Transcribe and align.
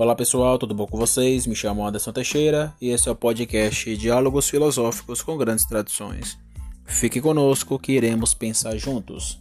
Olá 0.00 0.14
pessoal, 0.14 0.56
tudo 0.60 0.76
bom 0.76 0.86
com 0.86 0.96
vocês? 0.96 1.44
Me 1.44 1.56
chamo 1.56 1.84
Anderson 1.84 2.12
Teixeira 2.12 2.72
e 2.80 2.90
esse 2.90 3.08
é 3.08 3.10
o 3.10 3.16
podcast 3.16 3.96
Diálogos 3.96 4.48
Filosóficos 4.48 5.22
com 5.22 5.36
Grandes 5.36 5.64
Tradições. 5.64 6.38
Fique 6.84 7.20
conosco 7.20 7.80
que 7.80 7.94
iremos 7.94 8.32
pensar 8.32 8.76
juntos. 8.76 9.40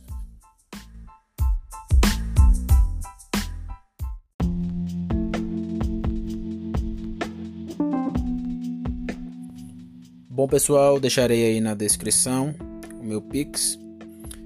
Bom 10.27 10.47
pessoal, 10.47 10.99
deixarei 10.99 11.45
aí 11.45 11.61
na 11.61 11.75
descrição 11.75 12.55
o 12.99 13.03
meu 13.03 13.21
Pix. 13.21 13.77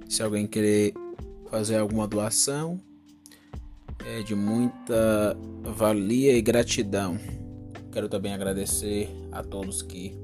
Se 0.09 0.21
alguém 0.21 0.45
querer 0.45 0.93
fazer 1.49 1.77
alguma 1.77 2.05
doação, 2.05 2.81
é 4.05 4.21
de 4.21 4.35
muita 4.35 5.37
valia 5.63 6.35
e 6.35 6.41
gratidão. 6.41 7.17
Quero 7.91 8.07
também 8.07 8.33
agradecer 8.33 9.09
a 9.31 9.43
todos 9.43 9.81
que 9.81 10.15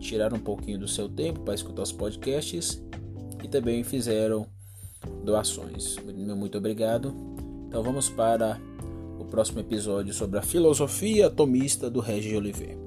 tiraram 0.00 0.36
um 0.36 0.40
pouquinho 0.40 0.78
do 0.78 0.86
seu 0.86 1.08
tempo 1.08 1.40
para 1.40 1.54
escutar 1.54 1.82
os 1.82 1.92
podcasts 1.92 2.82
e 3.42 3.48
também 3.48 3.82
fizeram 3.82 4.46
doações. 5.24 5.96
Muito 6.36 6.58
obrigado. 6.58 7.14
Então 7.68 7.82
vamos 7.82 8.08
para 8.08 8.60
o 9.18 9.24
próximo 9.24 9.60
episódio 9.60 10.12
sobre 10.12 10.38
a 10.38 10.42
filosofia 10.42 11.26
atomista 11.26 11.90
do 11.90 12.00
Regis 12.00 12.36
Oliveira. 12.36 12.85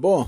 Bom, 0.00 0.26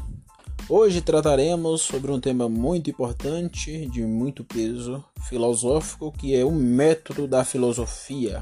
hoje 0.69 1.01
trataremos 1.01 1.81
sobre 1.81 2.13
um 2.13 2.21
tema 2.21 2.47
muito 2.47 2.91
importante, 2.91 3.87
de 3.87 4.03
muito 4.03 4.45
peso 4.45 5.03
filosófico, 5.27 6.13
que 6.13 6.37
é 6.37 6.45
o 6.45 6.51
método 6.51 7.27
da 7.27 7.43
filosofia. 7.43 8.39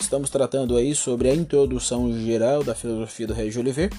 Estamos 0.00 0.30
tratando 0.30 0.74
aí 0.74 0.94
sobre 0.94 1.28
a 1.28 1.34
introdução 1.34 2.10
geral 2.18 2.64
da 2.64 2.74
filosofia 2.74 3.26
do 3.26 3.34
Régis 3.34 3.58
Oliveira. 3.58 3.94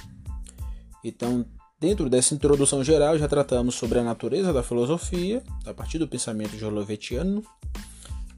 Então, 1.03 1.45
dentro 1.79 2.09
dessa 2.09 2.33
introdução 2.33 2.83
geral, 2.83 3.15
já 3.19 3.27
tratamos 3.27 3.75
sobre 3.75 3.99
a 3.99 4.03
natureza 4.03 4.51
da 4.51 4.63
filosofia, 4.63 5.43
a 5.67 5.71
partir 5.71 5.99
do 5.99 6.07
pensamento 6.07 6.57
jolivetiano. 6.57 7.43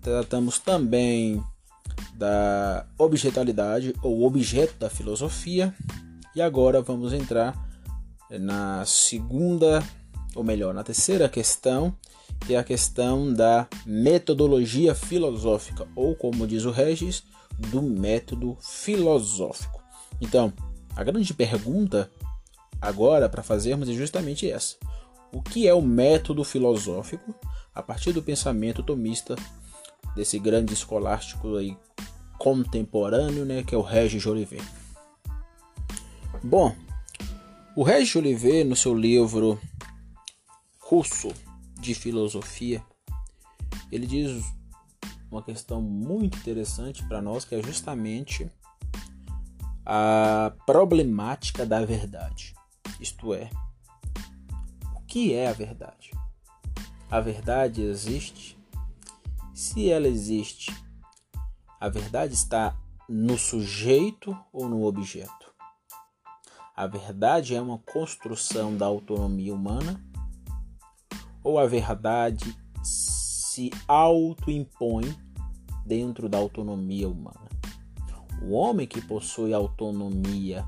Tratamos 0.02 0.59
também 0.59 1.41
da 2.14 2.86
objetualidade 2.97 3.95
ou 4.03 4.23
objeto 4.25 4.78
da 4.78 4.89
filosofia, 4.89 5.73
e 6.35 6.41
agora 6.41 6.81
vamos 6.81 7.13
entrar 7.13 7.53
na 8.29 8.83
segunda, 8.85 9.83
ou 10.35 10.43
melhor, 10.43 10.73
na 10.73 10.83
terceira 10.83 11.29
questão, 11.29 11.95
que 12.45 12.55
é 12.55 12.57
a 12.57 12.63
questão 12.63 13.31
da 13.31 13.67
metodologia 13.85 14.95
filosófica, 14.95 15.87
ou 15.95 16.15
como 16.15 16.47
diz 16.47 16.65
o 16.65 16.71
Regis, 16.71 17.23
do 17.57 17.81
método 17.81 18.57
filosófico. 18.59 19.81
Então, 20.19 20.51
a 20.95 21.03
grande 21.03 21.33
pergunta 21.33 22.09
agora 22.81 23.29
para 23.29 23.43
fazermos 23.43 23.87
é 23.87 23.93
justamente 23.93 24.49
essa: 24.49 24.75
o 25.31 25.41
que 25.41 25.67
é 25.67 25.73
o 25.73 25.81
método 25.81 26.43
filosófico 26.43 27.33
a 27.73 27.81
partir 27.81 28.11
do 28.11 28.21
pensamento 28.21 28.83
tomista 28.83 29.35
desse 30.15 30.37
grande 30.37 30.73
escolástico 30.73 31.55
aí 31.55 31.77
contemporâneo, 32.37 33.45
né, 33.45 33.63
que 33.63 33.73
é 33.73 33.77
o 33.77 33.81
Regis 33.81 34.25
Oliveira? 34.25 34.82
Bom, 36.45 36.75
o 37.73 37.83
Regis 37.83 38.17
Oliveira, 38.17 38.67
no 38.67 38.75
seu 38.75 38.94
livro 38.94 39.57
Curso 40.78 41.29
de 41.79 41.95
Filosofia, 41.95 42.84
ele 43.90 44.06
diz 44.06 44.44
uma 45.31 45.41
questão 45.41 45.81
muito 45.81 46.38
interessante 46.38 47.01
para 47.07 47.22
nós, 47.22 47.45
que 47.45 47.56
é 47.56 47.63
justamente 47.63 48.51
a 49.85 50.53
problemática 50.66 51.66
da 51.66 51.85
verdade. 51.85 52.53
Isto 53.00 53.34
é, 53.34 53.50
o 54.97 55.00
que 55.07 55.34
é 55.34 55.47
a 55.47 55.53
verdade? 55.53 56.12
A 57.09 57.22
verdade 57.22 57.84
existe? 57.84 58.57
Se 59.56 59.90
ela 59.90 60.09
existe, 60.09 60.75
a 61.79 61.88
verdade 61.88 62.34
está 62.34 62.78
no 63.07 63.38
sujeito 63.38 64.38
ou 64.51 64.67
no 64.67 64.84
objeto? 64.84 65.42
A 66.75 66.88
verdade 66.88 67.56
é 67.56 67.61
uma 67.61 67.78
construção 67.78 68.75
da 68.75 68.88
autonomia 68.88 69.53
humana? 69.53 70.03
Ou 71.44 71.59
a 71.59 71.67
verdade 71.67 72.57
se 72.81 73.69
autoimpõe 73.88 75.16
dentro 75.85 76.28
da 76.28 76.39
autonomia 76.39 77.07
humana? 77.07 77.47
O 78.41 78.53
homem 78.53 78.88
que 78.88 79.00
possui 79.01 79.53
autonomia 79.53 80.66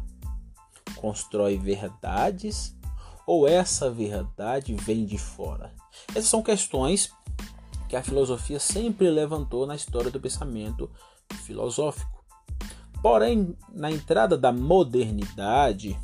constrói 0.95 1.57
verdades 1.57 2.77
ou 3.25 3.47
essa 3.47 3.89
verdade 3.89 4.75
vem 4.75 5.05
de 5.05 5.17
fora? 5.17 5.73
Essas 6.09 6.27
são 6.27 6.43
questões 6.43 7.11
que 7.89 7.95
a 7.95 8.03
filosofia 8.03 8.59
sempre 8.59 9.09
levantou 9.09 9.65
na 9.65 9.75
história 9.75 10.11
do 10.11 10.19
pensamento 10.19 10.87
filosófico. 11.45 12.14
Porém, 13.05 13.53
na 13.71 13.91
entrada 13.91 14.35
da 14.35 14.51
modernidade, 14.51 15.95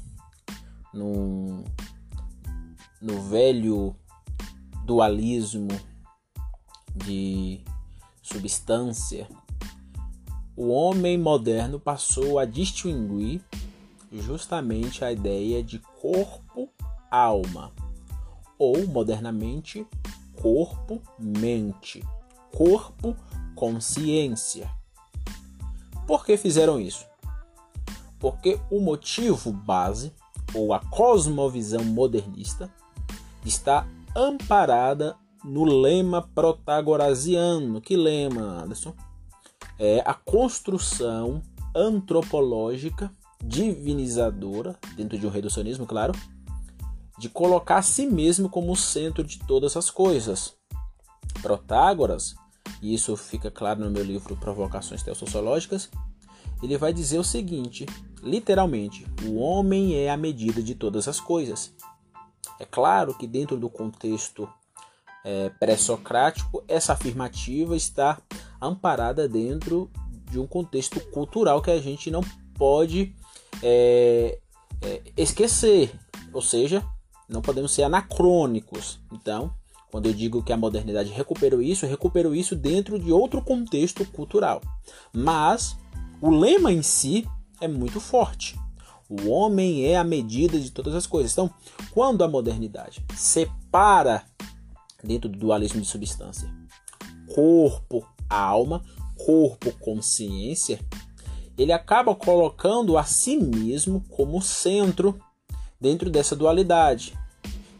no, 0.94 1.63
no 3.01 3.23
velho 3.23 3.95
dualismo 4.85 5.69
de 6.95 7.62
substância, 8.22 9.28
o 10.56 10.67
homem 10.67 11.17
moderno 11.17 11.79
passou 11.79 12.38
a 12.38 12.45
distinguir 12.45 13.41
justamente 14.12 15.03
a 15.03 15.12
ideia 15.12 15.63
de 15.63 15.79
corpo-alma, 16.00 17.72
ou 18.59 18.85
modernamente 18.85 19.88
corpo-mente, 20.39 22.03
corpo-consciência. 22.51 24.81
Por 26.07 26.25
que 26.25 26.38
fizeram 26.38 26.79
isso? 26.79 27.06
Porque 28.19 28.59
o 28.69 28.79
motivo 28.79 29.51
base, 29.51 30.13
ou 30.53 30.73
a 30.73 30.79
cosmovisão 30.79 31.84
modernista, 31.84 32.72
está 33.45 33.88
amparada 34.16 35.16
no 35.44 35.63
lema 35.63 36.22
protagorasiano. 36.35 37.81
Que 37.81 37.95
lema, 37.95 38.63
Anderson? 38.63 38.94
É 39.79 40.03
a 40.06 40.13
construção 40.13 41.41
antropológica 41.75 43.12
divinizadora, 43.44 44.78
dentro 44.95 45.18
de 45.18 45.25
um 45.25 45.29
reducionismo, 45.29 45.88
claro, 45.88 46.13
de 47.18 47.29
colocar 47.29 47.78
a 47.78 47.81
si 47.81 48.06
mesmo 48.06 48.50
como 48.50 48.72
o 48.72 48.75
centro 48.75 49.23
de 49.23 49.39
todas 49.39 49.75
as 49.75 49.89
coisas. 49.89 50.53
Protágoras 51.41 52.35
e 52.81 52.94
isso 52.94 53.16
fica 53.16 53.51
claro 53.51 53.79
no 53.79 53.91
meu 53.91 54.03
livro 54.03 54.35
Provocações 54.38 55.03
Teossociológicas, 55.03 55.89
ele 56.61 56.77
vai 56.77 56.94
dizer 56.94 57.17
o 57.17 57.23
seguinte, 57.23 57.85
literalmente, 58.22 59.05
o 59.23 59.35
homem 59.38 59.95
é 59.95 60.09
a 60.09 60.17
medida 60.17 60.61
de 60.61 60.75
todas 60.75 61.07
as 61.07 61.19
coisas. 61.19 61.73
É 62.59 62.66
claro 62.66 63.16
que 63.16 63.25
dentro 63.25 63.57
do 63.57 63.69
contexto 63.69 64.47
é, 65.23 65.50
pré-socrático, 65.50 66.63
essa 66.67 66.94
afirmativa 66.94 67.75
está 67.75 68.21
amparada 68.61 69.27
dentro 69.27 69.89
de 70.30 70.39
um 70.39 70.47
contexto 70.47 71.00
cultural 71.12 71.62
que 71.62 71.71
a 71.71 71.80
gente 71.80 72.09
não 72.09 72.21
pode 72.53 73.15
é, 73.62 74.39
é, 74.81 75.01
esquecer, 75.18 75.91
ou 76.31 76.41
seja, 76.41 76.83
não 77.27 77.41
podemos 77.41 77.71
ser 77.71 77.83
anacrônicos. 77.83 79.00
Então, 79.12 79.53
quando 79.91 80.05
eu 80.05 80.13
digo 80.13 80.41
que 80.41 80.53
a 80.53 80.57
modernidade 80.57 81.09
recuperou 81.11 81.61
isso, 81.61 81.85
recuperou 81.85 82.33
isso 82.33 82.55
dentro 82.55 82.97
de 82.97 83.11
outro 83.11 83.41
contexto 83.41 84.05
cultural. 84.05 84.61
Mas 85.13 85.75
o 86.21 86.29
lema 86.29 86.71
em 86.71 86.81
si 86.81 87.27
é 87.59 87.67
muito 87.67 87.99
forte. 87.99 88.57
O 89.09 89.29
homem 89.29 89.85
é 89.85 89.97
a 89.97 90.03
medida 90.03 90.57
de 90.57 90.71
todas 90.71 90.95
as 90.95 91.05
coisas. 91.05 91.33
Então, 91.33 91.53
quando 91.91 92.23
a 92.23 92.27
modernidade 92.27 93.03
separa 93.15 94.23
dentro 95.03 95.27
do 95.27 95.38
dualismo 95.38 95.81
de 95.81 95.88
substância 95.88 96.49
corpo, 97.33 98.05
alma, 98.29 98.83
corpo, 99.17 99.71
consciência, 99.79 100.79
ele 101.57 101.71
acaba 101.71 102.15
colocando 102.15 102.97
a 102.97 103.03
si 103.03 103.38
mesmo 103.38 104.01
como 104.09 104.41
centro 104.41 105.19
dentro 105.79 106.09
dessa 106.09 106.35
dualidade. 106.35 107.17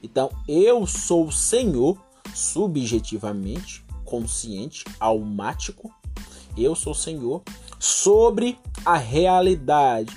Então, 0.04 0.30
eu 0.48 0.86
sou 0.88 1.28
o 1.28 1.32
Senhor 1.32 1.98
subjetivamente, 2.34 3.86
consciente, 4.06 4.86
almático. 5.00 5.94
Eu 6.58 6.76
sou 6.76 6.94
o 6.94 6.96
Senhor 6.96 7.42
sobre 7.80 8.58
a 8.86 8.98
realidade. 8.98 10.16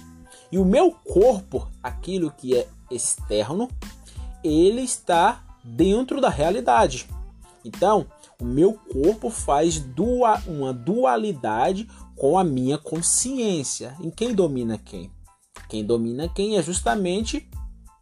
E 0.50 0.58
o 0.58 0.64
meu 0.64 0.92
corpo, 0.92 1.68
aquilo 1.82 2.30
que 2.30 2.56
é 2.56 2.68
externo, 2.90 3.68
ele 4.42 4.82
está 4.82 5.44
dentro 5.64 6.20
da 6.20 6.28
realidade. 6.28 7.08
Então, 7.64 8.06
o 8.40 8.44
meu 8.44 8.74
corpo 8.74 9.30
faz 9.30 9.80
dua, 9.80 10.40
uma 10.46 10.72
dualidade 10.72 11.88
com 12.16 12.38
a 12.38 12.44
minha 12.44 12.76
consciência. 12.76 13.96
Em 14.00 14.10
quem 14.10 14.34
domina 14.34 14.78
quem? 14.78 15.10
Quem 15.68 15.84
domina 15.84 16.28
quem 16.28 16.56
é 16.56 16.62
justamente 16.62 17.48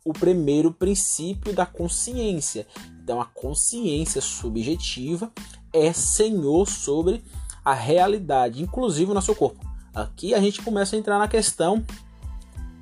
o 0.05 0.13
primeiro 0.13 0.73
princípio 0.73 1.53
da 1.53 1.65
consciência. 1.65 2.67
Então, 3.03 3.21
a 3.21 3.25
consciência 3.25 4.21
subjetiva 4.21 5.33
é 5.73 5.93
senhor 5.93 6.69
sobre 6.69 7.23
a 7.65 7.73
realidade, 7.73 8.63
inclusive 8.63 9.11
o 9.11 9.15
nosso 9.15 9.35
corpo. 9.35 9.65
Aqui 9.95 10.35
a 10.35 10.41
gente 10.41 10.63
começa 10.63 10.97
a 10.97 10.99
entrar 10.99 11.19
na 11.19 11.29
questão 11.29 11.85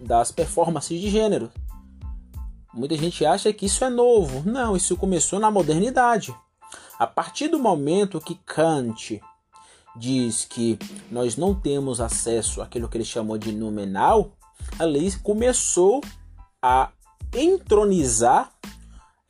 das 0.00 0.32
performances 0.32 1.00
de 1.00 1.10
gênero. 1.10 1.50
Muita 2.72 2.96
gente 2.96 3.24
acha 3.26 3.52
que 3.52 3.66
isso 3.66 3.84
é 3.84 3.90
novo. 3.90 4.48
Não, 4.48 4.76
isso 4.76 4.96
começou 4.96 5.38
na 5.38 5.50
modernidade. 5.50 6.34
A 6.98 7.06
partir 7.06 7.48
do 7.48 7.58
momento 7.58 8.20
que 8.20 8.36
Kant 8.46 9.20
diz 9.96 10.44
que 10.44 10.78
nós 11.10 11.36
não 11.36 11.54
temos 11.54 12.00
acesso 12.00 12.62
àquilo 12.62 12.88
que 12.88 12.96
ele 12.96 13.04
chamou 13.04 13.36
de 13.36 13.52
nominal, 13.52 14.32
ali 14.78 15.10
começou 15.18 16.00
a 16.62 16.90
entronizar 17.34 18.52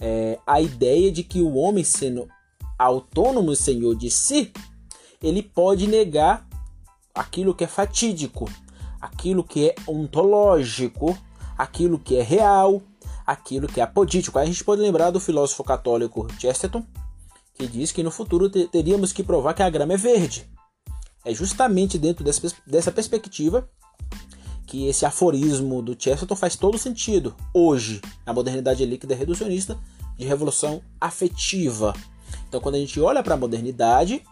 é, 0.00 0.38
a 0.46 0.60
ideia 0.60 1.10
de 1.12 1.22
que 1.22 1.40
o 1.40 1.54
homem, 1.54 1.84
sendo 1.84 2.28
autônomo 2.78 3.54
senhor 3.54 3.94
de 3.94 4.10
si, 4.10 4.52
ele 5.22 5.42
pode 5.42 5.86
negar 5.86 6.48
aquilo 7.14 7.54
que 7.54 7.64
é 7.64 7.66
fatídico, 7.66 8.48
aquilo 9.00 9.44
que 9.44 9.68
é 9.68 9.74
ontológico, 9.86 11.16
aquilo 11.56 11.98
que 11.98 12.16
é 12.16 12.22
real, 12.22 12.82
aquilo 13.26 13.68
que 13.68 13.80
é 13.80 13.82
apodítico. 13.82 14.38
Aí 14.38 14.44
a 14.44 14.50
gente 14.50 14.64
pode 14.64 14.80
lembrar 14.80 15.10
do 15.10 15.20
filósofo 15.20 15.62
católico 15.62 16.26
Chesterton, 16.38 16.84
que 17.54 17.66
diz 17.66 17.92
que 17.92 18.02
no 18.02 18.10
futuro 18.10 18.48
teríamos 18.48 19.12
que 19.12 19.22
provar 19.22 19.52
que 19.52 19.62
a 19.62 19.68
grama 19.68 19.92
é 19.92 19.96
verde. 19.96 20.50
É 21.24 21.34
justamente 21.34 21.98
dentro 21.98 22.24
dessa 22.24 22.90
perspectiva 22.90 23.68
que 24.70 24.86
esse 24.86 25.04
aforismo 25.04 25.82
do 25.82 25.96
Chesterton 25.98 26.36
faz 26.36 26.54
todo 26.54 26.78
sentido 26.78 27.34
hoje, 27.52 28.00
na 28.24 28.32
modernidade 28.32 28.86
líquida 28.86 29.16
reducionista 29.16 29.76
de 30.16 30.24
revolução 30.24 30.80
afetiva. 31.00 31.92
Então, 32.48 32.60
quando 32.60 32.76
a 32.76 32.78
gente 32.78 33.00
olha 33.00 33.20
para 33.20 33.34
a 33.34 33.36
modernidade, 33.36 34.22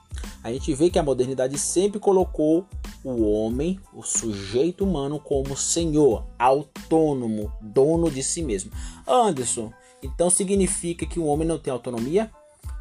a 0.43 0.53
gente 0.53 0.73
vê 0.75 0.91
que 0.91 0.99
a 0.99 1.03
modernidade 1.03 1.59
sempre 1.59 1.99
colocou 1.99 2.65
o 3.03 3.29
homem, 3.29 3.81
o 3.93 4.01
sujeito 4.05 4.85
humano, 4.85 5.19
como 5.19 5.57
senhor, 5.57 6.25
autônomo, 6.39 7.53
dono 7.61 8.09
de 8.09 8.23
si 8.23 8.41
mesmo. 8.41 8.71
Anderson, 9.09 9.73
então 10.01 10.31
significa 10.31 11.05
que 11.05 11.19
o 11.19 11.27
homem 11.27 11.49
não 11.49 11.59
tem 11.59 11.73
autonomia? 11.73 12.31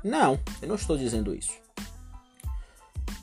Não, 0.03 0.39
eu 0.61 0.67
não 0.67 0.75
estou 0.75 0.95
dizendo 0.95 1.33
isso. 1.33 1.66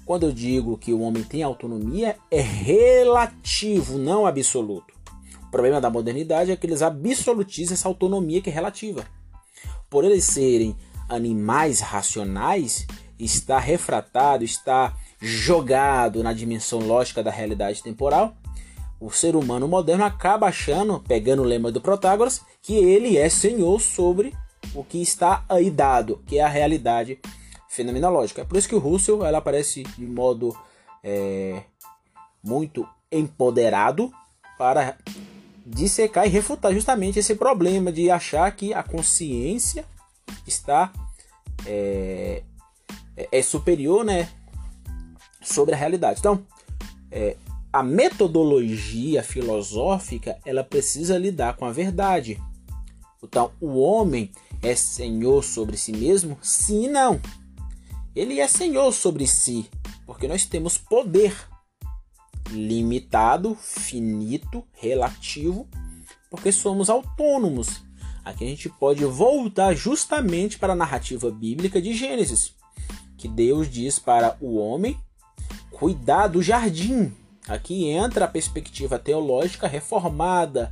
Quando 0.04 0.24
eu 0.24 0.32
digo 0.32 0.76
que 0.76 0.92
o 0.92 1.00
homem 1.00 1.22
tem 1.22 1.42
autonomia, 1.42 2.16
é 2.30 2.40
relativo, 2.40 3.96
não 3.96 4.26
absoluto. 4.26 4.92
O 5.46 5.50
problema 5.50 5.80
da 5.80 5.88
modernidade 5.88 6.50
é 6.50 6.56
que 6.56 6.66
eles 6.66 6.82
absolutizam 6.82 7.74
essa 7.74 7.88
autonomia 7.88 8.42
que 8.42 8.50
é 8.50 8.52
relativa. 8.52 9.06
Por 9.88 10.04
eles 10.04 10.24
serem 10.24 10.76
animais 11.08 11.80
racionais, 11.80 12.86
está 13.18 13.58
refratado, 13.58 14.44
está 14.44 14.94
jogado 15.20 16.22
na 16.22 16.32
dimensão 16.32 16.80
lógica 16.80 17.22
da 17.22 17.30
realidade 17.30 17.82
temporal, 17.82 18.36
o 19.00 19.10
ser 19.10 19.36
humano 19.36 19.68
moderno 19.68 20.04
acaba 20.04 20.46
achando, 20.46 21.00
pegando 21.06 21.42
o 21.42 21.44
lema 21.44 21.70
do 21.70 21.80
Protágoras, 21.80 22.40
que 22.62 22.74
ele 22.74 23.16
é 23.16 23.28
senhor 23.28 23.80
sobre 23.80 24.34
o 24.74 24.82
que 24.82 25.00
está 25.00 25.44
aí 25.48 25.70
dado, 25.70 26.22
que 26.26 26.38
é 26.38 26.42
a 26.42 26.48
realidade 26.48 27.18
fenomenológica. 27.74 28.42
É 28.42 28.44
por 28.44 28.56
isso 28.56 28.68
que 28.68 28.74
o 28.74 28.78
Russell 28.78 29.24
ela 29.24 29.38
aparece 29.38 29.82
de 29.82 30.06
modo 30.06 30.56
é, 31.02 31.62
muito 32.42 32.86
empoderado 33.10 34.12
para 34.56 34.96
dissecar 35.66 36.26
e 36.26 36.30
refutar 36.30 36.72
justamente 36.72 37.18
esse 37.18 37.34
problema 37.34 37.90
de 37.90 38.10
achar 38.10 38.50
que 38.54 38.74
a 38.74 38.82
consciência 38.82 39.84
está 40.46 40.92
é, 41.66 42.42
é, 43.16 43.42
superior, 43.42 44.04
né, 44.04 44.28
sobre 45.42 45.74
a 45.74 45.78
realidade. 45.78 46.20
Então, 46.20 46.44
é, 47.10 47.36
a 47.72 47.82
metodologia 47.82 49.22
filosófica 49.22 50.36
ela 50.44 50.62
precisa 50.62 51.18
lidar 51.18 51.56
com 51.56 51.64
a 51.64 51.72
verdade. 51.72 52.40
Então, 53.22 53.52
o 53.60 53.78
homem 53.80 54.30
é 54.62 54.76
senhor 54.76 55.42
sobre 55.42 55.76
si 55.76 55.92
mesmo? 55.92 56.38
Sim 56.42 56.84
e 56.84 56.88
não. 56.88 57.20
Ele 58.14 58.38
é 58.38 58.46
senhor 58.46 58.92
sobre 58.92 59.26
si, 59.26 59.68
porque 60.06 60.28
nós 60.28 60.44
temos 60.44 60.78
poder 60.78 61.34
limitado, 62.50 63.56
finito, 63.56 64.64
relativo, 64.72 65.68
porque 66.30 66.52
somos 66.52 66.88
autônomos. 66.88 67.82
Aqui 68.24 68.44
a 68.44 68.48
gente 68.48 68.68
pode 68.68 69.04
voltar 69.04 69.74
justamente 69.74 70.58
para 70.58 70.72
a 70.72 70.76
narrativa 70.76 71.30
bíblica 71.30 71.82
de 71.82 71.92
Gênesis, 71.92 72.54
que 73.18 73.28
Deus 73.28 73.68
diz 73.68 73.98
para 73.98 74.36
o 74.40 74.56
homem 74.56 74.96
cuidar 75.70 76.28
do 76.28 76.42
jardim. 76.42 77.12
Aqui 77.48 77.88
entra 77.88 78.24
a 78.24 78.28
perspectiva 78.28 78.98
teológica 78.98 79.66
reformada 79.66 80.70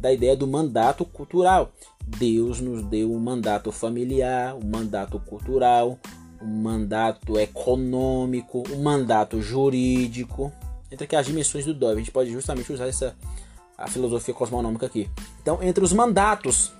da 0.00 0.12
ideia 0.12 0.36
do 0.36 0.46
mandato 0.46 1.04
cultural. 1.04 1.72
Deus 2.06 2.60
nos 2.60 2.82
deu 2.84 3.12
um 3.12 3.18
mandato 3.18 3.72
familiar, 3.72 4.54
um 4.54 4.66
mandato 4.66 5.18
cultural, 5.18 5.98
um 6.44 6.62
mandato 6.62 7.38
econômico, 7.38 8.62
um 8.70 8.82
mandato 8.82 9.40
jurídico. 9.40 10.52
Entre 10.90 11.04
aqui 11.04 11.16
as 11.16 11.26
dimensões 11.26 11.64
do 11.64 11.72
Dove, 11.72 11.94
a 11.94 11.98
gente 11.98 12.10
pode 12.10 12.30
justamente 12.30 12.72
usar 12.72 12.86
essa 12.86 13.16
a 13.76 13.88
filosofia 13.88 14.34
cosmonômica 14.34 14.86
aqui. 14.86 15.10
Então, 15.42 15.60
entre 15.62 15.82
os 15.82 15.92
mandatos, 15.92 16.72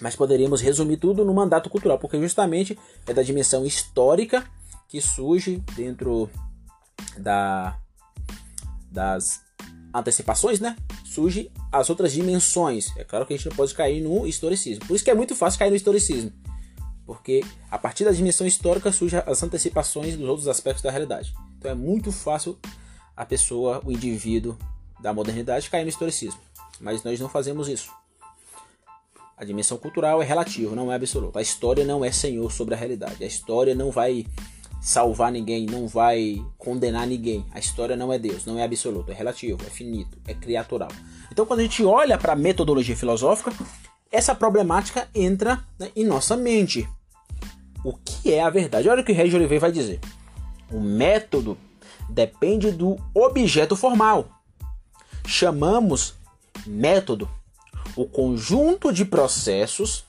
mas 0.00 0.16
poderíamos 0.16 0.60
resumir 0.60 0.96
tudo 0.96 1.24
no 1.24 1.32
mandato 1.32 1.70
cultural, 1.70 1.98
porque 1.98 2.20
justamente 2.20 2.76
é 3.06 3.14
da 3.14 3.22
dimensão 3.22 3.64
histórica 3.64 4.44
que 4.88 5.00
surge 5.00 5.62
dentro 5.76 6.28
da, 7.16 7.78
das 8.90 9.40
antecipações, 9.94 10.58
né? 10.58 10.76
Surge 11.04 11.50
as 11.70 11.88
outras 11.88 12.12
dimensões. 12.12 12.94
É 12.96 13.04
claro 13.04 13.24
que 13.24 13.34
a 13.34 13.36
gente 13.36 13.48
não 13.48 13.56
pode 13.56 13.74
cair 13.74 14.02
no 14.02 14.26
historicismo. 14.26 14.84
Por 14.86 14.96
isso 14.96 15.04
que 15.04 15.10
é 15.10 15.14
muito 15.14 15.36
fácil 15.36 15.58
cair 15.58 15.70
no 15.70 15.76
historicismo. 15.76 16.32
Porque 17.04 17.44
a 17.70 17.78
partir 17.78 18.04
da 18.04 18.12
dimensão 18.12 18.46
histórica 18.46 18.92
surgem 18.92 19.22
as 19.26 19.42
antecipações 19.42 20.16
dos 20.16 20.28
outros 20.28 20.48
aspectos 20.48 20.82
da 20.82 20.90
realidade. 20.90 21.34
Então 21.58 21.70
é 21.70 21.74
muito 21.74 22.12
fácil 22.12 22.58
a 23.16 23.24
pessoa, 23.24 23.82
o 23.84 23.90
indivíduo 23.90 24.56
da 25.00 25.12
modernidade 25.12 25.68
cair 25.68 25.82
no 25.82 25.88
historicismo. 25.88 26.40
Mas 26.80 27.02
nós 27.02 27.18
não 27.20 27.28
fazemos 27.28 27.68
isso. 27.68 27.90
A 29.36 29.44
dimensão 29.44 29.76
cultural 29.76 30.22
é 30.22 30.24
relativa, 30.24 30.76
não 30.76 30.92
é 30.92 30.94
absoluta. 30.94 31.38
A 31.38 31.42
história 31.42 31.84
não 31.84 32.04
é 32.04 32.12
senhor 32.12 32.52
sobre 32.52 32.74
a 32.74 32.78
realidade. 32.78 33.24
A 33.24 33.26
história 33.26 33.74
não 33.74 33.90
vai 33.90 34.26
salvar 34.80 35.30
ninguém, 35.30 35.66
não 35.66 35.86
vai 35.86 36.44
condenar 36.58 37.06
ninguém. 37.06 37.46
A 37.52 37.58
história 37.58 37.96
não 37.96 38.12
é 38.12 38.18
Deus, 38.18 38.44
não 38.44 38.58
é 38.58 38.64
absoluto, 38.64 39.10
é 39.10 39.14
relativo, 39.14 39.60
é 39.64 39.70
finito, 39.70 40.18
é 40.26 40.34
criatural. 40.34 40.90
Então, 41.30 41.46
quando 41.46 41.60
a 41.60 41.62
gente 41.62 41.84
olha 41.84 42.18
para 42.18 42.32
a 42.32 42.36
metodologia 42.36 42.96
filosófica, 42.96 43.52
essa 44.12 44.34
problemática 44.34 45.08
entra 45.14 45.64
né, 45.78 45.90
em 45.96 46.04
nossa 46.04 46.36
mente. 46.36 46.86
O 47.82 47.94
que 47.94 48.32
é 48.32 48.42
a 48.42 48.50
verdade? 48.50 48.88
Olha 48.88 49.00
o 49.00 49.04
que 49.04 49.12
Regis 49.12 49.34
Oliveira 49.34 49.62
vai 49.62 49.72
dizer. 49.72 49.98
O 50.70 50.78
método 50.78 51.56
depende 52.08 52.70
do 52.70 52.96
objeto 53.14 53.74
formal. 53.74 54.28
Chamamos 55.26 56.14
método 56.66 57.28
o 57.96 58.06
conjunto 58.06 58.92
de 58.92 59.04
processos 59.04 60.04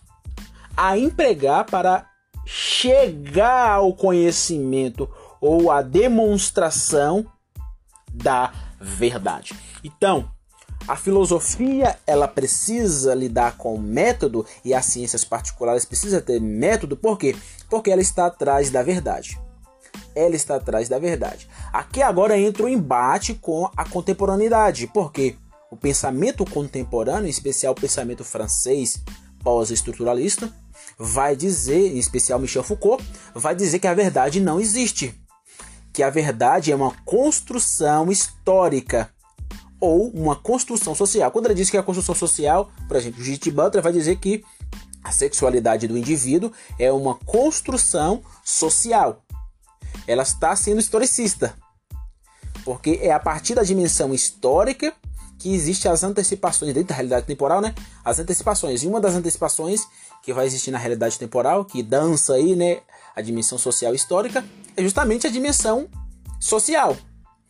a 0.76 0.98
empregar 0.98 1.66
para 1.66 2.10
chegar 2.46 3.72
ao 3.72 3.94
conhecimento 3.94 5.10
ou 5.40 5.72
à 5.72 5.82
demonstração 5.82 7.26
da 8.14 8.54
verdade. 8.80 9.54
Então, 9.84 10.30
a 10.88 10.96
filosofia 10.96 11.98
ela 12.06 12.28
precisa 12.28 13.14
lidar 13.14 13.58
com 13.58 13.78
método 13.78 14.46
e 14.64 14.74
as 14.74 14.86
ciências 14.86 15.24
particulares 15.24 15.86
precisa 15.86 16.22
ter 16.22 16.42
método, 16.42 16.98
por 16.98 17.18
quê? 17.18 17.36
Porque 17.70 17.92
ela 17.92 18.02
está 18.02 18.26
atrás 18.26 18.70
da 18.70 18.84
verdade. 18.84 19.40
Ela 20.16 20.36
está 20.36 20.56
atrás 20.56 20.90
da 20.90 21.00
verdade. 21.00 21.48
Aqui 21.72 22.02
agora 22.02 22.38
entra 22.38 22.64
o 22.64 22.70
embate 22.70 23.34
com 23.34 23.70
a 23.76 23.88
contemporaneidade, 23.88 24.88
porque 24.88 25.36
o 25.72 25.78
pensamento 25.78 26.46
contemporâneo, 26.46 27.28
em 27.28 27.32
especial 27.32 27.74
o 27.74 27.80
pensamento 27.80 28.24
francês 28.24 29.02
pós-estruturalista, 29.44 30.54
vai 30.98 31.36
dizer, 31.36 31.96
em 31.96 31.98
especial 31.98 32.40
Michel 32.40 32.64
Foucault, 32.64 33.04
vai 33.34 33.56
dizer 33.56 33.80
que 33.80 33.88
a 33.88 33.94
verdade 33.94 34.40
não 34.40 34.60
existe. 34.60 35.16
Que 35.92 36.04
a 36.04 36.10
verdade 36.10 36.72
é 36.72 36.76
uma 36.76 36.92
construção 37.06 38.12
histórica. 38.12 39.10
Ou 39.84 40.08
uma 40.12 40.34
construção 40.34 40.96
social. 40.96 41.30
Quando 41.30 41.48
ele 41.48 41.56
diz 41.56 41.70
que 41.70 41.76
é 41.76 41.80
a 41.82 41.84
construção 41.84 42.16
social, 42.16 42.72
por 42.88 42.96
exemplo, 42.96 43.22
Judith 43.22 43.52
Butler 43.52 43.84
vai 43.84 43.92
dizer 43.92 44.16
que 44.16 44.42
a 45.04 45.12
sexualidade 45.12 45.90
do 45.90 45.98
indivíduo 45.98 46.54
é 46.80 46.90
uma 46.90 47.16
construção 47.16 48.24
social. 48.46 49.22
Ela 50.08 50.24
está 50.24 50.56
sendo 50.56 50.80
historicista. 50.80 51.54
Porque 52.64 52.98
é 53.02 53.12
a 53.12 53.20
partir 53.20 53.56
da 53.56 53.64
dimensão 53.64 54.14
histórica 54.14 54.94
que 55.38 55.54
existem 55.54 55.92
as 55.92 56.02
antecipações 56.02 56.74
dentro 56.74 56.88
da 56.88 56.96
realidade 56.96 57.26
temporal, 57.26 57.60
né? 57.60 57.76
As 58.06 58.20
antecipações. 58.20 58.84
E 58.84 58.88
uma 58.88 59.02
das 59.02 59.16
antecipações 59.16 59.86
que 60.24 60.32
vai 60.32 60.46
existir 60.46 60.72
na 60.72 60.78
realidade 60.78 61.20
temporal, 61.20 61.66
que 61.66 61.84
dança 61.84 62.36
aí, 62.36 62.56
né, 62.56 62.80
a 63.14 63.22
dimensão 63.22 63.58
social 63.58 63.94
histórica, 63.94 64.46
é 64.78 64.82
justamente 64.82 65.28
a 65.28 65.30
dimensão 65.30 65.90
social. 66.40 66.96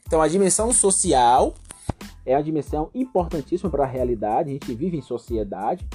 Então 0.08 0.20
a 0.20 0.28
dimensão 0.28 0.74
social 0.74 1.54
é 2.26 2.36
a 2.36 2.42
dimensão 2.42 2.90
importantíssima 2.94 3.70
para 3.70 3.84
a 3.84 3.88
realidade. 3.88 4.50
A 4.50 4.54
gente 4.54 4.74
vive 4.74 4.98
em 4.98 5.02
sociedade. 5.02 5.88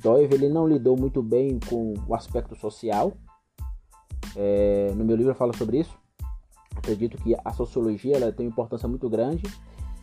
Doyle 0.00 0.34
ele 0.34 0.48
não 0.48 0.66
lidou 0.66 0.96
muito 0.96 1.22
bem 1.22 1.58
com 1.68 1.94
o 2.06 2.14
aspecto 2.14 2.54
social. 2.56 3.12
É, 4.36 4.92
no 4.96 5.04
meu 5.04 5.16
livro 5.16 5.32
eu 5.32 5.36
falo 5.36 5.56
sobre 5.56 5.80
isso. 5.80 5.96
Acredito 6.76 7.16
que 7.18 7.34
a 7.44 7.52
sociologia 7.52 8.16
ela 8.16 8.32
tem 8.32 8.46
uma 8.46 8.52
importância 8.52 8.88
muito 8.88 9.08
grande 9.08 9.42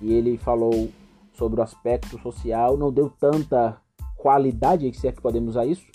e 0.02 0.14
ele 0.14 0.38
falou 0.38 0.90
sobre 1.34 1.60
o 1.60 1.64
aspecto 1.64 2.20
social, 2.20 2.78
não 2.78 2.92
deu 2.92 3.10
tanta 3.10 3.82
qualidade, 4.18 4.92
se 4.94 5.08
é 5.08 5.12
que 5.12 5.22
podemos 5.22 5.52
usar 5.52 5.66
isso, 5.66 5.86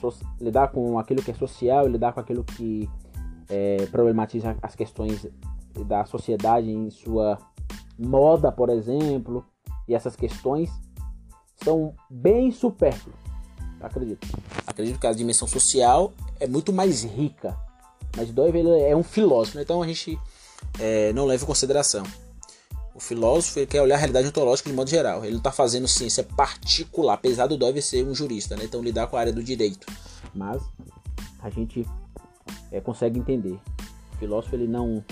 so, 0.00 0.12
lidar 0.40 0.68
com 0.68 0.98
aquilo 0.98 1.22
que 1.22 1.30
é 1.30 1.34
social, 1.34 1.86
lidar 1.86 2.12
com 2.12 2.20
aquilo 2.20 2.42
que 2.42 2.90
é, 3.48 3.86
problematiza 3.86 4.56
as 4.60 4.74
questões 4.74 5.26
da 5.86 6.04
sociedade 6.04 6.70
em 6.70 6.90
sua 6.90 7.38
moda, 8.02 8.50
por 8.50 8.68
exemplo, 8.68 9.44
e 9.88 9.94
essas 9.94 10.16
questões 10.16 10.70
são 11.62 11.94
bem 12.10 12.50
supérfluas. 12.50 13.16
Acredito. 13.80 14.26
Acredito 14.66 14.98
que 14.98 15.06
a 15.06 15.12
dimensão 15.12 15.48
social 15.48 16.12
é 16.38 16.46
muito 16.46 16.72
mais 16.72 17.02
rica. 17.02 17.56
Mas 18.16 18.30
Doyle 18.30 18.68
é 18.80 18.94
um 18.94 19.02
filósofo, 19.02 19.56
né? 19.56 19.62
então 19.62 19.82
a 19.82 19.86
gente 19.86 20.18
é, 20.78 21.12
não 21.12 21.24
leva 21.24 21.42
em 21.42 21.46
consideração. 21.46 22.04
O 22.94 23.00
filósofo 23.00 23.66
quer 23.66 23.80
olhar 23.80 23.94
a 23.94 23.98
realidade 23.98 24.28
ontológica 24.28 24.68
de 24.68 24.76
modo 24.76 24.90
geral. 24.90 25.24
Ele 25.24 25.32
não 25.32 25.38
está 25.38 25.50
fazendo 25.50 25.88
ciência 25.88 26.22
particular, 26.22 27.14
apesar 27.14 27.46
do 27.46 27.56
Dove 27.56 27.80
ser 27.80 28.06
um 28.06 28.14
jurista, 28.14 28.54
né? 28.54 28.64
então 28.64 28.82
lidar 28.82 29.06
com 29.06 29.16
a 29.16 29.20
área 29.20 29.32
do 29.32 29.42
direito. 29.42 29.86
Mas 30.34 30.62
a 31.40 31.48
gente 31.48 31.86
é, 32.70 32.80
consegue 32.80 33.18
entender. 33.18 33.58
O 34.12 34.16
filósofo 34.18 34.54
ele 34.54 34.68
não 34.68 35.02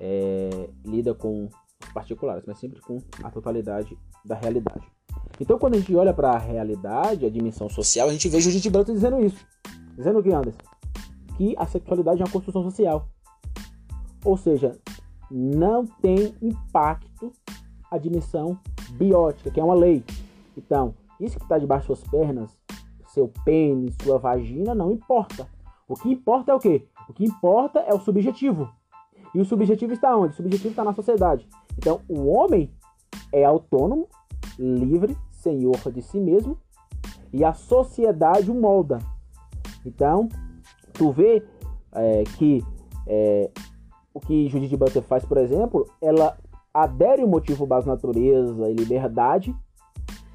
é, 0.00 0.68
lida 0.84 1.14
com 1.14 1.48
particulares, 1.94 2.44
mas 2.46 2.58
sempre 2.58 2.80
com 2.80 2.98
a 3.22 3.30
totalidade 3.30 3.96
da 4.24 4.34
realidade. 4.34 4.86
Então, 5.40 5.58
quando 5.58 5.74
a 5.74 5.78
gente 5.78 5.94
olha 5.94 6.12
para 6.12 6.32
a 6.32 6.38
realidade, 6.38 7.24
a 7.24 7.30
dimensão 7.30 7.68
social, 7.68 8.08
a 8.08 8.12
gente 8.12 8.28
vê 8.28 8.40
Judith 8.40 8.68
Butler 8.70 8.94
dizendo 8.94 9.24
isso. 9.24 9.46
Dizendo 9.96 10.18
o 10.18 10.22
que, 10.22 10.32
Anderson? 10.32 10.60
Que 11.36 11.54
a 11.56 11.66
sexualidade 11.66 12.20
é 12.20 12.24
uma 12.24 12.30
construção 12.30 12.62
social. 12.62 13.08
Ou 14.24 14.36
seja, 14.36 14.78
não 15.30 15.86
tem 15.86 16.34
impacto 16.42 17.32
a 17.90 17.98
dimensão 17.98 18.58
biótica, 18.92 19.50
que 19.50 19.60
é 19.60 19.64
uma 19.64 19.74
lei. 19.74 20.04
Então, 20.56 20.94
isso 21.20 21.36
que 21.36 21.44
está 21.44 21.58
debaixo 21.58 21.88
das 21.88 21.98
suas 21.98 22.10
pernas, 22.10 22.50
seu 23.06 23.30
pênis, 23.44 23.94
sua 24.02 24.18
vagina, 24.18 24.74
não 24.74 24.90
importa. 24.90 25.48
O 25.88 25.94
que 25.94 26.10
importa 26.10 26.52
é 26.52 26.54
o 26.54 26.58
quê? 26.58 26.86
O 27.08 27.12
que 27.12 27.24
importa 27.24 27.80
é 27.80 27.92
o 27.94 28.00
subjetivo. 28.00 28.68
E 29.34 29.40
o 29.40 29.44
subjetivo 29.44 29.92
está 29.92 30.16
onde? 30.16 30.32
O 30.32 30.36
subjetivo 30.36 30.70
está 30.70 30.84
na 30.84 30.94
sociedade. 30.94 31.46
Então, 31.76 32.00
o 32.08 32.26
homem 32.26 32.70
é 33.32 33.44
autônomo, 33.44 34.08
livre, 34.58 35.16
senhor 35.30 35.76
de 35.92 36.02
si 36.02 36.18
mesmo, 36.18 36.56
e 37.32 37.44
a 37.44 37.52
sociedade 37.52 38.50
o 38.50 38.54
molda. 38.54 38.98
Então, 39.84 40.28
tu 40.92 41.10
vê 41.10 41.42
é, 41.92 42.24
que 42.38 42.64
é, 43.06 43.50
o 44.12 44.20
que 44.20 44.48
Judith 44.48 44.76
Butler 44.76 45.04
faz, 45.04 45.24
por 45.24 45.36
exemplo, 45.36 45.86
ela 46.00 46.36
adere 46.72 47.22
o 47.22 47.28
motivo 47.28 47.66
base 47.66 47.86
natureza 47.86 48.70
e 48.70 48.74
liberdade 48.74 49.54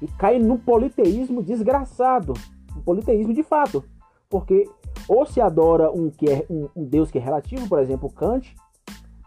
e 0.00 0.06
cai 0.06 0.38
no 0.38 0.58
politeísmo 0.58 1.42
desgraçado, 1.42 2.34
um 2.76 2.80
politeísmo 2.82 3.34
de 3.34 3.42
fato, 3.42 3.84
porque 4.28 4.68
ou 5.08 5.26
se 5.26 5.40
adora 5.40 5.90
um 5.90 6.10
que 6.10 6.26
é 6.30 6.46
um, 6.48 6.68
um 6.76 6.84
Deus 6.84 7.10
que 7.10 7.18
é 7.18 7.20
relativo, 7.20 7.68
por 7.68 7.78
exemplo, 7.78 8.10
Kant 8.10 8.54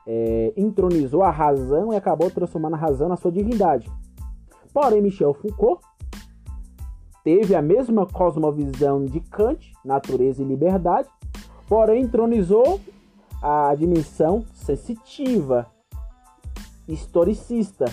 é, 0.07 0.53
entronizou 0.57 1.23
a 1.23 1.31
razão 1.31 1.93
e 1.93 1.95
acabou 1.95 2.29
transformando 2.29 2.75
a 2.75 2.77
razão 2.77 3.07
na 3.09 3.15
sua 3.15 3.31
divindade. 3.31 3.89
Porém, 4.73 5.01
Michel 5.01 5.33
Foucault 5.33 5.81
teve 7.23 7.55
a 7.55 7.61
mesma 7.61 8.05
cosmovisão 8.05 9.05
de 9.05 9.19
Kant, 9.19 9.71
natureza 9.83 10.41
e 10.41 10.45
liberdade, 10.45 11.07
porém 11.67 12.03
entronizou 12.03 12.81
a 13.41 13.73
dimensão 13.75 14.45
sensitiva, 14.53 15.67
historicista. 16.87 17.85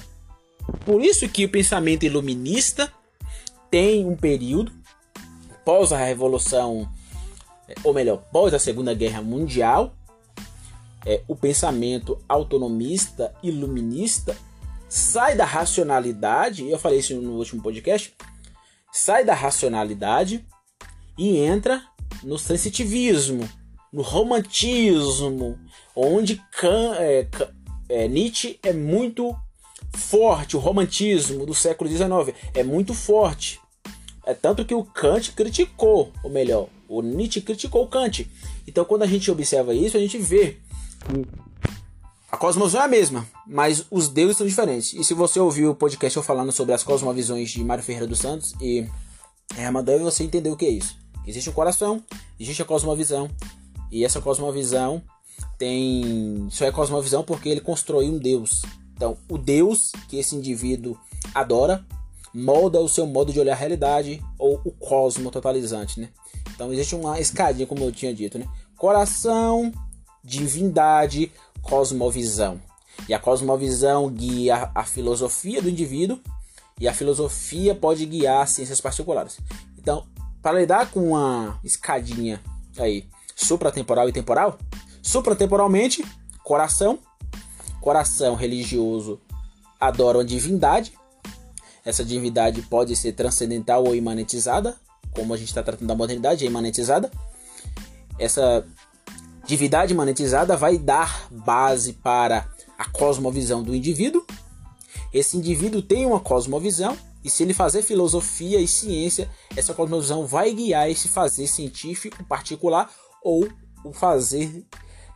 Por 0.85 1.03
isso 1.03 1.29
que 1.29 1.45
o 1.45 1.51
pensamento 1.51 2.05
iluminista 2.05 2.93
tem 3.71 4.05
um 4.07 4.17
período 4.17 4.73
pós 5.65 5.93
a 5.93 5.97
revolução, 5.97 6.89
ou 7.85 7.95
melhor, 7.95 8.19
pós 8.33 8.53
a 8.55 8.59
Segunda 8.59 8.95
Guerra 8.95 9.23
Mundial, 9.23 9.93
é, 11.07 11.23
o 11.27 11.35
pensamento 11.35 12.19
autonomista 12.29 13.35
iluminista 13.43 14.37
sai 14.89 15.37
da 15.37 15.45
racionalidade, 15.45 16.69
eu 16.69 16.79
falei 16.79 16.99
isso 16.99 17.15
no 17.21 17.33
último 17.37 17.63
podcast, 17.63 18.13
sai 18.93 19.25
da 19.25 19.35
racionalidade 19.35 20.45
e 21.17 21.39
entra 21.39 21.83
no 22.23 22.39
sensitivismo, 22.39 23.49
no 23.93 24.03
romantismo, 24.03 25.59
onde 25.95 26.43
Kant, 26.53 26.97
é, 26.99 27.29
é, 27.89 28.09
Nietzsche 28.09 28.59
é 28.63 28.73
muito 28.73 29.35
forte, 29.95 30.57
o 30.57 30.61
romantismo 30.61 31.47
do 31.47 31.55
século 31.55 31.89
XIX 31.89 32.37
é 32.55 32.63
muito 32.63 32.95
forte. 32.95 33.61
É 34.27 34.35
tanto 34.35 34.65
que 34.65 34.75
o 34.75 34.85
Kant 34.85 35.33
criticou, 35.33 36.13
ou 36.23 36.31
melhor, 36.31 36.69
o 36.89 37.01
Nietzsche 37.01 37.41
criticou 37.41 37.85
o 37.85 37.89
Kant. 37.89 38.31
Então, 38.67 38.85
quando 38.85 39.03
a 39.03 39.07
gente 39.07 39.31
observa 39.31 39.75
isso, 39.75 39.97
a 39.97 40.01
gente 40.01 40.19
vê 40.19 40.59
a 42.31 42.37
cosmovisão 42.37 42.81
é 42.81 42.85
a 42.85 42.89
mesma, 42.89 43.27
mas 43.47 43.85
os 43.91 44.09
deuses 44.09 44.37
são 44.37 44.47
diferentes. 44.47 44.95
E 44.95 45.03
se 45.03 45.15
você 45.15 45.41
ouviu 45.41 45.71
o 45.71 45.75
podcast 45.75 46.17
eu 46.17 46.23
falando 46.23 46.53
sobre 46.53 46.75
as 46.75 46.83
cosmovisões 46.83 47.51
de 47.51 47.65
Mário 47.65 47.83
Ferreira 47.83 48.07
dos 48.07 48.21
Santos 48.21 48.55
e 48.61 48.87
Dove, 49.85 50.05
você 50.05 50.25
entendeu 50.25 50.53
o 50.53 50.57
que 50.57 50.67
é 50.67 50.71
isso. 50.71 50.97
Existe 51.27 51.51
o 51.51 51.53
coração, 51.53 52.03
existe 52.39 52.63
a 52.63 52.65
cosmovisão, 52.65 53.29
e 53.91 54.05
essa 54.05 54.21
cosmovisão 54.21 55.03
tem. 55.59 56.47
Só 56.51 56.65
é 56.65 56.73
cosmovisão 56.73 57.25
porque 57.25 57.49
ele 57.49 57.61
construiu 57.61 58.13
um 58.13 58.19
Deus. 58.19 58.63
Então, 58.95 59.17
o 59.29 59.37
Deus 59.37 59.93
que 60.09 60.19
esse 60.19 60.37
indivíduo 60.37 60.97
adora 61.35 61.85
molda 62.33 62.81
o 62.81 62.89
seu 62.89 63.07
modo 63.07 63.33
de 63.33 63.41
olhar 63.41 63.55
a 63.55 63.57
realidade 63.57 64.23
ou 64.39 64.61
o 64.65 64.71
cosmo 64.71 65.31
totalizante, 65.31 65.99
né? 65.99 66.11
Então 66.55 66.73
existe 66.73 66.95
uma 66.95 67.19
escadinha, 67.19 67.67
como 67.67 67.83
eu 67.83 67.91
tinha 67.91 68.15
dito, 68.15 68.39
né? 68.39 68.47
Coração, 68.77 69.73
divindade, 70.23 71.33
cosmovisão. 71.63 72.61
E 73.09 73.15
a 73.15 73.19
cosmovisão 73.19 74.11
guia 74.11 74.71
a 74.75 74.85
filosofia 74.85 75.63
do 75.63 75.69
indivíduo 75.69 76.21
e 76.79 76.89
a 76.89 76.95
filosofia 76.95 77.75
pode 77.75 78.05
guiar 78.07 78.43
as 78.43 78.51
ciências 78.51 78.81
particulares. 78.81 79.39
Então, 79.79 80.07
para 80.43 80.61
lidar 80.61 80.91
com 80.91 81.11
uma 81.11 81.59
escadinha 81.65 82.41
aí 82.79 83.07
supratemporal 83.35 84.09
e 84.09 84.13
temporal. 84.13 84.59
Supratemporalmente, 85.03 86.05
coração. 86.45 86.99
Coração 87.81 88.35
religioso 88.35 89.19
adora 89.81 90.19
uma 90.19 90.25
divindade. 90.25 90.93
Essa 91.85 92.05
divindade 92.05 92.61
pode 92.63 92.95
ser 92.95 93.13
transcendental 93.13 93.85
ou 93.85 93.95
imanentizada, 93.95 94.77
como 95.15 95.33
a 95.33 95.37
gente 95.37 95.49
está 95.49 95.63
tratando 95.63 95.89
da 95.89 95.95
modernidade, 95.95 96.45
é 96.45 96.47
imanentizada. 96.47 97.11
Essa 98.19 98.67
divindade 99.51 99.93
imanentizada 99.93 100.57
vai 100.57 100.79
dar 100.79 101.27
base 101.29 101.95
para 101.95 102.49
a 102.79 102.89
cosmovisão 102.89 103.65
do 103.65 103.75
indivíduo. 103.75 104.25
Esse 105.13 105.37
indivíduo 105.37 105.83
tem 105.83 106.07
uma 106.07 106.21
cosmovisão 106.21 106.97
e 107.25 107.29
se 107.29 107.43
ele 107.43 107.53
fazer 107.53 107.83
filosofia 107.83 108.61
e 108.61 108.69
ciência, 108.69 109.29
essa 109.57 109.75
cosmovisão 109.75 110.25
vai 110.25 110.55
guiar 110.55 110.89
esse 110.89 111.09
fazer 111.09 111.49
científico 111.49 112.23
particular 112.23 112.89
ou 113.25 113.49
o 113.85 113.93
fazer 113.93 114.65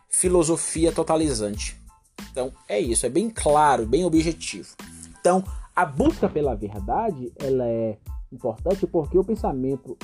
filosofia 0.09 0.91
totalizante. 0.91 1.81
Então 2.29 2.51
é 2.67 2.77
isso, 2.77 3.05
é 3.05 3.09
bem 3.09 3.29
claro, 3.29 3.85
bem 3.85 4.03
objetivo. 4.03 4.75
Então 5.17 5.45
a 5.73 5.85
busca 5.85 6.27
pela 6.27 6.55
verdade 6.55 7.31
ela 7.37 7.65
é 7.65 7.97
importante 8.33 8.85
porque 8.85 9.17
o 9.17 9.23
pensamento 9.23 9.97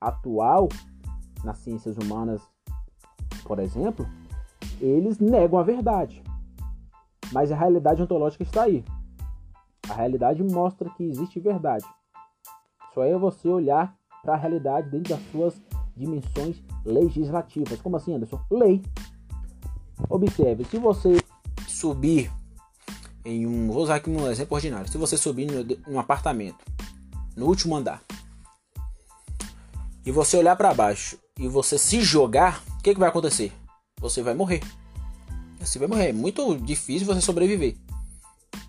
atual 0.00 0.68
nas 1.42 1.58
ciências 1.58 1.96
humanas, 1.98 2.40
por 3.44 3.58
exemplo, 3.58 4.06
eles 4.80 5.18
negam 5.18 5.58
a 5.58 5.62
verdade. 5.62 6.22
Mas 7.32 7.50
a 7.50 7.56
realidade 7.56 8.02
ontológica 8.02 8.42
está 8.42 8.64
aí. 8.64 8.84
A 9.88 9.94
realidade 9.94 10.42
mostra 10.42 10.90
que 10.90 11.04
existe 11.04 11.40
verdade. 11.40 11.84
Só 12.92 13.04
é 13.04 13.16
você 13.16 13.48
olhar 13.48 13.94
para 14.22 14.34
a 14.34 14.36
realidade 14.36 14.90
dentro 14.90 15.14
das 15.14 15.22
suas 15.30 15.54
dimensões 15.96 16.62
legislativas. 16.84 17.80
Como 17.80 17.96
assim, 17.96 18.14
Anderson? 18.14 18.40
Lei. 18.50 18.82
Observe, 20.08 20.64
se 20.64 20.78
você 20.78 21.18
subir 21.68 22.30
em 23.24 23.46
um. 23.46 23.68
Vou 23.68 23.82
usar 23.82 23.96
aqui 23.96 24.10
um 24.10 24.28
exemplo 24.28 24.54
ordinário. 24.54 24.88
Se 24.88 24.98
você 24.98 25.16
subir 25.16 25.48
em 25.50 25.92
um 25.92 25.98
apartamento, 25.98 26.64
no 27.36 27.46
último 27.46 27.76
andar, 27.76 28.02
e 30.04 30.10
você 30.10 30.36
olhar 30.36 30.56
para 30.56 30.74
baixo 30.74 31.18
e 31.38 31.48
você 31.48 31.78
se 31.78 32.02
jogar, 32.02 32.62
que, 32.84 32.92
que 32.92 33.00
vai 33.00 33.08
acontecer? 33.08 33.50
Você 33.98 34.22
vai 34.22 34.34
morrer. 34.34 34.62
Você 35.58 35.78
vai 35.78 35.88
morrer. 35.88 36.10
É 36.10 36.12
muito 36.12 36.56
difícil 36.58 37.06
você 37.06 37.20
sobreviver. 37.22 37.76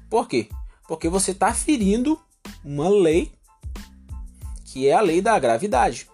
Por 0.10 0.28
quê? 0.28 0.48
Porque 0.88 1.10
você 1.10 1.32
está 1.32 1.54
ferindo 1.54 2.18
uma 2.64 2.88
lei 2.88 3.34
que 4.64 4.88
é 4.88 4.94
a 4.94 5.02
lei 5.02 5.22
da 5.22 5.38
gravidade. 5.38 6.10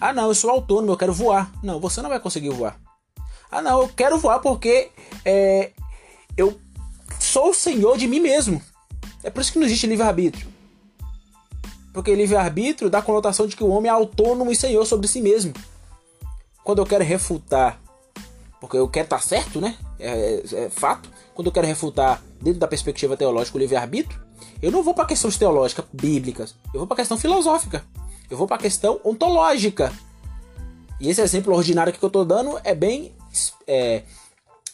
Ah, 0.00 0.12
não, 0.12 0.28
eu 0.28 0.34
sou 0.34 0.50
autônomo, 0.50 0.92
eu 0.92 0.96
quero 0.96 1.12
voar. 1.12 1.52
Não, 1.60 1.80
você 1.80 2.00
não 2.00 2.08
vai 2.08 2.20
conseguir 2.20 2.50
voar. 2.50 2.80
Ah, 3.50 3.60
não, 3.60 3.82
eu 3.82 3.88
quero 3.88 4.16
voar 4.16 4.38
porque 4.38 4.90
é, 5.24 5.72
eu 6.36 6.60
sou 7.18 7.50
o 7.50 7.54
senhor 7.54 7.98
de 7.98 8.06
mim 8.06 8.20
mesmo. 8.20 8.62
É 9.24 9.30
por 9.30 9.40
isso 9.40 9.52
que 9.52 9.58
não 9.58 9.66
existe 9.66 9.88
livre-arbítrio. 9.88 10.46
Porque 11.92 12.14
livre-arbítrio 12.14 12.88
dá 12.88 12.98
a 12.98 13.02
conotação 13.02 13.48
de 13.48 13.56
que 13.56 13.64
o 13.64 13.70
homem 13.70 13.88
é 13.88 13.92
autônomo 13.92 14.52
e 14.52 14.56
senhor 14.56 14.86
sobre 14.86 15.08
si 15.08 15.20
mesmo. 15.20 15.52
Quando 16.68 16.80
eu 16.80 16.84
quero 16.86 17.02
refutar, 17.02 17.80
porque 18.60 18.76
eu 18.76 18.86
quero 18.90 19.06
estar 19.06 19.22
certo, 19.22 19.58
né? 19.58 19.74
É, 19.98 20.42
é, 20.52 20.64
é 20.64 20.68
fato. 20.68 21.08
Quando 21.34 21.46
eu 21.46 21.52
quero 21.52 21.66
refutar 21.66 22.22
dentro 22.42 22.60
da 22.60 22.68
perspectiva 22.68 23.16
teológica 23.16 23.56
o 23.56 23.58
livre-arbítrio, 23.58 24.20
eu 24.60 24.70
não 24.70 24.82
vou 24.82 24.92
para 24.92 25.06
questões 25.06 25.38
teológicas 25.38 25.86
bíblicas, 25.90 26.54
eu 26.66 26.80
vou 26.80 26.86
para 26.86 26.98
questão 26.98 27.16
filosófica. 27.16 27.86
Eu 28.28 28.36
vou 28.36 28.46
para 28.46 28.58
questão 28.58 29.00
ontológica. 29.02 29.90
E 31.00 31.08
esse 31.08 31.22
exemplo 31.22 31.54
ordinário 31.54 31.90
que 31.90 32.04
eu 32.04 32.08
estou 32.08 32.22
dando 32.22 32.60
é 32.62 32.74
bem 32.74 33.14
é, 33.66 34.02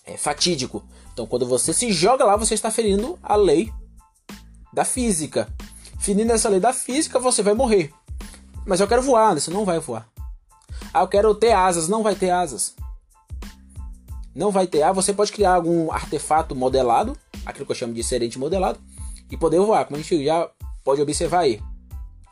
é 0.05 0.17
fatídico. 0.17 0.83
Então, 1.13 1.29
quando 1.29 1.47
você 1.47 1.73
se 1.73 1.93
joga 1.93 2.25
lá, 2.25 2.35
você 2.35 2.55
está 2.55 2.73
ferindo 2.73 3.17
a 3.23 3.37
lei 3.37 3.73
da 4.73 4.85
física. 4.85 5.49
Ferindo 6.01 6.33
essa 6.33 6.49
lei 6.49 6.59
da 6.59 6.73
física, 6.73 7.21
você 7.21 7.41
vai 7.41 7.55
morrer. 7.55 7.95
Mas 8.67 8.81
eu 8.81 8.89
quero 8.89 9.01
voar, 9.01 9.35
você 9.35 9.53
não 9.53 9.65
vai 9.65 9.79
voar. 9.79 10.13
Ah, 10.92 11.00
eu 11.00 11.09
quero 11.09 11.35
ter 11.35 11.52
asas, 11.52 11.88
não 11.88 12.02
vai 12.02 12.14
ter 12.14 12.30
asas. 12.30 12.75
Não 14.35 14.50
vai 14.50 14.66
ter. 14.66 14.83
Ah, 14.83 14.92
você 14.92 15.12
pode 15.12 15.33
criar 15.33 15.54
algum 15.54 15.90
artefato 15.92 16.54
modelado, 16.54 17.16
aquilo 17.47 17.66
que 17.66 17.73
eu 17.73 17.76
chamo 17.76 17.94
de 17.94 18.02
serente 18.02 18.38
modelado, 18.38 18.80
e 19.30 19.37
poder 19.37 19.61
voar, 19.61 19.85
como 19.85 19.97
a 19.97 20.02
gente 20.02 20.25
já 20.25 20.50
pode 20.83 21.00
observar 21.00 21.40
aí. 21.40 21.61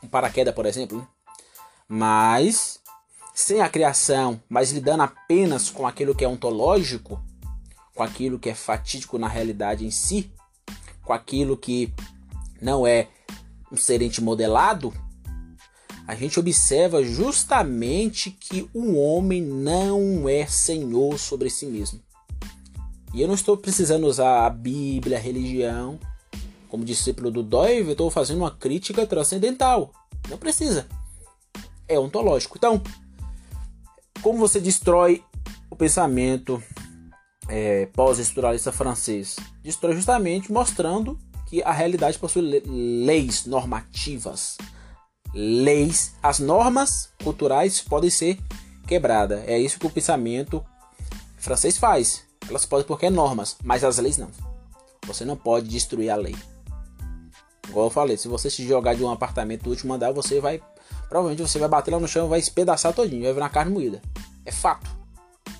Um 0.03 0.07
paraquedas, 0.07 0.53
por 0.53 0.65
exemplo. 0.65 0.97
Né? 0.97 1.07
Mas 1.87 2.79
sem 3.33 3.61
a 3.61 3.69
criação, 3.69 4.41
mas 4.47 4.71
lidando 4.71 5.03
apenas 5.03 5.69
com 5.69 5.87
aquilo 5.87 6.13
que 6.13 6.23
é 6.23 6.27
ontológico, 6.27 7.21
com 7.95 8.03
aquilo 8.03 8.37
que 8.37 8.49
é 8.49 8.55
fatídico 8.55 9.17
na 9.17 9.27
realidade 9.27 9.85
em 9.85 9.91
si, 9.91 10.31
com 11.03 11.13
aquilo 11.13 11.57
que 11.57 11.93
não 12.61 12.85
é 12.85 13.07
um 13.71 13.77
serente 13.77 14.21
modelado, 14.21 14.93
a 16.07 16.15
gente 16.15 16.39
observa 16.39 17.03
justamente 17.03 18.31
que 18.31 18.69
o 18.73 18.95
homem 18.97 19.41
não 19.41 20.27
é 20.27 20.45
senhor 20.45 21.17
sobre 21.17 21.49
si 21.49 21.65
mesmo. 21.65 22.01
E 23.13 23.21
eu 23.21 23.27
não 23.27 23.35
estou 23.35 23.55
precisando 23.55 24.07
usar 24.07 24.45
a 24.45 24.49
Bíblia, 24.49 25.17
a 25.17 25.21
religião, 25.21 25.99
como 26.67 26.83
discípulo 26.83 27.29
do 27.29 27.43
Dói, 27.43 27.81
eu 27.81 27.91
estou 27.91 28.09
fazendo 28.09 28.39
uma 28.39 28.49
crítica 28.49 29.05
transcendental. 29.05 29.93
Não 30.27 30.39
precisa. 30.39 30.87
É 31.87 31.99
ontológico. 31.99 32.57
Então, 32.57 32.81
como 34.23 34.39
você 34.39 34.59
destrói 34.59 35.23
o 35.69 35.75
pensamento 35.75 36.61
é, 37.47 37.85
pós-estruturalista 37.93 38.71
francês? 38.71 39.35
Destrói 39.61 39.95
justamente 39.95 40.51
mostrando 40.51 41.19
que 41.47 41.61
a 41.61 41.71
realidade 41.71 42.17
possui 42.17 42.41
leis 42.65 43.45
normativas. 43.45 44.57
Leis, 45.33 46.13
as 46.21 46.39
normas 46.39 47.09
culturais 47.23 47.81
podem 47.81 48.09
ser 48.09 48.39
quebradas. 48.87 49.43
É 49.47 49.57
isso 49.57 49.79
que 49.79 49.87
o 49.87 49.89
pensamento 49.89 50.63
francês 51.37 51.77
faz. 51.77 52.23
Elas 52.47 52.65
podem 52.65 52.85
porque 52.85 53.07
é 53.07 53.09
normas, 53.09 53.57
mas 53.63 53.83
as 53.83 53.97
leis 53.97 54.17
não. 54.17 54.29
Você 55.07 55.25
não 55.25 55.35
pode 55.35 55.67
destruir 55.67 56.09
a 56.09 56.15
lei. 56.15 56.35
Igual 57.67 57.87
eu 57.87 57.91
falei, 57.91 58.17
se 58.17 58.27
você 58.27 58.49
se 58.49 58.67
jogar 58.67 58.93
de 58.93 59.03
um 59.03 59.11
apartamento 59.11 59.63
do 59.63 59.69
último 59.71 59.93
andar, 59.93 60.11
você 60.11 60.39
vai. 60.39 60.61
Provavelmente 61.09 61.41
você 61.41 61.57
vai 61.57 61.69
bater 61.69 61.91
lá 61.91 61.99
no 61.99 62.07
chão, 62.07 62.27
vai 62.29 62.39
espedaçar 62.39 62.93
todinho, 62.93 63.23
vai 63.23 63.33
virar 63.33 63.49
carne 63.49 63.71
moída. 63.71 64.01
É 64.45 64.51
fato. 64.51 64.89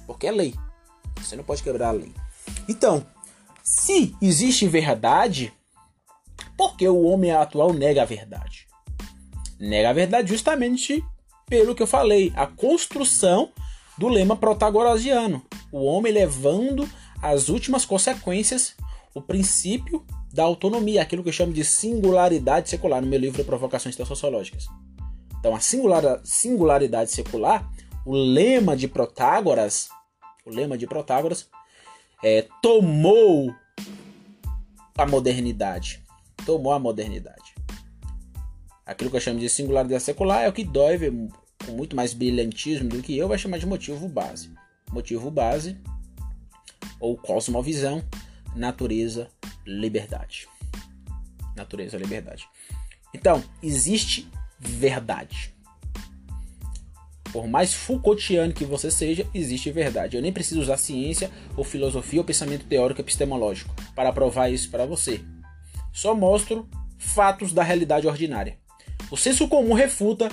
Porque 0.06 0.28
é 0.28 0.32
lei. 0.32 0.54
Você 1.18 1.36
não 1.36 1.44
pode 1.44 1.64
quebrar 1.64 1.90
a 1.90 1.92
lei. 1.92 2.14
Então, 2.68 3.06
se 3.64 4.16
existe 4.22 4.68
verdade, 4.68 5.54
por 6.58 6.76
que 6.76 6.88
o 6.88 7.02
homem 7.04 7.32
atual 7.32 7.74
nega 7.74 8.02
a 8.02 8.06
verdade? 8.06 8.63
Nega 9.60 9.90
a 9.90 9.94
verdade 9.94 10.30
justamente 10.30 11.04
pelo 11.48 11.76
que 11.76 11.84
eu 11.84 11.88
falei, 11.88 12.32
a 12.36 12.48
construção 12.48 13.52
do 13.98 14.08
lema 14.08 14.36
protagorasiano. 14.36 15.46
O 15.72 15.84
homem 15.84 16.12
levando 16.12 16.90
as 17.22 17.50
últimas 17.50 17.86
consequências, 17.86 18.76
o 19.14 19.22
princípio 19.22 20.06
da 20.34 20.44
autonomia, 20.44 21.02
aquilo 21.02 21.22
que 21.22 21.30
eu 21.30 21.34
chamo 21.34 21.54
de 21.54 21.64
singularidade 21.64 22.70
secular 22.70 23.02
no 23.02 23.08
meu 23.08 23.20
livro 23.20 23.44
Provocações 23.46 23.96
Sociológicas. 23.96 24.66
Então, 25.40 25.56
a 25.56 25.60
singular, 25.60 26.22
singularidade 26.24 27.12
secular, 27.12 27.70
o 28.06 28.16
lema 28.16 28.76
de 28.76 28.88
Protágoras, 28.88 29.90
o 30.46 30.50
lema 30.50 30.78
de 30.78 30.88
Protágoras, 30.88 31.48
é, 32.24 32.48
tomou 32.62 33.54
a 34.98 35.06
modernidade. 35.06 36.02
Tomou 36.46 36.74
a 36.74 36.80
modernidade. 36.80 37.53
Aquilo 38.86 39.10
que 39.10 39.16
eu 39.16 39.22
chamo 39.22 39.40
de 39.40 39.50
singularidade 39.50 40.04
secular 40.04 40.44
é 40.44 40.50
o 40.50 40.54
que 40.54 40.64
Doiver, 40.64 41.12
com 41.66 41.72
muito 41.72 41.96
mais 41.96 42.14
brilhantismo 42.14 42.90
do 42.90 43.02
que 43.02 43.18
eu, 43.18 43.28
vai 43.28 43.38
chamar 43.38 43.58
de 43.58 43.66
motivo 43.66 44.10
base. 44.10 44.52
Motivo 44.92 45.32
base, 45.32 45.78
ou 47.00 47.18
cosmovisão, 47.18 48.04
natureza, 48.56 49.30
liberdade. 49.66 50.48
Natureza, 51.56 51.98
liberdade. 51.98 52.48
Então, 53.14 53.44
existe 53.62 54.28
verdade. 54.60 55.54
Por 57.32 57.48
mais 57.48 57.74
Foucaultiano 57.74 58.54
que 58.54 58.66
você 58.66 58.92
seja, 58.92 59.28
existe 59.34 59.72
verdade. 59.72 60.16
Eu 60.16 60.22
nem 60.22 60.32
preciso 60.32 60.62
usar 60.62 60.78
ciência 60.78 61.32
ou 61.58 61.64
filosofia 61.64 62.20
ou 62.20 62.26
pensamento 62.26 62.66
teórico 62.66 63.02
epistemológico 63.02 63.74
para 63.96 64.14
provar 64.14 64.50
isso 64.50 64.70
para 64.70 64.86
você. 64.86 65.22
Só 65.92 66.14
mostro 66.14 66.70
fatos 66.98 67.52
da 67.52 67.64
realidade 67.64 68.08
ordinária. 68.08 68.63
O 69.14 69.16
senso 69.16 69.48
comum 69.48 69.74
refuta 69.74 70.28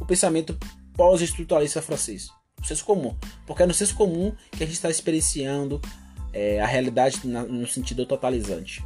o 0.00 0.04
pensamento 0.04 0.56
pós-estruturalista 0.96 1.82
francês. 1.82 2.30
O 2.62 2.64
senso 2.64 2.84
comum. 2.84 3.12
Porque 3.44 3.64
é 3.64 3.66
no 3.66 3.74
senso 3.74 3.96
comum 3.96 4.32
que 4.52 4.62
a 4.62 4.66
gente 4.66 4.76
está 4.76 4.88
experienciando 4.88 5.82
é, 6.32 6.60
a 6.60 6.66
realidade 6.66 7.26
na, 7.26 7.42
no 7.42 7.66
sentido 7.66 8.06
totalizante. 8.06 8.84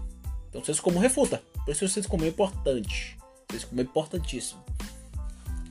Então 0.49 0.63
o 0.63 0.65
senso 0.65 0.81
comum 0.81 0.99
refuta. 0.99 1.43
Por 1.63 1.73
isso 1.73 1.85
o 1.85 1.89
senso 1.91 2.09
comum 2.09 2.25
é 2.25 2.29
importante. 2.29 3.19
O 3.51 3.53
senso 3.53 3.67
comum 3.67 3.81
é 3.83 3.85
importantíssimo. 3.85 4.65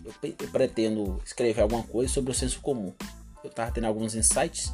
Eu, 0.05 0.13
eu 0.21 0.47
pretendo 0.49 1.19
escrever 1.25 1.61
alguma 1.61 1.81
coisa 1.81 2.13
sobre 2.13 2.29
o 2.29 2.35
senso 2.35 2.59
comum. 2.61 2.93
Eu 3.43 3.49
estava 3.49 3.71
tendo 3.71 3.87
alguns 3.87 4.13
insights, 4.13 4.71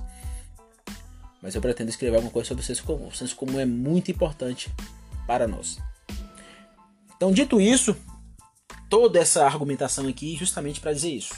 mas 1.42 1.56
eu 1.56 1.62
pretendo 1.62 1.90
escrever 1.90 2.18
alguma 2.18 2.34
coisa 2.34 2.50
sobre 2.50 2.62
o 2.62 2.68
senso 2.68 2.84
comum. 2.84 3.08
O 3.08 3.16
senso 3.16 3.34
comum 3.38 3.62
é 3.62 3.66
muito 3.66 4.12
importante 4.12 4.70
para 5.26 5.48
nós. 5.48 5.80
Então, 7.16 7.32
dito 7.32 7.62
isso, 7.62 7.96
toda 8.94 9.18
essa 9.18 9.44
argumentação 9.44 10.08
aqui 10.08 10.36
justamente 10.36 10.80
para 10.80 10.94
dizer 10.94 11.10
isso. 11.10 11.34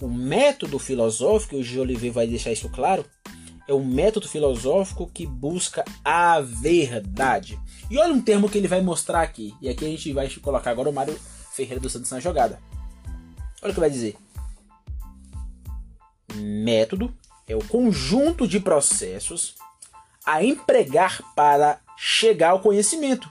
O 0.00 0.06
método 0.06 0.78
filosófico, 0.78 1.56
o 1.56 1.62
G. 1.64 1.80
Oliveira 1.80 2.14
vai 2.14 2.26
deixar 2.28 2.52
isso 2.52 2.68
claro, 2.68 3.04
é 3.66 3.74
um 3.74 3.84
método 3.84 4.28
filosófico 4.28 5.10
que 5.12 5.26
busca 5.26 5.84
a 6.04 6.40
verdade. 6.40 7.58
E 7.90 7.98
olha 7.98 8.14
um 8.14 8.22
termo 8.22 8.48
que 8.48 8.58
ele 8.58 8.68
vai 8.68 8.80
mostrar 8.80 9.22
aqui. 9.22 9.56
E 9.60 9.68
aqui 9.68 9.84
a 9.84 9.88
gente 9.88 10.12
vai 10.12 10.30
colocar 10.36 10.70
agora 10.70 10.88
o 10.88 10.92
Mário 10.92 11.18
Ferreira 11.50 11.80
dos 11.80 11.90
Santos 11.90 12.12
na 12.12 12.20
jogada. 12.20 12.62
Olha 13.60 13.72
o 13.72 13.74
que 13.74 13.80
vai 13.80 13.90
dizer. 13.90 14.16
Método 16.32 17.12
é 17.48 17.56
o 17.56 17.64
conjunto 17.64 18.46
de 18.46 18.60
processos 18.60 19.56
a 20.24 20.44
empregar 20.44 21.20
para 21.34 21.80
chegar 21.98 22.50
ao 22.50 22.60
conhecimento. 22.60 23.28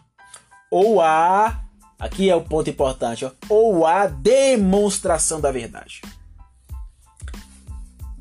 Ou 0.69 0.99
a. 0.99 1.64
Aqui 1.97 2.29
é 2.29 2.35
o 2.35 2.43
ponto 2.43 2.69
importante. 2.69 3.25
Ó, 3.25 3.31
ou 3.49 3.85
a 3.85 4.07
demonstração 4.07 5.39
da 5.39 5.51
verdade. 5.51 6.01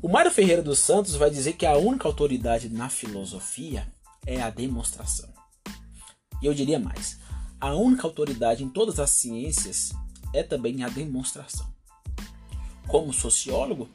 O 0.01 0.07
Mário 0.07 0.31
Ferreira 0.31 0.61
dos 0.61 0.79
Santos 0.79 1.15
vai 1.15 1.29
dizer 1.29 1.53
que 1.53 1.65
a 1.65 1.77
única 1.77 2.07
autoridade 2.07 2.69
na 2.69 2.89
filosofia 2.89 3.91
é 4.25 4.41
a 4.41 4.49
demonstração. 4.49 5.29
E 6.41 6.45
eu 6.45 6.53
diria 6.53 6.79
mais: 6.79 7.19
a 7.59 7.73
única 7.73 8.05
autoridade 8.05 8.63
em 8.63 8.69
todas 8.69 8.99
as 8.99 9.09
ciências 9.09 9.93
é 10.33 10.43
também 10.43 10.83
a 10.83 10.89
demonstração. 10.89 11.65
Como 12.87 13.11
sociólogo, 13.11 13.89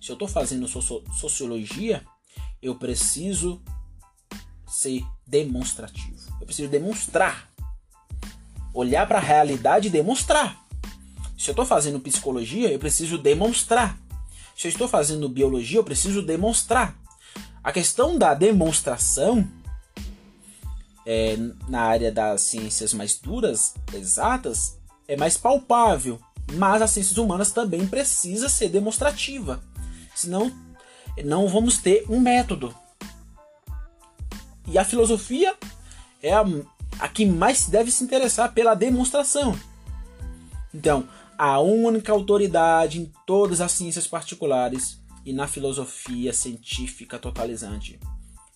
se 0.00 0.10
eu 0.10 0.14
estou 0.14 0.28
fazendo 0.28 0.68
sociologia, 0.68 2.04
eu 2.62 2.76
preciso 2.76 3.60
ser 4.68 5.04
demonstrativo. 5.26 6.30
Eu 6.40 6.46
preciso 6.46 6.70
demonstrar. 6.70 7.50
Olhar 8.76 9.08
para 9.08 9.16
a 9.16 9.22
realidade 9.22 9.88
e 9.88 9.90
demonstrar. 9.90 10.62
Se 11.38 11.48
eu 11.48 11.52
estou 11.52 11.64
fazendo 11.64 11.98
psicologia, 11.98 12.70
eu 12.70 12.78
preciso 12.78 13.16
demonstrar. 13.16 13.98
Se 14.54 14.66
eu 14.66 14.68
estou 14.68 14.86
fazendo 14.86 15.30
biologia, 15.30 15.78
eu 15.78 15.84
preciso 15.84 16.20
demonstrar. 16.20 16.94
A 17.64 17.72
questão 17.72 18.18
da 18.18 18.34
demonstração 18.34 19.48
é, 21.06 21.38
na 21.66 21.80
área 21.80 22.12
das 22.12 22.42
ciências 22.42 22.92
mais 22.92 23.16
duras, 23.16 23.72
exatas, 23.94 24.78
é 25.08 25.16
mais 25.16 25.38
palpável. 25.38 26.20
Mas 26.52 26.82
as 26.82 26.90
ciências 26.90 27.16
humanas 27.16 27.52
também 27.52 27.86
precisa 27.86 28.46
ser 28.50 28.68
demonstrativa. 28.68 29.62
Senão 30.14 30.52
não 31.24 31.48
vamos 31.48 31.78
ter 31.78 32.04
um 32.10 32.20
método. 32.20 32.74
E 34.66 34.76
a 34.76 34.84
filosofia 34.84 35.56
é 36.22 36.34
a, 36.34 36.44
a 36.98 37.08
que 37.08 37.26
mais 37.26 37.66
deve 37.66 37.90
se 37.90 38.04
interessar 38.04 38.52
pela 38.52 38.74
demonstração. 38.74 39.58
Então, 40.74 41.08
a 41.38 41.60
única 41.60 42.12
autoridade 42.12 43.00
em 43.00 43.12
todas 43.26 43.60
as 43.60 43.72
ciências 43.72 44.06
particulares 44.06 44.98
e 45.24 45.32
na 45.32 45.46
filosofia 45.46 46.32
científica 46.32 47.18
totalizante 47.18 47.98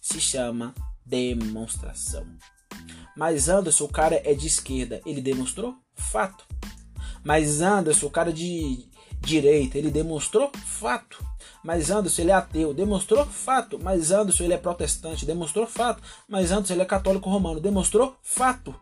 se 0.01 0.21
chama 0.21 0.75
demonstração. 1.05 2.27
Mas 3.17 3.49
Anderson, 3.49 3.85
o 3.85 3.89
cara 3.89 4.21
é 4.25 4.35
de 4.35 4.47
esquerda, 4.47 5.01
ele 5.05 5.21
demonstrou? 5.21 5.77
Fato. 5.95 6.47
Mas 7.23 7.61
Anderson, 7.61 8.07
o 8.07 8.11
cara 8.11 8.33
de 8.33 8.89
direita, 9.21 9.79
ele 9.79 9.91
demonstrou? 9.91 10.51
Fato. 10.65 11.25
Mas 11.63 11.91
Anderson, 11.91 12.23
ele 12.23 12.31
é 12.31 12.35
ateu, 12.35 12.73
demonstrou? 12.75 13.25
Fato. 13.27 13.79
Mas 13.79 14.11
Anderson, 14.11 14.45
ele 14.45 14.55
é 14.55 14.59
protestante, 14.59 15.27
demonstrou? 15.27 15.67
Fato. 15.67 16.03
Mas 16.29 16.51
Anderson, 16.51 16.75
ele 16.75 16.83
é 16.83 16.87
católico 16.87 17.31
romano, 17.31 17.61
demonstrou? 17.61 18.17
Fato. 18.23 18.75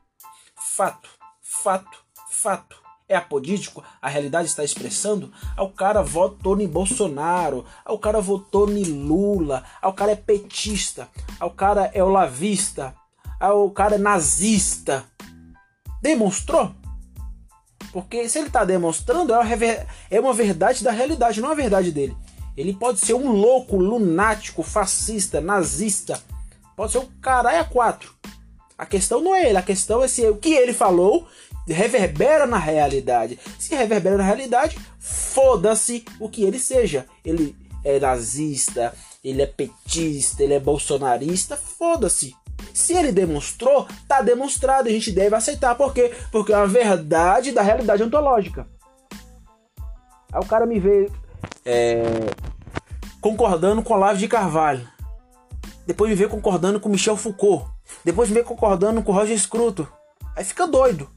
Fato. 0.57 1.09
Fato. 1.43 1.99
Fato 2.31 2.89
é 3.09 3.17
apodítico, 3.17 3.83
a 4.03 4.09
realidade 4.09 4.49
está 4.49 4.63
expressando, 4.63 5.33
ah, 5.57 5.63
o 5.63 5.71
cara 5.71 6.03
votou 6.03 6.61
em 6.61 6.69
Bolsonaro, 6.69 7.65
ah, 7.85 7.93
o 7.93 7.99
cara 7.99 8.21
votou 8.21 8.71
em 8.71 8.85
Lula, 8.85 9.65
ah, 9.81 9.89
o 9.89 9.95
cara 9.95 10.13
é 10.13 10.17
petista, 10.17 11.09
o 11.41 11.51
cara 11.51 11.91
é 11.95 12.05
olavista, 12.05 12.95
o 13.41 13.71
cara 13.71 13.95
é 13.95 13.99
nazista. 13.99 15.05
Demonstrou? 16.03 16.75
Porque 17.93 18.29
se 18.29 18.39
ele 18.39 18.49
está 18.49 18.65
demonstrando, 18.65 19.33
é 19.33 19.39
uma, 19.39 19.87
é 20.11 20.21
uma 20.21 20.33
verdade 20.33 20.85
da 20.85 20.91
realidade, 20.91 21.41
não 21.41 21.49
é 21.49 21.53
a 21.53 21.57
verdade 21.57 21.91
dele. 21.91 22.17
Ele 22.57 22.75
pode 22.75 22.99
ser 22.99 23.15
um 23.15 23.31
louco, 23.31 23.77
lunático, 23.77 24.63
fascista, 24.63 25.41
nazista. 25.41 26.21
Pode 26.77 26.93
ser 26.93 26.99
o 26.99 27.09
caralho 27.21 27.61
a 27.61 27.65
quatro. 27.65 28.15
A 28.77 28.85
questão 28.87 29.21
não 29.21 29.35
é 29.35 29.49
ele, 29.49 29.59
a 29.59 29.63
questão 29.63 30.03
é 30.03 30.09
se 30.09 30.27
o 30.29 30.37
que 30.37 30.53
ele 30.55 30.73
falou 30.73 31.27
reverbera 31.67 32.47
na 32.47 32.59
realidade. 32.59 33.39
Se 33.59 33.75
reverbera 33.75 34.17
na 34.17 34.25
realidade, 34.25 34.79
foda-se 34.99 36.05
o 36.19 36.29
que 36.29 36.43
ele 36.43 36.59
seja. 36.59 37.07
Ele 37.25 37.57
é 37.85 37.99
nazista, 37.99 38.95
ele 39.23 39.43
é 39.43 39.47
petista, 39.47 40.43
ele 40.43 40.55
é 40.55 40.61
bolsonarista, 40.61 41.57
foda-se. 41.57 42.35
Se 42.73 42.93
ele 42.95 43.13
demonstrou, 43.13 43.87
tá 44.07 44.23
demonstrado, 44.23 44.89
a 44.89 44.93
gente 44.93 45.11
deve 45.11 45.35
aceitar. 45.35 45.75
Por 45.75 45.93
quê? 45.93 46.13
Porque 46.31 46.53
é 46.53 46.57
a 46.57 46.67
verdade 46.67 47.53
da 47.53 47.63
realidade 47.63 48.03
ontológica. 48.03 48.67
Aí 50.33 50.41
o 50.41 50.47
cara 50.47 50.67
me 50.67 50.79
vê 50.79 51.11
é, 51.65 52.03
concordando 53.21 53.83
com 53.83 53.95
Olavo 53.95 54.19
de 54.19 54.29
Carvalho. 54.29 54.87
Depois 55.87 56.11
me 56.11 56.17
vê 56.17 56.29
concordando 56.29 56.79
com 56.79 56.89
Michel 56.89 57.17
Foucault. 57.17 57.67
Depois 58.05 58.29
me 58.29 58.35
vê 58.35 58.43
concordando 58.43 59.03
com 59.03 59.13
Roger 59.13 59.39
Scruto. 59.39 59.89
Aí 60.37 60.45
fica 60.45 60.67
doido. 60.67 61.09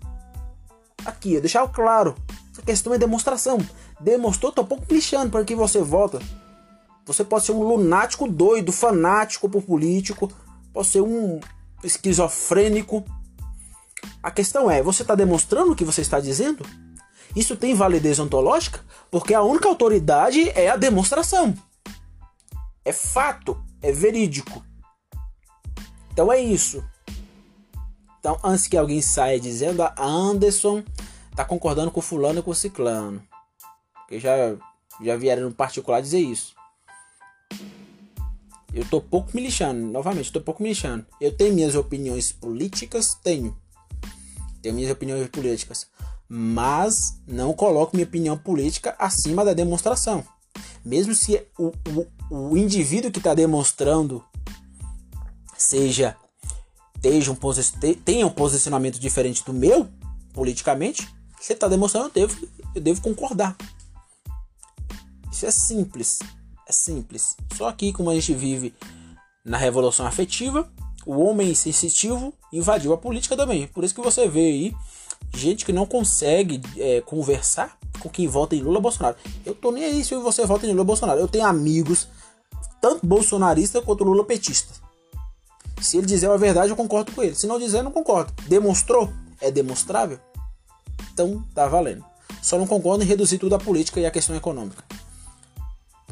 Aqui, 1.05 1.39
deixar 1.39 1.67
claro. 1.67 2.15
Essa 2.51 2.61
questão 2.61 2.93
é 2.93 2.97
demonstração. 2.97 3.57
Demonstrou, 3.99 4.51
tô 4.51 4.61
um 4.61 4.65
pouco 4.65 4.85
lixando 4.89 5.29
para 5.29 5.43
que 5.43 5.55
você 5.55 5.81
vota. 5.81 6.19
Você 7.05 7.23
pode 7.23 7.45
ser 7.45 7.51
um 7.51 7.63
lunático 7.63 8.27
doido, 8.27 8.71
fanático 8.71 9.49
por 9.49 9.63
político, 9.63 10.31
pode 10.73 10.87
ser 10.87 11.01
um 11.01 11.39
esquizofrênico. 11.83 13.03
A 14.21 14.31
questão 14.31 14.69
é, 14.69 14.81
você 14.81 15.01
está 15.01 15.15
demonstrando 15.15 15.71
o 15.71 15.75
que 15.75 15.85
você 15.85 16.01
está 16.01 16.19
dizendo? 16.19 16.65
Isso 17.35 17.55
tem 17.55 17.73
validez 17.73 18.19
ontológica? 18.19 18.81
Porque 19.09 19.33
a 19.33 19.41
única 19.41 19.67
autoridade 19.67 20.49
é 20.49 20.69
a 20.69 20.75
demonstração. 20.75 21.55
É 22.83 22.91
fato, 22.91 23.63
é 23.81 23.91
verídico. 23.91 24.63
Então 26.11 26.31
é 26.31 26.39
isso. 26.39 26.83
Então, 28.19 28.37
antes 28.43 28.67
que 28.67 28.77
alguém 28.77 29.01
saia 29.01 29.39
dizendo, 29.39 29.81
a 29.81 29.93
Anderson 29.97 30.83
tá 31.35 31.43
concordando 31.43 31.89
com 31.89 32.01
fulano 32.01 32.39
e 32.39 32.43
com 32.43 32.53
ciclano. 32.53 33.23
Porque 33.95 34.19
já, 34.19 34.35
já 35.01 35.15
vieram 35.15 35.43
no 35.43 35.53
particular 35.53 36.01
dizer 36.01 36.19
isso. 36.19 36.53
Eu 38.73 38.85
tô 38.85 39.01
pouco 39.01 39.31
me 39.33 39.41
lixando, 39.41 39.85
novamente, 39.87 40.25
estou 40.25 40.41
pouco 40.41 40.63
me 40.63 40.69
lixando. 40.69 41.05
Eu 41.19 41.35
tenho 41.35 41.53
minhas 41.53 41.75
opiniões 41.75 42.31
políticas, 42.31 43.15
tenho. 43.21 43.55
Tenho 44.61 44.75
minhas 44.75 44.91
opiniões 44.91 45.27
políticas. 45.27 45.87
Mas 46.29 47.19
não 47.27 47.53
coloco 47.53 47.95
minha 47.95 48.07
opinião 48.07 48.37
política 48.37 48.95
acima 48.97 49.43
da 49.43 49.53
demonstração. 49.53 50.23
Mesmo 50.85 51.13
se 51.13 51.45
o, 51.57 51.73
o, 52.29 52.51
o 52.51 52.57
indivíduo 52.57 53.11
que 53.11 53.19
está 53.19 53.33
demonstrando 53.33 54.23
seja 55.57 56.15
tenha 57.01 57.31
um, 57.31 57.35
tenha 58.05 58.27
um 58.27 58.29
posicionamento 58.29 58.99
diferente 58.99 59.43
do 59.43 59.53
meu, 59.53 59.89
politicamente, 60.33 61.09
você 61.39 61.53
está 61.53 61.67
demonstrando, 61.67 62.07
eu 62.07 62.27
devo, 62.27 62.47
eu 62.75 62.81
devo 62.81 63.01
concordar. 63.01 63.57
Isso 65.31 65.45
é 65.45 65.51
simples. 65.51 66.19
É 66.71 66.73
simples. 66.73 67.35
Só 67.57 67.67
aqui, 67.67 67.91
como 67.91 68.09
a 68.09 68.15
gente 68.15 68.33
vive 68.33 68.73
na 69.43 69.57
revolução 69.57 70.07
afetiva, 70.07 70.71
o 71.05 71.19
homem 71.19 71.53
sensitivo 71.53 72.33
invadiu 72.53 72.93
a 72.93 72.97
política 72.97 73.35
também. 73.35 73.67
Por 73.67 73.83
isso 73.83 73.93
que 73.93 73.99
você 73.99 74.25
vê 74.25 74.39
aí 74.39 74.75
gente 75.35 75.65
que 75.65 75.73
não 75.73 75.85
consegue 75.85 76.61
é, 76.77 77.01
conversar 77.01 77.77
com 77.99 78.07
quem 78.07 78.25
vota 78.25 78.55
em 78.55 78.61
Lula 78.61 78.79
Bolsonaro. 78.79 79.17
Eu 79.45 79.53
tô 79.53 79.69
nem 79.69 79.83
aí 79.83 80.01
se 80.01 80.15
você 80.15 80.45
vota 80.45 80.65
em 80.65 80.71
Lula 80.71 80.85
Bolsonaro. 80.85 81.19
Eu 81.19 81.27
tenho 81.27 81.45
amigos, 81.45 82.07
tanto 82.79 83.05
bolsonarista 83.05 83.81
quanto 83.81 84.05
Lula 84.05 84.23
petista. 84.23 84.73
Se 85.81 85.97
ele 85.97 86.07
dizer 86.07 86.29
a 86.29 86.37
verdade, 86.37 86.69
eu 86.69 86.77
concordo 86.77 87.11
com 87.11 87.21
ele. 87.21 87.35
Se 87.35 87.47
não 87.47 87.59
dizer, 87.59 87.79
eu 87.79 87.83
não 87.83 87.91
concordo. 87.91 88.31
Demonstrou? 88.47 89.11
É 89.41 89.51
demonstrável? 89.51 90.19
Então 91.11 91.43
tá 91.53 91.67
valendo. 91.67 92.05
Só 92.41 92.57
não 92.57 92.65
concordo 92.65 93.03
em 93.03 93.07
reduzir 93.07 93.39
tudo 93.39 93.55
a 93.55 93.59
política 93.59 93.99
e 93.99 94.05
a 94.05 94.11
questão 94.11 94.33
econômica. 94.37 94.85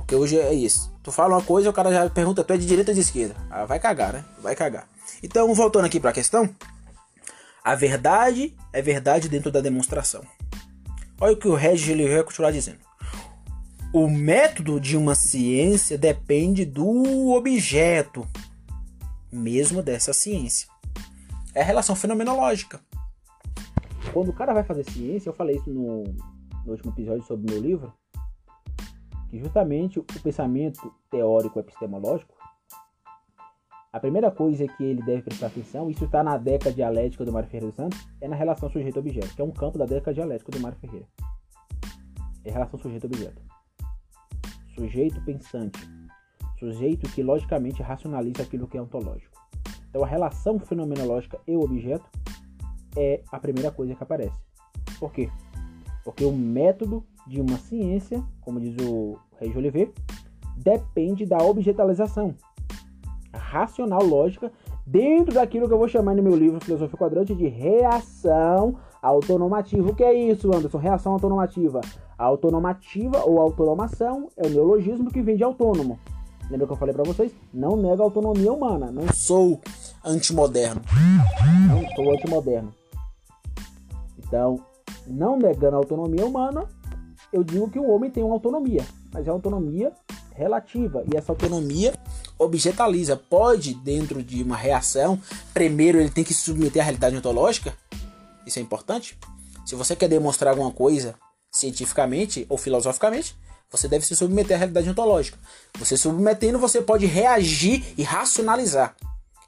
Porque 0.10 0.16
hoje 0.16 0.40
é 0.40 0.52
isso. 0.52 0.92
Tu 1.04 1.12
fala 1.12 1.36
uma 1.36 1.44
coisa, 1.44 1.70
o 1.70 1.74
cara 1.74 1.94
já 1.94 2.10
pergunta, 2.10 2.44
tu 2.44 2.52
é 2.52 2.58
de 2.58 2.66
direita 2.66 2.90
ou 2.90 2.96
de 2.96 3.02
esquerda? 3.02 3.36
Ah, 3.48 3.66
vai 3.66 3.80
cagar, 3.80 4.12
né? 4.12 4.26
Vai 4.42 4.56
cagar. 4.56 4.90
Então, 5.22 5.54
voltando 5.54 5.86
aqui 5.86 6.00
para 6.00 6.10
a 6.10 6.14
questão, 6.14 6.50
a 7.64 7.76
verdade 7.76 8.58
é 8.74 8.82
verdade 8.82 9.30
dentro 9.30 9.52
da 9.52 9.62
demonstração. 9.62 10.24
Olha 11.22 11.34
o 11.34 11.38
que 11.38 11.48
o 11.48 11.54
Regis 11.54 11.90
ele 11.90 12.12
vai 12.12 12.24
continuar 12.24 12.50
dizendo. 12.50 12.80
O 13.94 14.10
método 14.10 14.80
de 14.80 14.98
uma 14.98 15.14
ciência 15.14 15.96
depende 15.96 16.66
do 16.66 17.30
objeto, 17.36 18.28
mesmo 19.32 19.84
dessa 19.84 20.12
ciência. 20.12 20.68
É 21.54 21.62
a 21.62 21.66
relação 21.66 21.96
fenomenológica. 21.96 22.82
Quando 24.12 24.30
o 24.30 24.34
cara 24.34 24.56
vai 24.56 24.64
fazer 24.64 24.90
ciência, 24.90 25.30
eu 25.30 25.34
falei 25.34 25.58
isso 25.58 25.70
no, 25.70 26.04
no 26.66 26.72
último 26.72 26.92
episódio 26.94 27.24
sobre 27.28 27.46
o 27.46 27.54
meu 27.54 27.62
livro, 27.62 27.94
que 29.30 29.40
justamente 29.40 30.00
o 30.00 30.04
pensamento 30.24 30.94
teórico 31.10 31.60
epistemológico, 31.60 32.34
a 33.92 34.00
primeira 34.00 34.30
coisa 34.30 34.68
que 34.68 34.84
ele 34.84 35.02
deve 35.02 35.24
prestar 35.24 35.48
atenção, 35.48 35.90
isso 35.90 36.06
está 36.06 36.24
na 36.24 36.38
década 36.38 36.72
dialética 36.72 37.26
do 37.26 37.32
Mário 37.32 37.50
Ferreira 37.50 37.68
dos 37.68 37.76
Santos, 37.76 38.08
é 38.22 38.28
na 38.28 38.36
relação 38.36 38.70
sujeito-objeto, 38.70 39.36
que 39.36 39.42
é 39.42 39.44
um 39.44 39.52
campo 39.52 39.78
da 39.78 39.86
década 39.86 40.14
dialética 40.14 40.52
do 40.52 40.60
Mário 40.60 40.78
Ferreira. 40.78 41.08
É 42.44 42.52
relação 42.52 42.80
sujeito-objeto. 42.80 43.42
Sujeito 44.76 45.20
pensante, 45.26 45.80
sujeito 46.58 47.10
que 47.12 47.24
logicamente 47.24 47.82
racionaliza 47.82 48.44
aquilo 48.44 48.68
que 48.68 48.78
é 48.78 48.82
ontológico. 48.82 49.38
Então 49.90 50.04
a 50.04 50.08
relação 50.08 50.60
fenomenológica 50.60 51.40
e 51.48 51.56
o 51.56 51.62
objeto 51.62 52.08
é 52.96 53.24
a 53.32 53.40
primeira 53.40 53.72
coisa 53.72 53.96
que 53.96 54.04
aparece. 54.04 54.40
Por 55.00 55.12
quê? 55.12 55.30
Porque 56.10 56.26
o 56.26 56.32
método 56.32 57.04
de 57.28 57.40
uma 57.40 57.56
ciência, 57.58 58.24
como 58.42 58.60
diz 58.60 58.76
o 58.82 59.16
de 59.40 59.56
Oliveira, 59.56 59.92
depende 60.58 61.24
da 61.24 61.38
objetalização 61.38 62.34
racional, 63.32 64.04
lógica, 64.04 64.52
dentro 64.88 65.36
daquilo 65.36 65.68
que 65.68 65.74
eu 65.74 65.78
vou 65.78 65.88
chamar 65.88 66.16
no 66.16 66.24
meu 66.24 66.36
livro 66.36 66.60
Filosofia 66.60 66.98
Quadrante 66.98 67.36
de 67.36 67.48
reação 67.48 68.76
autonomativa. 69.04 69.88
O 69.88 69.96
que 69.96 70.04
é 70.04 70.12
isso, 70.12 70.48
Anderson? 70.52 70.80
Reação 70.80 71.14
autonomativa. 71.14 71.80
A 72.18 72.26
autonomativa 72.26 73.24
ou 73.24 73.40
autonomação 73.40 74.30
é 74.36 74.48
o 74.48 74.50
neologismo 74.50 75.12
que 75.12 75.22
vem 75.22 75.38
de 75.38 75.44
autônomo. 75.44 76.00
Lembra 76.50 76.66
que 76.66 76.74
eu 76.74 76.78
falei 76.78 76.96
para 76.96 77.04
vocês? 77.04 77.32
Não 77.54 77.76
nega 77.76 78.02
a 78.02 78.06
autonomia 78.06 78.52
humana. 78.52 78.92
Não 78.92 79.14
sou 79.14 79.62
antimoderno. 80.04 80.82
Não 81.70 81.88
sou 81.96 82.12
antimoderno. 82.14 82.74
Então, 84.18 84.60
não 85.10 85.38
negando 85.38 85.76
a 85.76 85.80
autonomia 85.80 86.26
humana, 86.26 86.68
eu 87.32 87.44
digo 87.44 87.70
que 87.70 87.80
o 87.80 87.90
homem 87.90 88.10
tem 88.10 88.24
uma 88.24 88.36
autonomia, 88.36 88.86
mas 89.12 89.28
é 89.28 89.32
uma 89.32 89.38
autonomia 89.38 89.92
relativa. 90.34 91.04
E 91.12 91.18
essa 91.18 91.32
autonomia 91.32 91.94
objetaliza. 92.38 93.18
Pode, 93.18 93.74
dentro 93.74 94.24
de 94.24 94.42
uma 94.42 94.56
reação, 94.56 95.20
primeiro 95.54 96.00
ele 96.00 96.10
tem 96.10 96.24
que 96.24 96.34
se 96.34 96.44
submeter 96.44 96.82
à 96.82 96.86
realidade 96.86 97.18
ontológica. 97.18 97.74
Isso 98.46 98.58
é 98.58 98.62
importante. 98.62 99.18
Se 99.66 99.76
você 99.76 99.96
quer 99.96 100.08
demonstrar 100.08 100.52
alguma 100.52 100.72
coisa 100.72 101.16
cientificamente 101.52 102.46
ou 102.50 102.58
filosoficamente, 102.58 103.38
você 103.70 103.88
deve 103.88 104.06
se 104.06 104.16
submeter 104.16 104.56
à 104.56 104.58
realidade 104.58 104.90
ontológica. 104.90 105.38
Você 105.78 105.96
submetendo, 105.96 106.58
você 106.58 106.82
pode 106.82 107.06
reagir 107.06 107.94
e 107.98 108.02
racionalizar. 108.02 108.96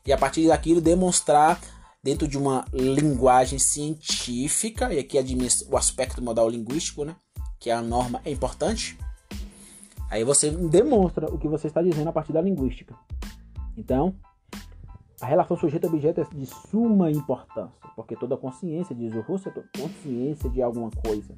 E 0.06 0.14
a 0.14 0.18
partir 0.18 0.48
daquilo 0.48 0.82
demonstrar 0.82 1.60
dentro 2.04 2.28
de 2.28 2.38
uma 2.38 2.66
linguagem 2.74 3.60
científica, 3.60 4.94
e 4.94 5.00
aqui 5.00 5.18
o 5.70 5.78
aspecto 5.78 6.22
modal 6.22 6.50
linguístico, 6.50 7.06
né? 7.06 7.16
Que 7.60 7.70
é 7.70 7.74
a 7.74 7.82
norma 7.82 8.22
é 8.26 8.32
importante 8.32 8.98
Aí 10.12 10.26
você 10.26 10.52
demonstra 10.52 11.34
o 11.34 11.38
que 11.38 11.48
você 11.48 11.68
está 11.68 11.82
dizendo 11.82 12.10
a 12.10 12.12
partir 12.12 12.34
da 12.34 12.42
linguística. 12.42 12.94
Então, 13.78 14.14
a 15.22 15.26
relação 15.26 15.56
sujeito-objeto 15.56 16.20
é 16.20 16.26
de 16.36 16.46
suma 16.46 17.10
importância, 17.10 17.90
porque 17.96 18.18
toda 18.18 18.36
consciência, 18.36 18.94
diz 18.94 19.16
o 19.16 19.22
Russo, 19.22 19.48
é 19.48 19.80
consciência 19.80 20.50
de 20.50 20.62
alguma 20.62 20.92
coisa. 20.92 21.34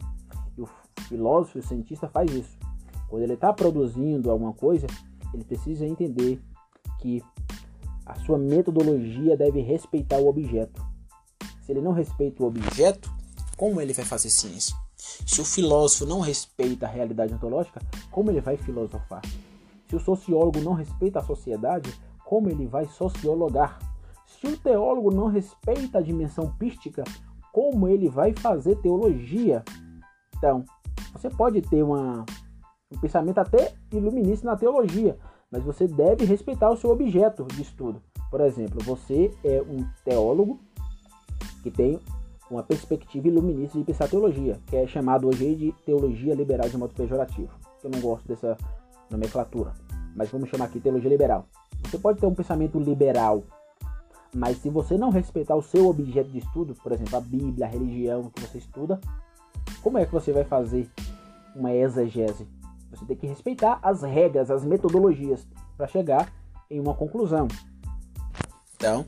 E 0.58 0.62
o 0.62 0.68
filósofo, 1.08 1.60
o 1.60 1.62
cientista 1.62 2.08
faz 2.08 2.32
isso. 2.34 2.58
Quando 3.08 3.22
ele 3.22 3.36
está 3.36 3.54
produzindo 3.54 4.32
alguma 4.32 4.54
coisa, 4.54 4.88
ele 5.32 5.44
precisa 5.44 5.86
entender 5.86 6.42
que 7.00 7.24
a 8.06 8.16
sua 8.16 8.38
metodologia 8.38 9.38
deve 9.38 9.62
respeitar 9.62 10.18
o 10.18 10.28
objeto. 10.28 10.82
Se 11.62 11.72
ele 11.72 11.82
não 11.82 11.94
respeita 11.94 12.44
o 12.44 12.48
objeto, 12.48 13.12
como 13.56 13.80
ele 13.80 13.94
vai 13.94 14.04
fazer 14.04 14.30
ciência? 14.30 14.76
Se 14.98 15.42
o 15.42 15.46
filósofo 15.46 16.06
não 16.06 16.20
respeita 16.20 16.86
a 16.86 16.90
realidade 16.90 17.34
ontológica, 17.34 17.82
como 18.12 18.30
ele 18.30 18.42
vai 18.42 18.58
filosofar? 18.58 19.22
Se 19.88 19.96
o 19.96 20.00
sociólogo 20.00 20.60
não 20.60 20.74
respeita 20.74 21.20
a 21.20 21.24
sociedade, 21.24 21.94
como 22.26 22.50
ele 22.50 22.68
vai 22.68 22.86
sociologar? 22.88 23.80
Se 24.26 24.48
o 24.48 24.58
teólogo 24.58 25.14
não 25.14 25.28
respeita 25.28 26.00
a 26.00 26.02
dimensão 26.02 26.52
pística, 26.58 27.04
como 27.52 27.88
ele 27.88 28.10
vai 28.10 28.34
fazer 28.34 28.76
teologia? 28.78 29.64
Então, 30.38 30.66
você 31.14 31.30
pode 31.30 31.62
ter 31.62 31.84
uma, 31.84 32.26
um 32.92 33.00
pensamento 33.00 33.38
até 33.38 33.74
iluminista 33.92 34.46
na 34.46 34.58
teologia, 34.58 35.18
mas 35.54 35.64
você 35.64 35.88
deve 35.88 36.26
respeitar 36.26 36.72
o 36.72 36.76
seu 36.76 36.90
objeto 36.90 37.46
de 37.46 37.62
estudo. 37.62 38.02
Por 38.32 38.42
exemplo, 38.42 38.84
você 38.84 39.32
é 39.44 39.62
um 39.62 39.86
teólogo 40.04 40.60
que 41.62 41.70
tem 41.70 42.00
uma 42.50 42.64
perspectiva 42.64 43.28
iluminista 43.28 43.78
de 43.78 43.84
pensar 43.84 44.10
teologia, 44.10 44.60
que 44.66 44.76
é 44.76 44.88
chamado 44.88 45.28
hoje 45.28 45.54
de 45.54 45.72
teologia 45.86 46.34
liberal 46.34 46.68
de 46.68 46.76
modo 46.76 46.96
pejorativo. 46.96 47.52
Eu 47.84 47.92
não 47.92 48.02
gosto 48.02 48.28
dessa 48.28 48.58
nomenclatura, 49.12 49.74
mas 50.16 50.32
vamos 50.32 50.50
chamar 50.50 50.66
aqui 50.66 50.80
teologia 50.80 51.10
liberal. 51.12 51.46
Você 51.84 52.00
pode 52.00 52.20
ter 52.20 52.26
um 52.26 52.34
pensamento 52.34 52.80
liberal, 52.80 53.44
mas 54.34 54.58
se 54.58 54.72
você 54.72 54.98
não 54.98 55.12
respeitar 55.12 55.56
o 55.56 55.62
seu 55.62 55.88
objeto 55.88 56.32
de 56.32 56.40
estudo, 56.40 56.74
por 56.82 56.92
exemplo, 56.94 57.16
a 57.16 57.22
Bíblia, 57.22 57.68
a 57.68 57.70
religião 57.70 58.32
que 58.32 58.42
você 58.42 58.58
estuda, 58.58 59.00
como 59.84 60.00
é 60.00 60.06
que 60.08 60.12
você 60.12 60.34
vai 60.34 60.46
fazer 60.46 60.90
uma 61.56 61.72
exegese? 61.72 62.48
Você 62.96 63.06
tem 63.06 63.18
que 63.18 63.28
respeitar 63.28 63.80
as 63.82 64.02
regras, 64.02 64.52
as 64.52 64.64
metodologias 64.64 65.48
para 65.78 65.88
chegar 65.88 66.32
em 66.70 66.80
uma 66.80 66.94
conclusão. 66.94 67.48
Então, 68.76 69.06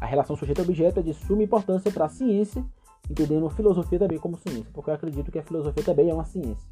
a 0.00 0.06
relação 0.06 0.36
sujeito-objeto 0.36 1.00
é 1.00 1.02
de 1.02 1.14
suma 1.14 1.42
importância 1.42 1.90
para 1.90 2.06
a 2.06 2.08
ciência 2.08 2.64
entendendo 3.10 3.46
a 3.46 3.50
filosofia 3.50 3.98
também 3.98 4.18
como 4.18 4.36
ciência, 4.36 4.70
porque 4.72 4.90
eu 4.90 4.94
acredito 4.94 5.32
que 5.32 5.38
a 5.38 5.42
filosofia 5.42 5.82
também 5.82 6.10
é 6.10 6.14
uma 6.14 6.24
ciência. 6.24 6.68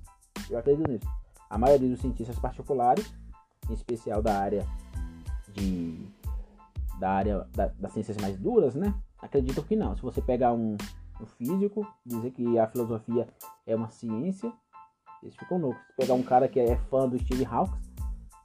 Eu 0.51 0.59
acredito 0.59 0.89
nisso. 0.91 1.09
A 1.49 1.57
maioria 1.57 1.89
dos 1.89 2.01
cientistas 2.01 2.39
particulares, 2.39 3.13
em 3.71 3.73
especial 3.73 4.23
da 4.23 4.39
área 4.39 4.67
de 5.53 6.07
da 7.01 7.11
área 7.11 7.47
da, 7.53 7.67
das 7.79 7.93
ciências 7.93 8.17
mais 8.17 8.39
duras, 8.39 8.75
né? 8.75 8.95
Acreditam 9.19 9.63
que 9.65 9.77
não. 9.77 9.95
Se 9.97 10.03
você 10.03 10.23
pegar 10.23 10.53
um, 10.53 10.77
um 11.21 11.27
físico, 11.27 11.87
dizer 12.05 12.31
que 12.31 12.59
a 12.59 12.67
filosofia 12.67 13.29
é 13.67 13.77
uma 13.77 13.91
ciência, 13.91 14.53
eles 15.27 15.37
ficam 15.37 15.59
loucos. 15.59 15.83
Se 15.87 15.93
pegar 15.97 16.15
um 16.15 16.23
cara 16.23 16.49
que 16.49 16.61
é 16.61 16.77
fã 16.91 17.09
do 17.09 17.19
Steve 17.19 17.45
Hawking, 17.45 17.79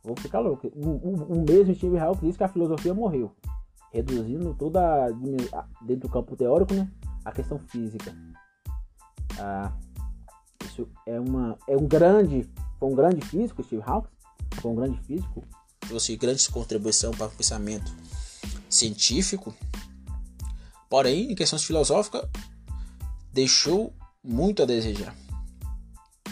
vou 0.04 0.16
ficar 0.18 0.40
louco. 0.40 0.68
O, 0.76 0.90
o, 0.90 1.38
o 1.38 1.46
mesmo 1.48 1.74
Steve 1.76 1.98
Hawking 1.98 2.28
diz 2.28 2.38
que 2.38 2.44
a 2.44 2.50
filosofia 2.50 2.94
morreu, 2.94 3.32
reduzindo 3.92 4.54
toda 4.56 5.10
dentro 5.82 6.08
do 6.08 6.10
campo 6.10 6.36
teórico, 6.36 6.74
né? 6.74 6.90
a 7.24 7.32
questão 7.32 7.60
física. 7.60 8.16
Ah, 9.40 9.72
isso 10.66 10.88
é 11.06 11.20
uma 11.20 11.58
é 11.68 11.76
um 11.76 11.88
grande 11.88 12.48
foi 12.80 12.90
um 12.90 12.96
grande 12.96 13.26
físico 13.26 13.64
Steve 13.64 13.82
Hawking 13.86 14.10
foi 14.60 14.72
um 14.72 14.76
grande 14.76 15.00
físico 15.02 15.44
trouxe 15.80 16.16
grande 16.18 16.48
contribuição 16.50 17.12
para 17.12 17.28
o 17.28 17.32
pensamento 17.32 17.92
científico 18.70 19.56
porém 20.90 21.32
em 21.32 21.36
questões 21.36 21.64
filosóficas 21.64 22.28
deixou 23.34 23.94
muito 24.24 24.62
a 24.62 24.66
desejar 24.66 25.16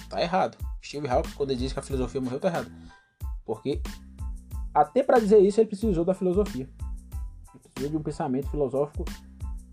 tá 0.10 0.22
errado 0.22 0.58
Steve 0.84 1.08
Hawking 1.08 1.32
quando 1.36 1.52
ele 1.52 1.60
diz 1.60 1.74
que 1.74 1.80
a 1.80 1.84
filosofia 1.84 2.20
morreu 2.20 2.40
tá 2.40 2.48
errado 2.48 2.72
porque 3.46 3.82
até 4.74 5.04
para 5.04 5.20
dizer 5.20 5.40
isso 5.40 5.60
ele 5.60 5.68
precisou 5.68 6.04
da 6.04 6.14
filosofia 6.14 6.68
ele 7.54 7.60
precisou 7.62 7.90
de 7.92 7.98
um 7.98 8.04
pensamento 8.04 8.50
filosófico 8.50 9.06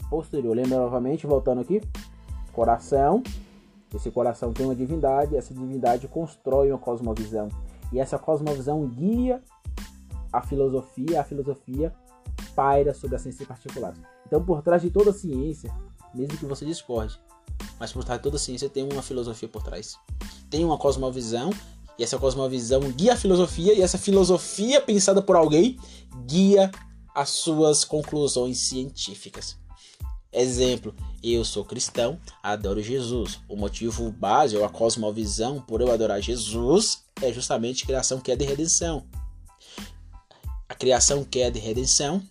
posterior. 0.08 0.54
Lembra 0.54 0.78
novamente, 0.78 1.26
voltando 1.26 1.60
aqui? 1.60 1.80
Coração. 2.52 3.22
Esse 3.94 4.10
coração 4.10 4.52
tem 4.52 4.66
uma 4.66 4.74
divindade, 4.74 5.36
essa 5.36 5.54
divindade 5.54 6.08
constrói 6.08 6.70
uma 6.70 6.78
cosmovisão. 6.78 7.48
E 7.92 8.00
essa 8.00 8.18
cosmovisão 8.18 8.86
guia 8.86 9.42
a 10.32 10.42
filosofia, 10.42 11.20
a 11.20 11.24
filosofia 11.24 11.94
paira 12.54 12.92
sobre 12.92 13.16
a 13.16 13.18
ciência 13.18 13.46
particular. 13.46 13.94
Então, 14.26 14.44
por 14.44 14.60
trás 14.60 14.82
de 14.82 14.90
toda 14.90 15.12
ciência, 15.12 15.72
mesmo 16.14 16.36
que 16.36 16.44
você 16.44 16.66
discorde, 16.66 17.18
mas 17.78 17.92
por 17.92 18.04
trás 18.04 18.18
de 18.18 18.22
toda 18.22 18.38
ciência 18.38 18.68
tem 18.68 18.84
uma 18.84 19.02
filosofia 19.02 19.48
por 19.48 19.62
trás. 19.62 19.96
Tem 20.50 20.64
uma 20.64 20.78
cosmovisão, 20.78 21.50
e 21.98 22.04
essa 22.04 22.18
cosmovisão 22.18 22.80
guia 22.92 23.14
a 23.14 23.16
filosofia, 23.16 23.72
e 23.72 23.82
essa 23.82 23.98
filosofia 23.98 24.80
pensada 24.80 25.22
por 25.22 25.36
alguém 25.36 25.78
guia 26.26 26.70
as 27.14 27.30
suas 27.30 27.84
conclusões 27.84 28.58
científicas. 28.58 29.56
Exemplo, 30.32 30.94
eu 31.22 31.42
sou 31.44 31.64
cristão, 31.64 32.20
adoro 32.42 32.82
Jesus. 32.82 33.40
O 33.48 33.56
motivo 33.56 34.12
base 34.12 34.54
ou 34.54 34.64
a 34.64 34.68
cosmovisão 34.68 35.62
por 35.62 35.80
eu 35.80 35.90
adorar 35.90 36.20
Jesus 36.20 37.04
é 37.22 37.32
justamente 37.32 37.86
criação, 37.86 38.20
queda 38.20 38.44
e 38.44 38.46
redenção. 38.46 39.06
A 40.68 40.74
criação, 40.74 41.24
queda 41.24 41.56
e 41.56 41.60
redenção 41.60 42.22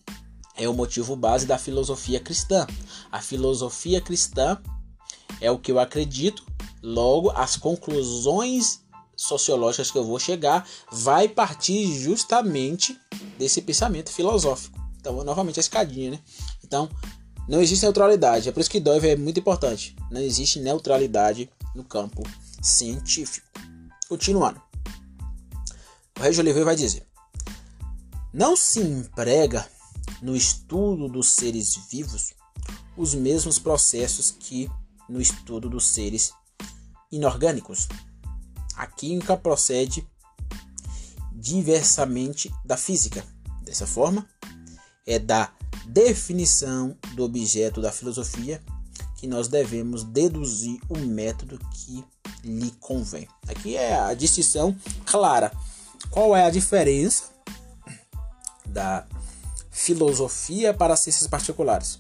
é 0.56 0.70
o 0.70 0.74
motivo 0.74 1.16
base 1.16 1.48
da 1.48 1.58
filosofia 1.58 2.20
cristã. 2.20 2.68
A 3.12 3.22
filosofia 3.22 4.00
cristã 4.00 4.62
é 5.42 5.50
o 5.52 5.60
que 5.60 5.72
eu 5.72 5.80
acredito, 5.80 6.46
logo 6.82 7.32
as 7.32 7.56
conclusões 7.56 8.82
sociológicas 9.16 9.92
que 9.92 9.98
eu 9.98 10.04
vou 10.04 10.20
chegar 10.20 10.68
vai 10.92 11.28
partir 11.28 11.88
justamente 11.98 13.00
desse 13.38 13.62
pensamento 13.62 14.12
filosófico. 14.12 14.78
Então, 15.00 15.24
novamente 15.24 15.60
a 15.60 15.62
escadinha, 15.62 16.12
né? 16.12 16.20
Então, 16.64 16.90
não 17.48 17.62
existe 17.62 17.84
neutralidade, 17.84 18.50
é 18.50 18.52
por 18.52 18.60
isso 18.60 18.70
que 18.70 18.80
Dove 18.80 19.08
é 19.08 19.16
muito 19.16 19.40
importante. 19.40 19.96
Não 20.10 20.20
existe 20.20 20.60
neutralidade 20.60 21.50
no 21.76 21.84
campo 21.84 22.24
científico. 22.62 23.48
Continuando. 24.10 24.62
O 26.18 26.22
Régio 26.22 26.42
Oliveira 26.42 26.66
vai 26.66 26.76
dizer: 26.76 27.06
Não 28.34 28.56
se 28.56 28.80
emprega 28.80 29.68
no 30.22 30.36
estudo 30.36 31.08
dos 31.08 31.30
seres 31.30 31.76
vivos 31.90 32.34
os 32.98 33.14
mesmos 33.14 33.60
processos 33.60 34.32
que 34.32 34.70
no 35.10 35.22
estudo 35.22 35.70
dos 35.70 35.88
seres 35.88 36.34
inorgânicos. 37.12 37.88
A 38.76 38.88
química 38.88 39.38
procede 39.38 40.08
diversamente 41.32 42.54
da 42.64 42.76
física. 42.76 43.24
Dessa 43.62 43.88
forma, 43.88 44.28
é 45.06 45.20
da 45.20 45.52
definição 45.88 46.98
do 47.14 47.24
objeto 47.24 47.82
da 47.82 47.92
filosofia 47.92 48.62
que 49.18 49.28
nós 49.28 49.48
devemos 49.48 50.04
deduzir 50.04 50.80
o 50.90 50.98
método 50.98 51.60
que 51.72 52.04
lhe 52.44 52.72
convém. 52.80 53.28
Aqui 53.48 53.76
é 53.76 53.98
a 54.00 54.14
distinção 54.14 54.76
clara. 55.06 55.52
qual 56.12 56.36
é 56.36 56.46
a 56.46 56.50
diferença 56.50 57.26
da 58.66 59.06
filosofia 59.72 60.74
para 60.74 60.96
ciências 60.96 61.28
particulares. 61.28 62.00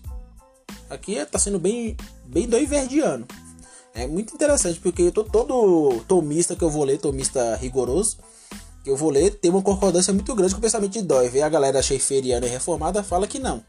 Aqui 0.90 1.14
está 1.14 1.40
sendo 1.40 1.60
bem, 1.60 1.98
bem 2.26 2.48
doiverdiano. 2.48 3.26
É 3.94 4.06
muito 4.06 4.34
interessante, 4.34 4.80
porque 4.80 5.04
eu 5.04 5.12
tô 5.12 5.24
todo 5.24 6.02
tomista 6.08 6.56
que 6.56 6.64
eu 6.64 6.70
vou 6.70 6.84
ler, 6.84 6.98
tomista 6.98 7.56
rigoroso, 7.56 8.18
que 8.84 8.90
eu 8.90 8.98
vou 8.98 9.10
ler, 9.10 9.32
tem 9.32 9.50
uma 9.50 9.62
concordância 9.62 10.14
muito 10.14 10.36
grande 10.36 10.54
com 10.54 10.60
o 10.60 10.62
pensamento 10.62 10.92
de 10.92 11.02
Dói. 11.02 11.42
a 11.42 11.50
galera 11.50 11.82
cheiferiana 11.82 12.46
e 12.46 12.50
reformada 12.50 13.02
fala 13.02 13.26
que 13.26 13.40
não. 13.40 13.64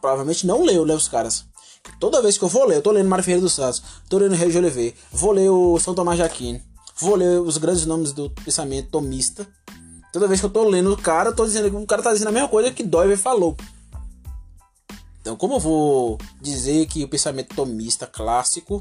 Provavelmente 0.00 0.46
não 0.46 0.64
leu, 0.64 0.84
né, 0.84 0.94
os 0.94 1.08
caras. 1.08 1.44
Toda 2.00 2.20
vez 2.20 2.36
que 2.36 2.44
eu 2.44 2.48
vou 2.48 2.66
ler, 2.66 2.76
eu 2.76 2.82
tô 2.82 2.90
lendo 2.90 3.08
Mário 3.08 3.24
Ferreira 3.24 3.42
dos 3.42 3.54
Santos, 3.54 3.82
tô 4.08 4.18
lendo 4.18 4.34
Rei 4.34 4.50
de 4.50 4.58
Oliveira, 4.58 4.96
vou 5.12 5.32
ler 5.32 5.48
o 5.48 5.78
São 5.78 5.94
Tomás 5.94 6.18
de 6.18 6.24
Aquino, 6.24 6.60
vou 6.98 7.14
ler 7.14 7.40
os 7.40 7.56
grandes 7.56 7.86
nomes 7.86 8.12
do 8.12 8.28
pensamento 8.28 8.90
tomista. 8.90 9.46
Toda 10.12 10.26
vez 10.26 10.40
que 10.40 10.46
eu 10.46 10.50
tô 10.50 10.68
lendo 10.68 10.92
o 10.92 10.96
cara, 10.96 11.32
tô 11.32 11.46
dizendo 11.46 11.70
que 11.70 11.76
o 11.76 11.86
cara 11.86 12.02
tá 12.02 12.12
dizendo 12.12 12.28
a 12.28 12.32
mesma 12.32 12.48
coisa 12.48 12.72
que 12.72 12.82
Doiver 12.82 13.16
falou. 13.16 13.56
Então, 15.26 15.34
como 15.34 15.54
eu 15.54 15.58
vou 15.58 16.18
dizer 16.40 16.86
que 16.86 17.02
o 17.02 17.08
pensamento 17.08 17.52
tomista 17.52 18.06
clássico, 18.06 18.80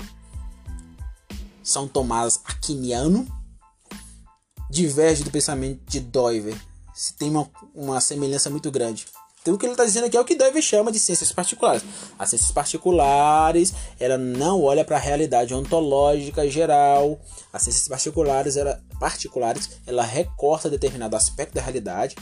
São 1.64 1.88
Tomás 1.88 2.40
Aquiniano, 2.46 3.28
diverge 4.70 5.24
do 5.24 5.32
pensamento 5.32 5.82
de 5.88 6.00
Doiver? 6.00 6.56
Se 6.94 7.14
tem 7.14 7.32
uma, 7.32 7.50
uma 7.74 8.00
semelhança 8.00 8.48
muito 8.48 8.70
grande. 8.70 9.08
Então 9.42 9.56
o 9.56 9.58
que 9.58 9.66
ele 9.66 9.74
está 9.74 9.86
dizendo 9.86 10.06
aqui 10.06 10.16
é 10.16 10.22
o 10.22 10.24
que 10.24 10.36
Deve 10.36 10.62
chama 10.62 10.92
de 10.92 11.00
ciências 11.00 11.32
particulares. 11.32 11.84
As 12.20 12.30
ciências 12.30 12.52
particulares, 12.52 13.74
ela 14.00 14.16
não 14.16 14.62
olha 14.62 14.86
para 14.86 14.98
a 14.98 15.00
realidade 15.00 15.52
ontológica 15.52 16.48
geral. 16.48 17.20
As 17.52 17.64
ciências 17.64 17.88
particulares, 17.88 18.56
ela, 18.56 18.80
particulares, 19.00 19.82
ela 19.88 20.04
recorta 20.04 20.70
determinado 20.70 21.16
aspecto 21.16 21.56
da 21.56 21.62
realidade 21.62 22.16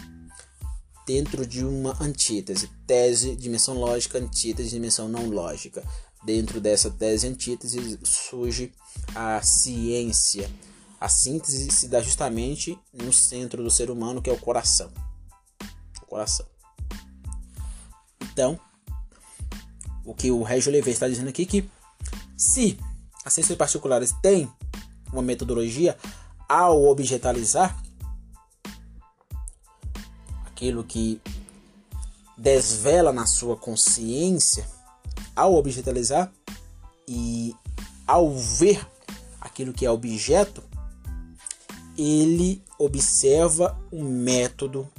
dentro 1.05 1.45
de 1.45 1.65
uma 1.65 1.97
antítese. 2.01 2.69
Tese, 2.87 3.35
dimensão 3.35 3.75
lógica, 3.75 4.17
antítese, 4.17 4.69
dimensão 4.69 5.07
não 5.07 5.29
lógica. 5.29 5.83
Dentro 6.23 6.61
dessa 6.61 6.89
tese 6.89 7.27
antítese 7.27 7.99
surge 8.03 8.71
a 9.13 9.41
ciência. 9.41 10.49
A 10.99 11.09
síntese 11.09 11.69
se 11.69 11.87
dá 11.89 12.01
justamente 12.01 12.79
no 12.93 13.11
centro 13.11 13.61
do 13.61 13.69
ser 13.69 13.91
humano, 13.91 14.21
que 14.21 14.29
é 14.29 14.33
o 14.33 14.39
coração. 14.39 14.89
O 16.01 16.05
coração. 16.05 16.45
Então, 18.21 18.57
o 20.05 20.13
que 20.13 20.31
o 20.31 20.43
Régio 20.43 20.69
Oliveira 20.69 20.91
está 20.91 21.09
dizendo 21.09 21.27
aqui 21.27 21.43
é 21.43 21.45
que 21.45 21.69
se 22.37 22.77
as 23.25 23.33
ciências 23.33 23.57
particulares 23.57 24.13
têm 24.21 24.49
uma 25.11 25.21
metodologia 25.21 25.97
ao 26.47 26.85
objetalizar 26.85 27.82
aquilo 30.63 30.84
que 30.86 31.21
desvela 32.38 33.12
na 33.12 33.26
sua 33.26 33.58
consciência, 33.58 34.65
ao 35.36 35.56
objetalizar 35.56 36.32
e 37.06 37.54
ao 38.08 38.34
ver 38.34 38.88
aquilo 39.41 39.73
que 39.73 39.86
é 39.86 39.91
objeto, 39.91 40.63
ele 41.97 42.63
observa 42.80 43.78
um 43.91 44.04
método 44.04 44.89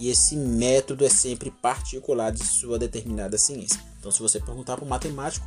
e 0.00 0.08
esse 0.10 0.34
método 0.34 1.04
é 1.04 1.08
sempre 1.08 1.50
particular 1.50 2.32
de 2.32 2.44
sua 2.44 2.76
determinada 2.76 3.38
ciência. 3.38 3.80
Então, 4.00 4.10
se 4.10 4.20
você 4.20 4.40
perguntar 4.40 4.76
para 4.76 4.84
o 4.84 4.88
matemático, 4.88 5.46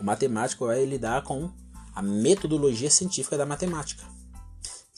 o 0.00 0.04
matemático 0.04 0.66
vai 0.66 0.84
lidar 0.84 1.22
com 1.22 1.48
a 1.94 2.02
metodologia 2.02 2.90
científica 2.90 3.38
da 3.38 3.46
matemática. 3.46 4.15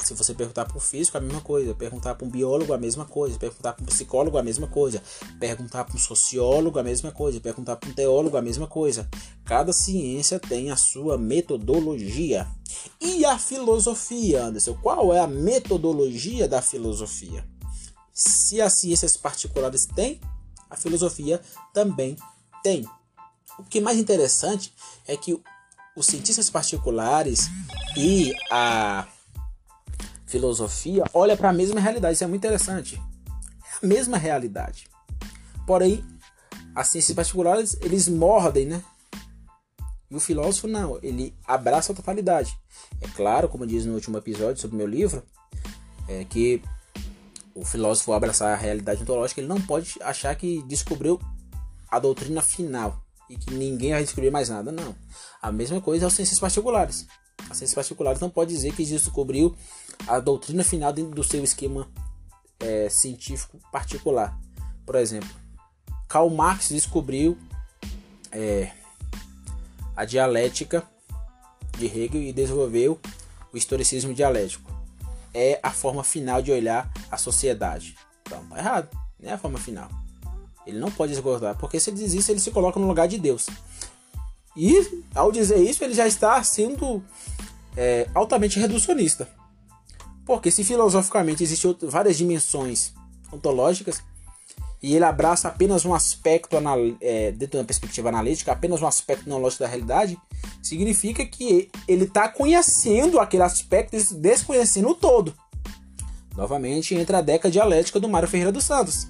Se 0.02 0.14
você 0.14 0.32
perguntar 0.32 0.64
para 0.64 0.76
um 0.76 0.80
físico, 0.80 1.18
a 1.18 1.20
mesma 1.20 1.40
coisa. 1.40 1.74
Perguntar 1.74 2.14
para 2.14 2.26
um 2.26 2.30
biólogo, 2.30 2.72
a 2.72 2.78
mesma 2.78 3.04
coisa. 3.04 3.38
Perguntar 3.38 3.72
para 3.72 3.82
um 3.82 3.86
psicólogo, 3.86 4.38
a 4.38 4.42
mesma 4.42 4.66
coisa. 4.66 5.02
Perguntar 5.38 5.84
para 5.84 5.94
um 5.94 5.98
sociólogo, 5.98 6.78
a 6.78 6.82
mesma 6.82 7.10
coisa. 7.10 7.40
Perguntar 7.40 7.76
para 7.76 7.90
um 7.90 7.92
teólogo, 7.92 8.36
a 8.36 8.42
mesma 8.42 8.66
coisa. 8.66 9.08
Cada 9.44 9.72
ciência 9.72 10.38
tem 10.38 10.70
a 10.70 10.76
sua 10.76 11.18
metodologia. 11.18 12.46
E 13.00 13.24
a 13.24 13.38
filosofia, 13.38 14.44
Anderson? 14.44 14.74
Qual 14.80 15.12
é 15.12 15.20
a 15.20 15.26
metodologia 15.26 16.48
da 16.48 16.62
filosofia? 16.62 17.44
Se 18.12 18.60
as 18.60 18.74
ciências 18.74 19.16
particulares 19.16 19.84
têm, 19.84 20.20
a 20.70 20.76
filosofia 20.76 21.40
também 21.74 22.16
tem. 22.62 22.84
O 23.58 23.64
que 23.64 23.78
é 23.78 23.80
mais 23.80 23.98
interessante 23.98 24.72
é 25.06 25.16
que 25.16 25.38
os 25.96 26.06
cientistas 26.06 26.48
particulares 26.48 27.48
e 27.96 28.32
a 28.50 29.06
filosofia 30.28 31.04
olham 31.12 31.36
para 31.36 31.50
a 31.50 31.52
mesma 31.52 31.80
realidade. 31.80 32.14
Isso 32.14 32.24
é 32.24 32.26
muito 32.26 32.44
interessante. 32.44 33.00
É 33.82 33.84
a 33.84 33.88
mesma 33.88 34.16
realidade. 34.16 34.88
Porém, 35.66 36.04
as 36.74 36.88
ciências 36.88 37.14
particulares, 37.14 37.76
eles 37.80 38.06
mordem, 38.08 38.66
né? 38.66 38.82
E 40.10 40.14
o 40.14 40.20
filósofo 40.20 40.66
não, 40.66 40.98
ele 41.02 41.34
abraça 41.46 41.92
a 41.92 41.94
totalidade. 41.94 42.56
É 43.00 43.08
claro, 43.08 43.48
como 43.48 43.66
diz 43.66 43.84
no 43.84 43.94
último 43.94 44.16
episódio 44.16 44.60
sobre 44.60 44.76
meu 44.76 44.86
livro, 44.86 45.22
é 46.08 46.24
que 46.24 46.62
o 47.54 47.64
filósofo 47.64 48.12
abraçar 48.12 48.52
a 48.52 48.56
realidade 48.56 49.02
ontológica, 49.02 49.40
ele 49.40 49.48
não 49.48 49.60
pode 49.60 49.96
achar 50.00 50.34
que 50.36 50.62
descobriu 50.62 51.20
a 51.90 51.98
doutrina 51.98 52.40
final 52.40 53.02
e 53.28 53.36
que 53.36 53.52
ninguém 53.52 53.90
vai 53.90 54.02
descobrir 54.02 54.30
mais 54.30 54.48
nada. 54.48 54.72
Não. 54.72 54.94
A 55.42 55.52
mesma 55.52 55.80
coisa 55.80 56.04
é 56.04 56.08
as 56.08 56.14
ciências 56.14 56.38
particulares. 56.38 57.06
As 57.50 57.56
ciências 57.56 57.74
particulares 57.74 58.20
não 58.20 58.30
pode 58.30 58.54
dizer 58.54 58.72
que 58.74 58.84
descobriu 58.84 59.54
a 60.06 60.20
doutrina 60.20 60.64
final 60.64 60.92
dentro 60.92 61.14
do 61.14 61.24
seu 61.24 61.42
esquema 61.42 61.88
é, 62.60 62.88
científico 62.88 63.58
particular. 63.72 64.38
Por 64.86 64.94
exemplo, 64.94 65.28
Karl 66.08 66.30
Marx 66.30 66.68
descobriu 66.68 67.36
é, 68.32 68.70
a 69.96 70.04
dialética 70.04 70.82
de 71.76 71.86
Hegel 71.86 72.22
e 72.22 72.32
desenvolveu 72.32 72.98
o 73.52 73.56
historicismo 73.56 74.14
dialético 74.14 74.78
é 75.34 75.60
a 75.62 75.70
forma 75.70 76.02
final 76.02 76.42
de 76.42 76.50
olhar 76.50 76.90
a 77.10 77.16
sociedade. 77.16 77.96
Então, 78.22 78.44
tá 78.46 78.58
errado. 78.58 78.88
Não 79.20 79.30
é 79.30 79.32
a 79.32 79.38
forma 79.38 79.58
final. 79.58 79.88
Ele 80.66 80.78
não 80.78 80.90
pode 80.90 81.12
discordar, 81.12 81.56
porque 81.56 81.80
se 81.80 81.90
ele 81.90 81.98
diz 81.98 82.12
isso, 82.12 82.30
ele 82.30 82.40
se 82.40 82.50
coloca 82.50 82.78
no 82.78 82.86
lugar 82.86 83.08
de 83.08 83.18
Deus. 83.18 83.46
E, 84.56 85.04
ao 85.14 85.32
dizer 85.32 85.58
isso, 85.58 85.82
ele 85.82 85.94
já 85.94 86.06
está 86.06 86.42
sendo 86.42 87.02
é, 87.76 88.08
altamente 88.14 88.58
reducionista. 88.58 89.28
Porque 90.28 90.50
se 90.50 90.62
filosoficamente 90.62 91.42
existem 91.42 91.74
várias 91.84 92.18
dimensões 92.18 92.92
ontológicas, 93.32 94.02
e 94.82 94.94
ele 94.94 95.06
abraça 95.06 95.48
apenas 95.48 95.86
um 95.86 95.94
aspecto, 95.94 96.54
é, 97.00 97.32
dentro 97.32 97.58
da 97.58 97.64
perspectiva 97.64 98.10
analítica, 98.10 98.52
apenas 98.52 98.82
um 98.82 98.86
aspecto 98.86 99.26
analógico 99.26 99.62
da 99.62 99.68
realidade, 99.70 100.18
significa 100.62 101.24
que 101.24 101.70
ele 101.88 102.04
está 102.04 102.28
conhecendo 102.28 103.18
aquele 103.18 103.42
aspecto 103.42 103.96
e 103.96 104.14
desconhecendo 104.16 104.90
o 104.90 104.94
todo. 104.94 105.34
Novamente 106.36 106.94
entra 106.94 107.18
a 107.18 107.22
década 107.22 107.50
dialética 107.50 107.98
do 107.98 108.06
Mário 108.06 108.28
Ferreira 108.28 108.52
dos 108.52 108.64
Santos. 108.64 109.08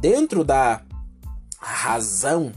Dentro 0.00 0.44
da 0.44 0.80
razão 1.58 2.52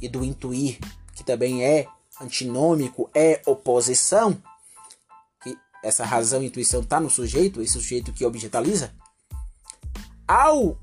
e 0.00 0.08
do 0.08 0.24
intuir, 0.24 0.78
que 1.14 1.22
também 1.22 1.62
é 1.62 1.86
antinômico, 2.18 3.10
é 3.14 3.42
oposição, 3.44 4.42
essa 5.82 6.04
razão 6.04 6.42
e 6.42 6.46
intuição 6.46 6.80
está 6.80 7.00
no 7.00 7.10
sujeito, 7.10 7.60
esse 7.60 7.72
sujeito 7.72 8.12
que 8.12 8.24
objetaliza, 8.24 8.92
ao 10.26 10.78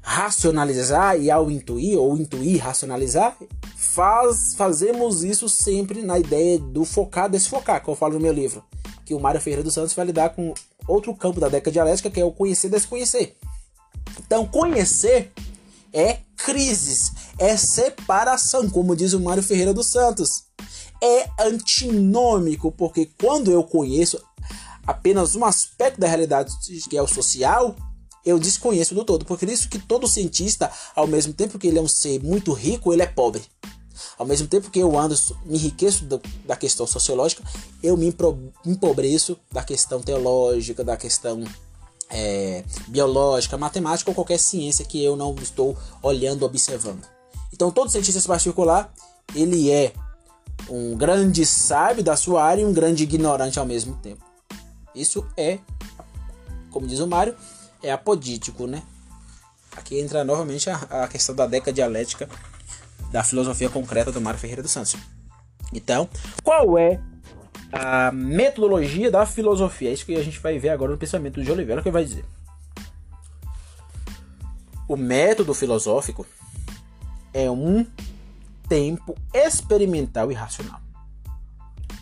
racionalizar 0.00 1.18
e 1.20 1.30
ao 1.30 1.50
intuir, 1.50 1.98
ou 1.98 2.16
intuir, 2.16 2.62
racionalizar, 2.62 3.36
faz, 3.76 4.54
fazemos 4.54 5.22
isso 5.22 5.48
sempre 5.48 6.02
na 6.02 6.18
ideia 6.18 6.58
do 6.58 6.84
focar, 6.84 7.28
desfocar, 7.28 7.82
que 7.82 7.88
eu 7.90 7.94
falo 7.94 8.14
no 8.14 8.20
meu 8.20 8.32
livro. 8.32 8.64
Que 9.04 9.14
o 9.14 9.20
Mário 9.20 9.40
Ferreira 9.40 9.62
dos 9.62 9.74
Santos 9.74 9.94
vai 9.94 10.06
lidar 10.06 10.30
com 10.30 10.54
outro 10.86 11.14
campo 11.14 11.40
da 11.40 11.48
década 11.48 11.72
dialética, 11.72 12.10
que 12.10 12.20
é 12.20 12.24
o 12.24 12.32
conhecer 12.32 12.68
desconhecer. 12.70 13.36
Então, 14.18 14.46
conhecer 14.46 15.32
é 15.92 16.18
crises, 16.36 17.12
é 17.38 17.56
separação, 17.56 18.68
como 18.68 18.96
diz 18.96 19.12
o 19.12 19.20
Mário 19.20 19.42
Ferreira 19.42 19.74
dos 19.74 19.90
Santos. 19.90 20.44
É 21.02 21.28
antinômico, 21.40 22.72
porque 22.72 23.10
quando 23.20 23.50
eu 23.50 23.62
conheço 23.62 24.20
apenas 24.86 25.36
um 25.36 25.44
aspecto 25.44 26.00
da 26.00 26.08
realidade, 26.08 26.52
que 26.88 26.96
é 26.96 27.02
o 27.02 27.06
social, 27.06 27.76
eu 28.24 28.38
desconheço 28.38 28.94
do 28.94 29.04
todo. 29.04 29.24
Porque 29.24 29.46
isso 29.46 29.68
que 29.68 29.78
todo 29.78 30.08
cientista, 30.08 30.70
ao 30.94 31.06
mesmo 31.06 31.32
tempo 31.32 31.58
que 31.58 31.66
ele 31.66 31.78
é 31.78 31.82
um 31.82 31.88
ser 31.88 32.22
muito 32.22 32.52
rico, 32.52 32.92
ele 32.92 33.02
é 33.02 33.06
pobre. 33.06 33.42
Ao 34.16 34.26
mesmo 34.26 34.48
tempo 34.48 34.70
que 34.70 34.78
eu 34.78 34.98
ando, 34.98 35.14
me 35.44 35.56
enriqueço 35.56 36.04
da 36.44 36.56
questão 36.56 36.86
sociológica, 36.86 37.42
eu 37.82 37.96
me 37.96 38.12
empobreço 38.66 39.38
da 39.52 39.62
questão 39.62 40.00
teológica, 40.00 40.82
da 40.82 40.96
questão 40.96 41.44
é, 42.10 42.64
biológica, 42.88 43.56
matemática 43.56 44.10
ou 44.10 44.14
qualquer 44.14 44.38
ciência 44.38 44.84
que 44.84 45.02
eu 45.02 45.16
não 45.16 45.34
estou 45.36 45.76
olhando, 46.02 46.44
observando. 46.44 47.06
Então, 47.52 47.70
todo 47.70 47.90
cientista 47.90 48.20
particular, 48.22 48.92
ele 49.34 49.70
é 49.70 49.92
um 50.68 50.96
grande 50.96 51.44
sábio 51.46 52.02
da 52.02 52.16
sua 52.16 52.44
área 52.44 52.62
e 52.62 52.64
um 52.64 52.72
grande 52.72 53.04
ignorante 53.04 53.58
ao 53.58 53.66
mesmo 53.66 53.96
tempo. 53.96 54.24
Isso 54.94 55.26
é, 55.36 55.58
como 56.70 56.86
diz 56.86 57.00
o 57.00 57.06
Mário, 57.06 57.34
é 57.82 57.92
apodítico, 57.92 58.66
né? 58.66 58.82
Aqui 59.76 59.98
entra 59.98 60.24
novamente 60.24 60.68
a, 60.68 60.76
a 61.04 61.08
questão 61.08 61.34
da 61.34 61.46
década 61.46 61.72
dialética 61.72 62.28
da 63.12 63.22
filosofia 63.22 63.70
concreta 63.70 64.10
do 64.10 64.20
Mário 64.20 64.40
Ferreira 64.40 64.62
dos 64.62 64.72
Santos. 64.72 64.96
Então, 65.72 66.08
qual 66.42 66.78
é 66.78 67.00
a 67.72 68.10
metodologia 68.10 69.10
da 69.10 69.24
filosofia? 69.26 69.90
É 69.90 69.92
isso 69.92 70.06
que 70.06 70.16
a 70.16 70.22
gente 70.22 70.40
vai 70.40 70.58
ver 70.58 70.70
agora 70.70 70.92
no 70.92 70.98
pensamento 70.98 71.42
de 71.42 71.50
Oliveira, 71.50 71.82
que 71.82 71.90
vai 71.90 72.04
dizer. 72.04 72.24
O 74.88 74.96
método 74.96 75.52
filosófico 75.52 76.26
é 77.32 77.50
um 77.50 77.86
tempo 78.68 79.14
experimental 79.32 80.30
e 80.30 80.34
racional. 80.34 80.80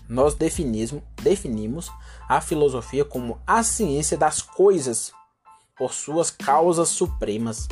Nós 0.08 0.34
definimos, 0.34 1.90
a 2.28 2.40
filosofia 2.40 3.04
como 3.04 3.40
a 3.46 3.62
ciência 3.62 4.16
das 4.16 4.40
coisas 4.40 5.12
por 5.76 5.92
suas 5.92 6.30
causas 6.30 6.88
supremas. 6.88 7.68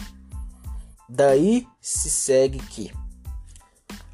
Daí 1.09 1.67
se 1.81 2.11
segue 2.11 2.59
que 2.59 2.93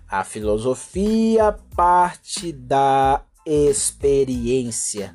a 0.09 0.24
filosofia 0.24 1.59
parte 1.74 2.53
da 2.53 3.22
experiência. 3.47 5.14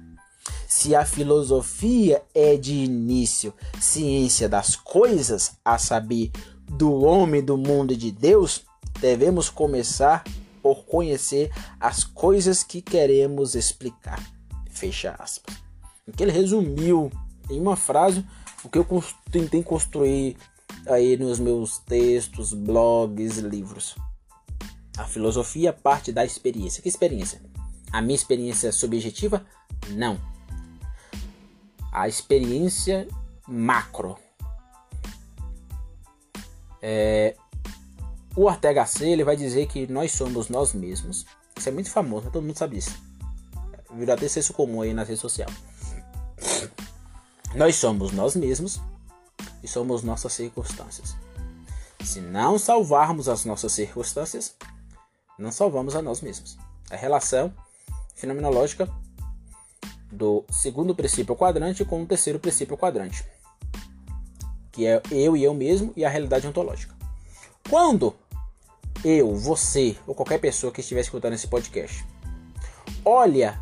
Se 0.68 0.96
a 0.96 1.06
filosofia 1.06 2.24
é 2.34 2.58
de 2.58 2.74
início 2.74 3.54
ciência 3.80 4.50
das 4.50 4.76
coisas, 4.76 5.58
a 5.64 5.78
saber, 5.78 6.32
do 6.68 6.94
homem, 7.04 7.44
do 7.44 7.58
mundo 7.58 7.94
e 7.94 7.98
de 7.98 8.12
Deus, 8.12 8.66
devemos 9.00 9.50
começar 9.50 10.24
por 10.62 10.84
conhecer 10.86 11.52
as 11.80 12.04
coisas 12.04 12.64
que 12.64 12.82
queremos 12.82 13.56
explicar. 13.56 14.20
Fecha 14.70 15.16
aspas. 15.20 15.56
ele 16.20 16.32
resumiu 16.32 17.12
em 17.50 17.60
uma 17.60 17.76
frase 17.76 18.26
o 18.64 18.70
que 18.70 18.80
eu 18.80 19.04
tentei 19.32 19.62
construir 19.62 20.36
aí 20.88 21.18
nos 21.18 21.40
meus 21.40 21.78
textos, 21.80 22.54
blogs, 22.54 23.38
livros. 23.38 23.96
A 24.98 25.04
filosofia 25.04 25.72
parte 25.72 26.12
da 26.12 26.26
experiência. 26.26 26.82
Que 26.82 26.90
experiência? 26.90 27.42
A 27.92 28.02
minha 28.02 28.16
experiência 28.16 28.72
subjetiva? 28.72 29.46
Não. 29.90 30.20
A 31.92 32.08
experiência 32.08 33.08
macro. 33.48 34.18
É, 36.82 37.36
o 38.36 38.44
Ortega 38.44 38.86
C 38.86 39.10
ele 39.10 39.24
vai 39.24 39.36
dizer 39.36 39.68
que 39.68 39.88
nós 39.88 40.12
somos 40.12 40.50
nós 40.50 40.74
mesmos. 40.74 41.26
Isso 41.58 41.70
é 41.70 41.72
muito 41.72 41.90
famoso, 41.90 42.30
todo 42.30 42.44
mundo 42.44 42.58
sabe 42.58 42.76
disso. 42.76 42.96
Virou 43.94 44.14
até 44.14 44.28
senso 44.28 44.54
comum 44.54 44.82
aí 44.82 44.94
na 44.94 45.04
rede 45.04 45.20
social. 45.20 45.50
Nós 47.56 47.78
somos 47.78 48.12
nós 48.12 48.36
mesmos 48.36 48.82
e 49.64 49.68
somos 49.68 50.04
nossas 50.04 50.34
circunstâncias. 50.34 51.16
Se 52.04 52.20
não 52.20 52.60
salvarmos 52.60 53.30
as 53.30 53.46
nossas 53.46 53.72
circunstâncias, 53.72 54.54
não 55.40 55.52
salvamos 55.52 55.96
a 55.96 56.02
nós 56.02 56.22
mesmos. 56.22 56.58
A 56.92 56.98
relação 56.98 57.54
fenomenológica 58.14 58.90
do 60.12 60.44
segundo 60.52 60.94
princípio 60.94 61.36
quadrante 61.36 61.86
com 61.86 62.04
o 62.04 62.06
terceiro 62.06 62.40
princípio 62.40 62.78
quadrante, 62.78 63.26
que 64.72 64.86
é 64.86 65.02
eu 65.10 65.36
e 65.38 65.44
eu 65.44 65.54
mesmo 65.54 65.94
e 65.96 66.04
a 66.04 66.10
realidade 66.10 66.46
ontológica. 66.46 66.94
Quando 67.70 68.14
eu, 69.06 69.36
você 69.36 69.96
ou 70.08 70.16
qualquer 70.16 70.40
pessoa 70.40 70.74
que 70.74 70.82
estiver 70.82 71.02
escutando 71.02 71.34
esse 71.34 71.48
podcast, 71.48 72.04
olha, 73.06 73.62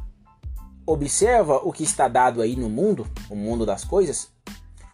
observa 0.86 1.58
o 1.58 1.74
que 1.74 1.84
está 1.84 2.08
dado 2.08 2.42
aí 2.42 2.56
no 2.56 2.70
mundo, 2.70 3.06
o 3.30 3.36
mundo 3.36 3.66
das 3.66 3.84
coisas, 3.84 4.30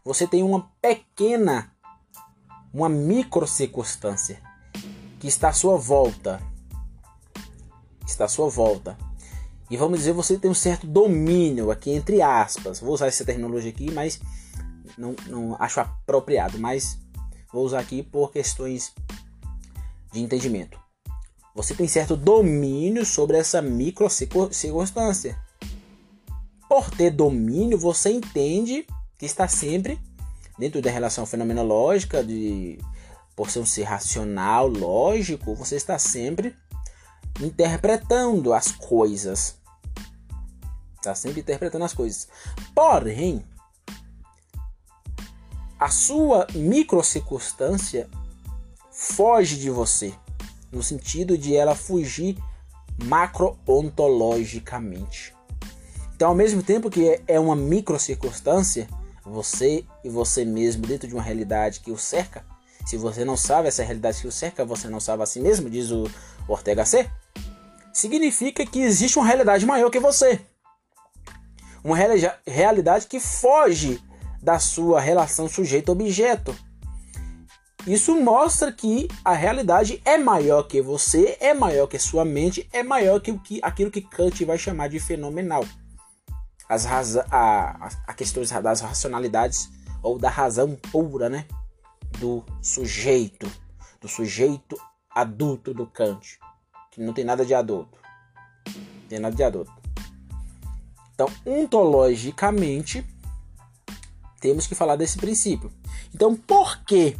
você 0.03 0.25
tem 0.25 0.41
uma 0.41 0.67
pequena, 0.81 1.71
uma 2.73 2.89
micro 2.89 3.45
circunstância 3.45 4.41
que 5.19 5.27
está 5.27 5.49
à 5.49 5.53
sua 5.53 5.77
volta. 5.77 6.41
Está 8.07 8.25
à 8.25 8.27
sua 8.27 8.49
volta. 8.49 8.97
E 9.69 9.77
vamos 9.77 9.99
dizer, 9.99 10.13
você 10.13 10.35
tem 10.35 10.49
um 10.49 10.55
certo 10.55 10.87
domínio 10.87 11.69
aqui, 11.69 11.91
entre 11.91 12.23
aspas. 12.23 12.79
Vou 12.79 12.95
usar 12.95 13.05
essa 13.05 13.23
terminologia 13.23 13.69
aqui, 13.69 13.91
mas 13.91 14.19
não, 14.97 15.15
não 15.27 15.55
acho 15.59 15.79
apropriado. 15.79 16.57
Mas 16.57 16.97
vou 17.53 17.63
usar 17.63 17.79
aqui 17.81 18.01
por 18.01 18.31
questões 18.31 18.95
de 20.11 20.21
entendimento. 20.21 20.79
Você 21.55 21.73
tem 21.73 21.87
certo 21.87 22.15
domínio 22.15 23.05
sobre 23.05 23.37
essa 23.37 23.61
micro 23.61 24.07
circunstância. 24.09 25.37
Por 26.67 26.89
ter 26.91 27.11
domínio, 27.11 27.77
você 27.77 28.11
entende 28.11 28.85
que 29.17 29.25
está 29.25 29.47
sempre 29.47 29.99
dentro 30.57 30.81
da 30.81 30.91
relação 30.91 31.25
fenomenológica, 31.25 32.23
de, 32.23 32.77
por 33.35 33.49
ser 33.49 33.59
um 33.59 33.65
ser 33.65 33.83
racional, 33.83 34.67
lógico, 34.67 35.55
você 35.55 35.75
está 35.75 35.97
sempre 35.97 36.55
interpretando 37.41 38.53
as 38.53 38.71
coisas. 38.71 39.57
Está 40.97 41.15
sempre 41.15 41.39
interpretando 41.39 41.85
as 41.85 41.93
coisas. 41.93 42.27
Porém, 42.75 43.43
a 45.79 45.89
sua 45.89 46.45
microcircunstância 46.53 48.09
foge 49.01 49.55
de 49.55 49.69
você, 49.69 50.13
no 50.69 50.83
sentido 50.83 51.37
de 51.37 51.55
ela 51.55 51.73
fugir 51.73 52.37
macro-ontologicamente. 53.05 55.33
Então, 56.13 56.27
ao 56.27 56.35
mesmo 56.35 56.61
tempo 56.61 56.89
que 56.89 57.21
é 57.25 57.39
uma 57.39 57.55
microcircunstância, 57.55 58.89
você 59.23 59.85
e 60.03 60.09
você 60.09 60.43
mesmo 60.43 60.85
dentro 60.85 61.07
de 61.07 61.13
uma 61.13 61.23
realidade 61.23 61.79
que 61.79 61.91
o 61.91 61.97
cerca, 61.97 62.45
se 62.85 62.97
você 62.97 63.23
não 63.23 63.37
sabe 63.37 63.69
essa 63.69 63.83
realidade 63.83 64.19
que 64.19 64.27
o 64.27 64.31
cerca, 64.33 64.65
você 64.65 64.89
não 64.89 64.99
sabe 64.99 65.23
a 65.23 65.25
si 65.25 65.39
mesmo, 65.39 65.69
diz 65.69 65.91
o 65.91 66.03
Ortega 66.45 66.83
C, 66.83 67.09
significa 67.93 68.65
que 68.65 68.81
existe 68.81 69.17
uma 69.17 69.27
realidade 69.27 69.65
maior 69.65 69.89
que 69.89 69.99
você. 69.99 70.41
Uma 71.81 71.95
realidade 72.45 73.07
que 73.07 73.21
foge 73.21 74.03
da 74.43 74.59
sua 74.59 74.99
relação 74.99 75.47
sujeito-objeto 75.47 76.53
isso 77.87 78.19
mostra 78.21 78.71
que 78.71 79.07
a 79.23 79.33
realidade 79.33 80.01
é 80.03 80.17
maior 80.17 80.63
que 80.63 80.81
você, 80.81 81.37
é 81.39 81.53
maior 81.53 81.87
que 81.87 81.97
sua 81.97 82.25
mente, 82.25 82.67
é 82.73 82.83
maior 82.83 83.19
que, 83.19 83.31
o 83.31 83.39
que 83.39 83.59
aquilo 83.63 83.89
que 83.89 84.01
Kant 84.01 84.43
vai 84.43 84.57
chamar 84.57 84.89
de 84.89 84.99
fenomenal. 84.99 85.65
As 86.67 86.85
raza 86.85 87.25
a, 87.31 87.89
a 88.05 88.13
questões 88.13 88.51
das 88.51 88.81
racionalidades 88.81 89.69
ou 90.03 90.19
da 90.19 90.29
razão 90.29 90.75
pura, 90.91 91.29
né? 91.29 91.45
Do 92.19 92.43
sujeito, 92.61 93.49
do 94.01 94.07
sujeito 94.07 94.79
adulto 95.09 95.73
do 95.73 95.87
Kant, 95.87 96.37
que 96.91 97.01
não 97.01 97.13
tem 97.13 97.23
nada 97.23 97.45
de 97.45 97.53
adulto. 97.53 97.97
Não 98.67 99.07
tem 99.07 99.19
nada 99.19 99.35
de 99.35 99.43
adulto. 99.43 99.71
Então, 101.15 101.27
ontologicamente, 101.45 103.05
temos 104.39 104.67
que 104.67 104.75
falar 104.75 104.95
desse 104.95 105.17
princípio. 105.17 105.71
Então, 106.13 106.35
por 106.35 106.83
que 106.85 107.17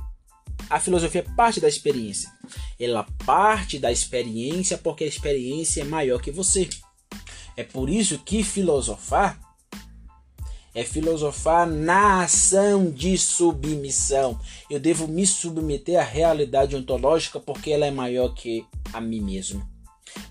a 0.69 0.79
filosofia 0.79 1.25
parte 1.35 1.59
da 1.59 1.67
experiência. 1.67 2.31
Ela 2.79 3.05
parte 3.25 3.79
da 3.79 3.91
experiência 3.91 4.77
porque 4.77 5.03
a 5.03 5.07
experiência 5.07 5.81
é 5.81 5.85
maior 5.85 6.21
que 6.21 6.31
você. 6.31 6.69
É 7.57 7.63
por 7.63 7.89
isso 7.89 8.19
que 8.19 8.43
filosofar 8.43 9.39
é 10.73 10.83
filosofar 10.83 11.67
na 11.67 12.23
ação 12.23 12.91
de 12.91 13.17
submissão. 13.17 14.39
Eu 14.69 14.79
devo 14.79 15.07
me 15.07 15.25
submeter 15.25 15.99
à 15.99 16.03
realidade 16.03 16.75
ontológica 16.75 17.39
porque 17.39 17.71
ela 17.71 17.85
é 17.85 17.91
maior 17.91 18.29
que 18.29 18.65
a 18.93 19.01
mim 19.01 19.19
mesmo. 19.19 19.67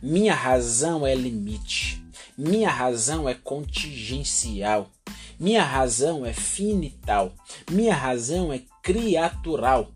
Minha 0.02 0.34
razão 0.34 1.06
é 1.06 1.14
limite. 1.14 2.02
Minha 2.36 2.70
razão 2.70 3.28
é 3.28 3.34
contingencial. 3.34 4.90
Minha 5.38 5.64
razão 5.64 6.24
é 6.24 6.32
finital. 6.32 7.34
Minha 7.70 7.94
razão 7.94 8.52
é 8.52 8.62
criatural. 8.82 9.92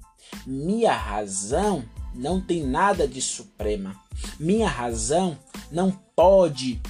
Minha 0.46 0.92
razão 0.92 1.84
não 2.14 2.40
tem 2.40 2.62
nada 2.64 3.06
de 3.06 3.20
suprema. 3.20 3.96
Minha 4.38 4.68
razão 4.68 5.38
não 5.70 5.90
pode 6.14 6.80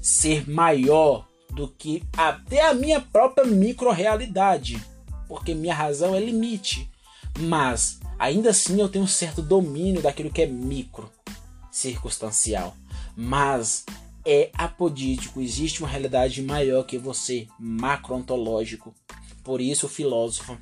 ser 0.00 0.48
maior 0.48 1.26
do 1.50 1.68
que 1.68 2.02
até 2.16 2.66
a 2.66 2.74
minha 2.74 3.00
própria 3.00 3.44
micro-realidade, 3.44 4.82
porque 5.28 5.54
minha 5.54 5.74
razão 5.74 6.14
é 6.14 6.20
limite. 6.20 6.90
Mas 7.38 8.00
ainda 8.18 8.50
assim 8.50 8.80
eu 8.80 8.88
tenho 8.88 9.04
um 9.04 9.08
certo 9.08 9.42
domínio 9.42 10.02
daquilo 10.02 10.30
que 10.30 10.42
é 10.42 10.46
micro, 10.46 11.10
circunstancial. 11.70 12.76
Mas 13.16 13.84
é 14.24 14.50
apodítico, 14.54 15.40
existe 15.40 15.80
uma 15.80 15.88
realidade 15.88 16.42
maior 16.42 16.84
que 16.84 16.98
você, 16.98 17.48
macro-ontológico. 17.58 18.94
Por 19.42 19.60
isso 19.60 19.86
o 19.86 19.88
filósofo 19.88 20.56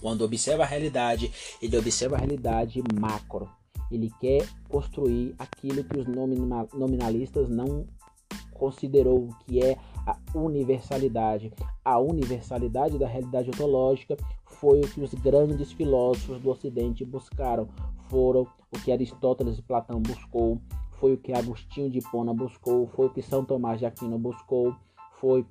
quando 0.00 0.22
observa 0.22 0.62
a 0.62 0.66
realidade, 0.66 1.32
ele 1.60 1.76
observa 1.76 2.16
a 2.16 2.18
realidade 2.18 2.82
macro. 2.98 3.48
Ele 3.90 4.12
quer 4.20 4.46
construir 4.68 5.34
aquilo 5.38 5.82
que 5.82 5.98
os 5.98 6.06
nominalistas 6.74 7.48
não 7.48 7.86
considerou 8.52 9.28
que 9.46 9.62
é 9.62 9.76
a 10.06 10.16
universalidade. 10.34 11.52
A 11.84 11.98
universalidade 11.98 12.98
da 12.98 13.06
realidade 13.06 13.48
ontológica 13.48 14.16
foi 14.44 14.80
o 14.80 14.88
que 14.88 15.00
os 15.00 15.14
grandes 15.14 15.72
filósofos 15.72 16.40
do 16.40 16.50
Ocidente 16.50 17.04
buscaram, 17.04 17.68
foram 18.08 18.46
o 18.70 18.78
que 18.80 18.92
Aristóteles 18.92 19.58
e 19.58 19.62
Platão 19.62 20.00
buscou, 20.00 20.60
foi 20.98 21.14
o 21.14 21.18
que 21.18 21.32
Agostinho 21.32 21.88
de 21.88 21.98
Hipona 21.98 22.34
buscou, 22.34 22.88
foi 22.88 23.06
o 23.06 23.10
que 23.10 23.22
São 23.22 23.44
Tomás 23.44 23.78
de 23.78 23.86
Aquino 23.86 24.18
buscou, 24.18 24.74
foi 25.12 25.46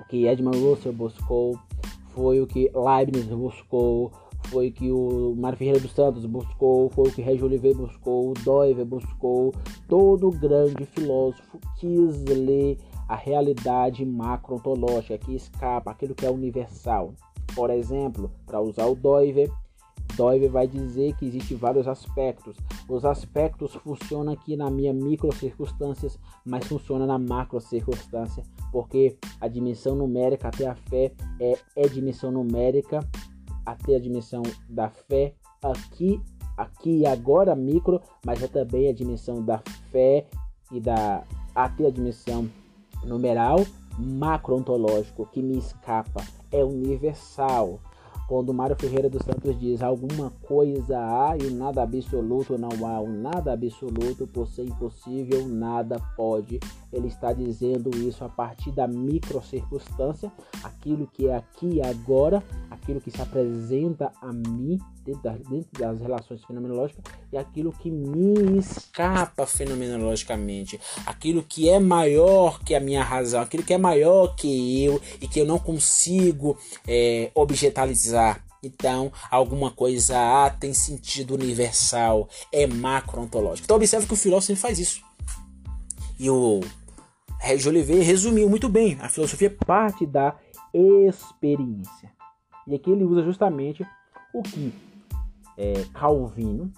o 0.00 0.04
que 0.04 0.26
Edmund 0.26 0.58
Russell 0.58 0.92
buscou, 0.92 1.58
foi 2.14 2.40
o 2.40 2.46
que 2.46 2.70
Leibniz 2.74 3.26
buscou, 3.26 4.12
foi 4.44 4.68
o 4.68 4.72
que 4.72 4.90
o 4.90 5.34
Mário 5.36 5.58
Ferreira 5.58 5.80
dos 5.80 5.92
Santos 5.92 6.24
buscou, 6.26 6.90
foi 6.90 7.08
o 7.08 7.12
que 7.12 7.22
Régio 7.22 7.46
Oliveira 7.46 7.78
buscou, 7.78 8.30
o 8.30 8.34
Doiver 8.34 8.84
buscou, 8.84 9.52
todo 9.88 10.30
grande 10.30 10.84
filósofo 10.86 11.58
quis 11.78 12.22
ler 12.24 12.78
a 13.08 13.16
realidade 13.16 14.04
macro-ontológica 14.04 15.18
que 15.18 15.34
escapa 15.34 15.90
aquilo 15.90 16.14
que 16.14 16.26
é 16.26 16.30
universal. 16.30 17.12
Por 17.54 17.70
exemplo, 17.70 18.30
para 18.46 18.60
usar 18.60 18.86
o 18.86 18.94
Doiver, 18.94 19.50
Doiver 20.16 20.50
vai 20.50 20.66
dizer 20.66 21.14
que 21.16 21.26
existem 21.26 21.56
vários 21.56 21.86
aspectos. 21.88 22.56
Os 22.88 23.04
aspectos 23.04 23.74
funcionam 23.74 24.32
aqui 24.32 24.56
na 24.56 24.70
minha 24.70 24.92
micro 24.92 25.32
circunstâncias, 25.34 26.18
mas 26.44 26.66
funciona 26.66 27.06
na 27.06 27.18
macro 27.18 27.60
circunstância, 27.60 28.42
porque 28.72 29.16
a 29.40 29.48
dimensão 29.48 29.94
numérica 29.94 30.48
até 30.48 30.66
a 30.66 30.74
fé 30.74 31.12
é, 31.40 31.58
é 31.76 31.88
dimensão 31.88 32.30
numérica 32.30 33.00
até 33.64 33.96
a 33.96 34.00
dimensão 34.00 34.42
da 34.68 34.90
fé 34.90 35.34
aqui, 35.62 36.20
aqui 36.56 36.98
e 36.98 37.06
agora 37.06 37.56
micro, 37.56 38.00
mas 38.24 38.42
é 38.42 38.46
também 38.46 38.88
a 38.88 38.92
dimensão 38.92 39.42
da 39.42 39.58
fé 39.90 40.26
e 40.70 40.80
da 40.80 41.24
até 41.54 41.86
a 41.86 41.90
dimensão 41.90 42.48
numeral 43.04 43.60
macro-ontológico 43.98 45.26
que 45.26 45.42
me 45.42 45.58
escapa, 45.58 46.24
é 46.50 46.64
universal. 46.64 47.80
Quando 48.26 48.54
Mário 48.54 48.74
Ferreira 48.74 49.10
dos 49.10 49.22
Santos 49.22 49.58
diz 49.58 49.82
alguma 49.82 50.30
coisa 50.42 50.98
há 50.98 51.36
e 51.36 51.50
nada 51.50 51.82
absoluto 51.82 52.56
não 52.56 52.86
há, 52.86 52.98
o 52.98 53.06
nada 53.06 53.52
absoluto 53.52 54.26
por 54.26 54.48
ser 54.48 54.64
impossível, 54.64 55.46
nada 55.46 55.98
pode. 56.16 56.58
Ele 56.94 57.08
está 57.08 57.32
dizendo 57.32 57.90
isso 57.96 58.24
a 58.24 58.28
partir 58.28 58.70
da 58.70 58.86
microcircunstância, 58.86 60.30
aquilo 60.62 61.08
que 61.12 61.26
é 61.26 61.36
aqui 61.36 61.66
e 61.74 61.82
agora, 61.82 62.42
aquilo 62.70 63.00
que 63.00 63.10
se 63.10 63.20
apresenta 63.20 64.12
a 64.22 64.32
mim 64.32 64.78
dentro 65.04 65.22
das, 65.22 65.38
dentro 65.40 65.78
das 65.78 66.00
relações 66.00 66.44
fenomenológicas 66.44 67.04
e 67.32 67.36
aquilo 67.36 67.72
que 67.72 67.90
me 67.90 68.58
escapa 68.58 69.44
fenomenologicamente, 69.44 70.80
aquilo 71.04 71.42
que 71.42 71.68
é 71.68 71.80
maior 71.80 72.62
que 72.62 72.74
a 72.74 72.80
minha 72.80 73.02
razão, 73.02 73.40
aquilo 73.42 73.64
que 73.64 73.74
é 73.74 73.78
maior 73.78 74.34
que 74.36 74.84
eu 74.84 75.00
e 75.20 75.26
que 75.26 75.40
eu 75.40 75.46
não 75.46 75.58
consigo 75.58 76.56
é, 76.86 77.30
objetalizar. 77.34 78.44
Então, 78.62 79.12
alguma 79.30 79.70
coisa 79.70 80.16
A 80.16 80.48
tem 80.48 80.72
sentido 80.72 81.34
universal, 81.34 82.28
é 82.50 82.66
macro-ontológico. 82.66 83.66
Então, 83.66 83.76
observe 83.76 84.06
que 84.06 84.14
o 84.14 84.16
filósofo 84.16 84.56
faz 84.56 84.78
isso. 84.78 85.02
E 86.18 86.30
o 86.30 86.60
Regis 87.44 87.66
Oliveira 87.66 88.02
resumiu 88.02 88.48
muito 88.48 88.70
bem. 88.70 88.96
A 89.02 89.08
filosofia 89.10 89.54
parte 89.66 90.06
da 90.06 90.34
experiência. 90.72 92.10
E 92.66 92.74
aqui 92.74 92.90
ele 92.90 93.04
usa 93.04 93.22
justamente 93.22 93.86
o 94.32 94.42
que 94.42 94.72
é, 95.58 95.84
Calvino, 95.92 96.72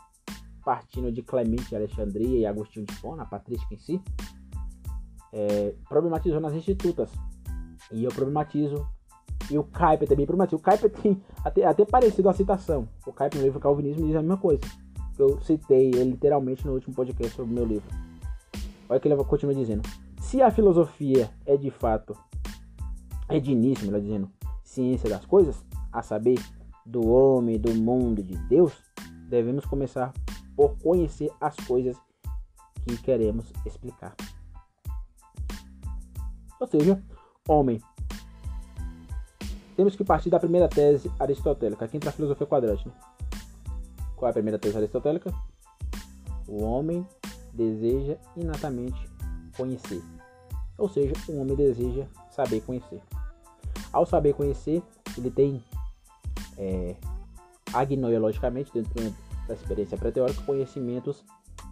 partindo 0.64 1.12
de 1.12 1.22
Clemente 1.22 1.68
de 1.68 1.76
Alexandria 1.76 2.40
e 2.40 2.44
Agostinho 2.44 2.84
de 2.84 2.92
Hipona, 2.92 3.22
a 3.22 3.26
patrística 3.26 3.72
em 3.72 3.78
si, 3.78 4.02
é, 5.32 5.72
problematizou 5.88 6.40
nas 6.40 6.52
institutas. 6.52 7.12
E 7.92 8.02
eu 8.02 8.10
problematizo. 8.10 8.84
E 9.48 9.56
o 9.56 9.62
Kuyper 9.62 10.08
também 10.08 10.26
problematiza. 10.26 10.56
O 10.56 10.60
Kuyper 10.60 10.90
tem 10.90 11.22
até, 11.44 11.64
até 11.64 11.84
parecido 11.84 12.28
a 12.28 12.32
citação. 12.32 12.88
O 13.06 13.12
Kuyper 13.12 13.38
no 13.38 13.44
livro 13.44 13.60
Calvinismo 13.60 14.04
diz 14.04 14.16
a 14.16 14.20
mesma 14.20 14.36
coisa. 14.36 14.62
Eu 15.16 15.40
citei 15.42 15.90
ele 15.90 16.10
literalmente 16.10 16.66
no 16.66 16.72
último 16.72 16.92
podcast 16.92 17.36
sobre 17.36 17.52
o 17.52 17.54
meu 17.54 17.64
livro. 17.64 17.88
Olha 18.88 18.98
que 18.98 19.06
ele 19.06 19.16
continua 19.24 19.54
dizendo. 19.54 19.88
Se 20.26 20.42
a 20.42 20.50
filosofia 20.50 21.30
é 21.46 21.56
de 21.56 21.70
fato, 21.70 22.18
é 23.28 23.38
de 23.38 23.52
início, 23.52 23.86
melhor 23.86 24.00
dizendo, 24.00 24.28
ciência 24.64 25.08
das 25.08 25.24
coisas, 25.24 25.64
a 25.92 26.02
saber, 26.02 26.40
do 26.84 27.06
homem, 27.06 27.60
do 27.60 27.72
mundo, 27.72 28.24
de 28.24 28.36
Deus, 28.48 28.72
devemos 29.28 29.64
começar 29.64 30.12
por 30.56 30.76
conhecer 30.78 31.30
as 31.40 31.54
coisas 31.54 31.96
que 32.84 32.96
queremos 32.98 33.52
explicar. 33.64 34.16
Ou 36.58 36.66
seja, 36.66 37.00
homem. 37.48 37.80
Temos 39.76 39.94
que 39.94 40.02
partir 40.02 40.28
da 40.28 40.40
primeira 40.40 40.68
tese 40.68 41.08
aristotélica. 41.20 41.84
Aqui 41.84 41.98
entra 41.98 42.10
a 42.10 42.12
filosofia 42.12 42.48
quadrante. 42.48 42.88
Né? 42.88 42.94
Qual 44.16 44.26
é 44.26 44.30
a 44.30 44.34
primeira 44.34 44.58
tese 44.58 44.76
aristotélica? 44.76 45.32
O 46.48 46.64
homem 46.64 47.06
deseja 47.54 48.16
inatamente 48.36 49.08
conhecer. 49.56 50.02
Ou 50.78 50.88
seja, 50.88 51.14
o 51.28 51.40
homem 51.40 51.56
deseja 51.56 52.06
saber 52.30 52.60
conhecer. 52.60 53.00
Ao 53.92 54.04
saber 54.04 54.34
conhecer, 54.34 54.82
ele 55.16 55.30
tem 55.30 55.64
é, 56.58 56.96
agnoiologicamente, 57.72 58.72
dentro 58.72 59.14
da 59.46 59.54
experiência 59.54 59.96
pré-teórica, 59.96 60.42
conhecimentos 60.42 61.24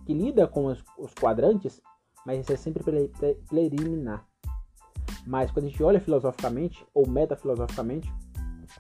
que 0.07 0.15
lida 0.15 0.47
com 0.47 0.67
os, 0.67 0.83
os 0.99 1.13
quadrantes, 1.15 1.81
mas 2.27 2.41
isso 2.41 2.53
é 2.53 2.57
sempre 2.57 2.83
preliminar. 3.49 4.27
Mas 5.27 5.51
quando 5.51 5.67
a 5.67 5.69
gente 5.69 5.83
olha 5.83 6.01
filosoficamente, 6.01 6.87
ou 6.95 7.09
metafilosoficamente, 7.09 8.13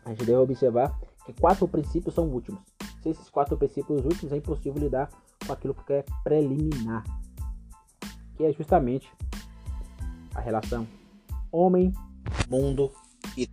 a 0.04 0.10
gente 0.10 0.24
deve 0.24 0.38
observar 0.38 0.98
que 1.24 1.32
quatro 1.32 1.66
princípios 1.66 2.14
são 2.14 2.28
últimos. 2.28 2.60
Se 3.02 3.10
esses 3.10 3.28
quatro 3.30 3.56
princípios 3.56 4.04
últimos, 4.04 4.32
é 4.32 4.36
impossível 4.36 4.80
lidar 4.80 5.08
com 5.46 5.52
aquilo 5.52 5.74
que 5.74 5.92
é 5.92 6.04
preliminar, 6.22 7.04
que 8.36 8.44
é 8.44 8.52
justamente 8.52 9.10
a 10.34 10.40
relação 10.40 10.86
homem, 11.50 11.92
mundo 12.48 12.92
e 13.36 13.48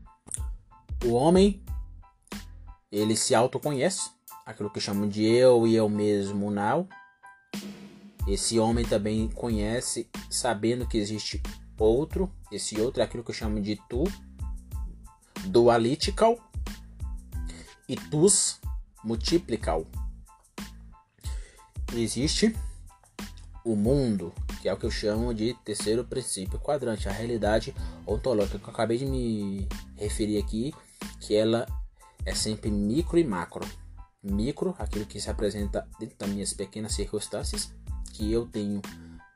o 1.06 1.14
homem 1.14 1.64
ele 2.92 3.16
se 3.16 3.34
autoconhece, 3.34 4.12
aquilo 4.46 4.70
que 4.70 4.82
chamam 4.82 5.08
de 5.08 5.24
eu 5.24 5.66
e 5.66 5.76
eu 5.76 5.88
mesmo 5.88 6.52
now. 6.52 6.88
Esse 8.28 8.60
homem 8.60 8.86
também 8.86 9.30
conhece, 9.30 10.10
sabendo 10.30 10.88
que 10.88 10.98
existe 10.98 11.42
outro, 11.80 12.32
esse 12.52 12.80
outro 12.80 13.02
é 13.02 13.06
aquilo 13.06 13.24
que 13.24 13.34
chamo 13.34 13.60
de 13.62 13.80
tu, 13.90 14.04
dualitical, 15.46 16.38
e 17.88 17.96
tus, 17.96 18.60
multiplical. 19.04 19.86
Existe 21.94 22.56
o 23.66 23.76
mundo, 23.76 24.34
que 24.62 24.70
é 24.70 24.74
o 24.74 24.78
que 24.78 24.86
eu 24.86 24.91
chamo 24.91 25.34
de 25.34 25.55
terceiro 25.66 26.05
princípio 26.05 26.59
quadrante, 26.59 27.09
a 27.09 27.12
realidade 27.12 27.74
ontológica 28.05 28.59
que 28.59 28.66
eu 28.66 28.70
acabei 28.70 28.99
de 28.99 29.07
me 29.07 29.68
referir 29.95 30.38
aqui, 30.38 30.72
que 31.20 31.36
ela 31.36 31.66
é 32.24 32.36
sempre 32.36 32.70
micro 32.70 33.18
e 33.18 33.24
macro. 33.24 33.68
Micro, 34.22 34.76
aquilo 34.78 35.07
que 35.07 35.20
se 35.20 35.32
apresenta 35.32 35.88
dentro 35.99 36.16
das 36.16 36.30
minhas 36.30 36.53
pequenas 36.53 36.93
circunstâncias, 36.93 37.74
que 38.14 38.32
eu 38.32 38.45
tenho 38.45 38.84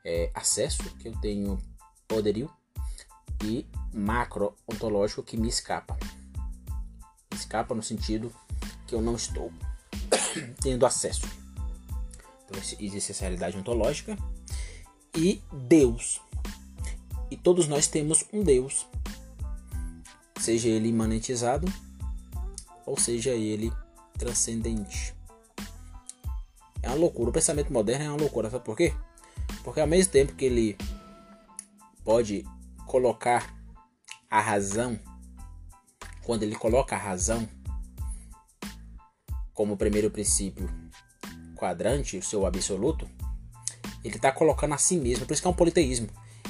é, 0.04 0.30
acesso, 0.32 0.84
que 1.00 1.08
eu 1.08 1.20
tenho 1.20 1.58
poderio, 2.06 2.48
e 3.42 3.66
macro 3.92 4.54
ontológico 4.68 5.24
que 5.24 5.36
me 5.36 5.48
escapa. 5.48 5.98
Escapa 7.34 7.74
no 7.74 7.82
sentido 7.82 8.32
que 8.86 8.94
eu 8.94 9.02
não 9.02 9.16
estou 9.16 9.52
tendo 10.62 10.86
acesso. 10.86 11.26
Então 12.44 12.62
existe 12.78 13.10
essa 13.10 13.22
realidade 13.22 13.56
ontológica 13.56 14.16
e 15.16 15.42
Deus. 15.52 16.20
E 17.30 17.36
todos 17.36 17.66
nós 17.66 17.86
temos 17.86 18.24
um 18.32 18.42
Deus, 18.42 18.86
seja 20.38 20.68
ele 20.68 20.88
imanentizado 20.88 21.66
ou 22.84 22.98
seja 22.98 23.30
ele 23.30 23.72
transcendente. 24.16 25.14
É 26.82 26.88
uma 26.88 26.96
loucura. 26.96 27.30
O 27.30 27.32
pensamento 27.32 27.72
moderno 27.72 28.04
é 28.04 28.08
uma 28.08 28.20
loucura. 28.20 28.48
Sabe 28.48 28.64
por 28.64 28.76
quê? 28.76 28.94
Porque 29.64 29.80
ao 29.80 29.86
mesmo 29.86 30.12
tempo 30.12 30.34
que 30.34 30.44
ele 30.44 30.78
pode 32.04 32.44
colocar 32.86 33.56
a 34.30 34.40
razão, 34.40 34.98
quando 36.22 36.44
ele 36.44 36.54
coloca 36.54 36.94
a 36.94 36.98
razão 36.98 37.48
como 39.52 39.76
primeiro 39.76 40.10
princípio 40.10 40.68
quadrante, 41.56 42.18
o 42.18 42.22
seu 42.22 42.46
absoluto, 42.46 43.08
ele 44.06 44.16
está 44.16 44.30
colocando 44.32 44.74
a 44.74 44.78
si 44.78 44.96
mesmo. 44.96 45.26
Por 45.26 45.32
isso 45.32 45.42
que 45.42 45.48
é 45.48 45.50
um 45.50 45.54
politeísmo. 45.54 46.08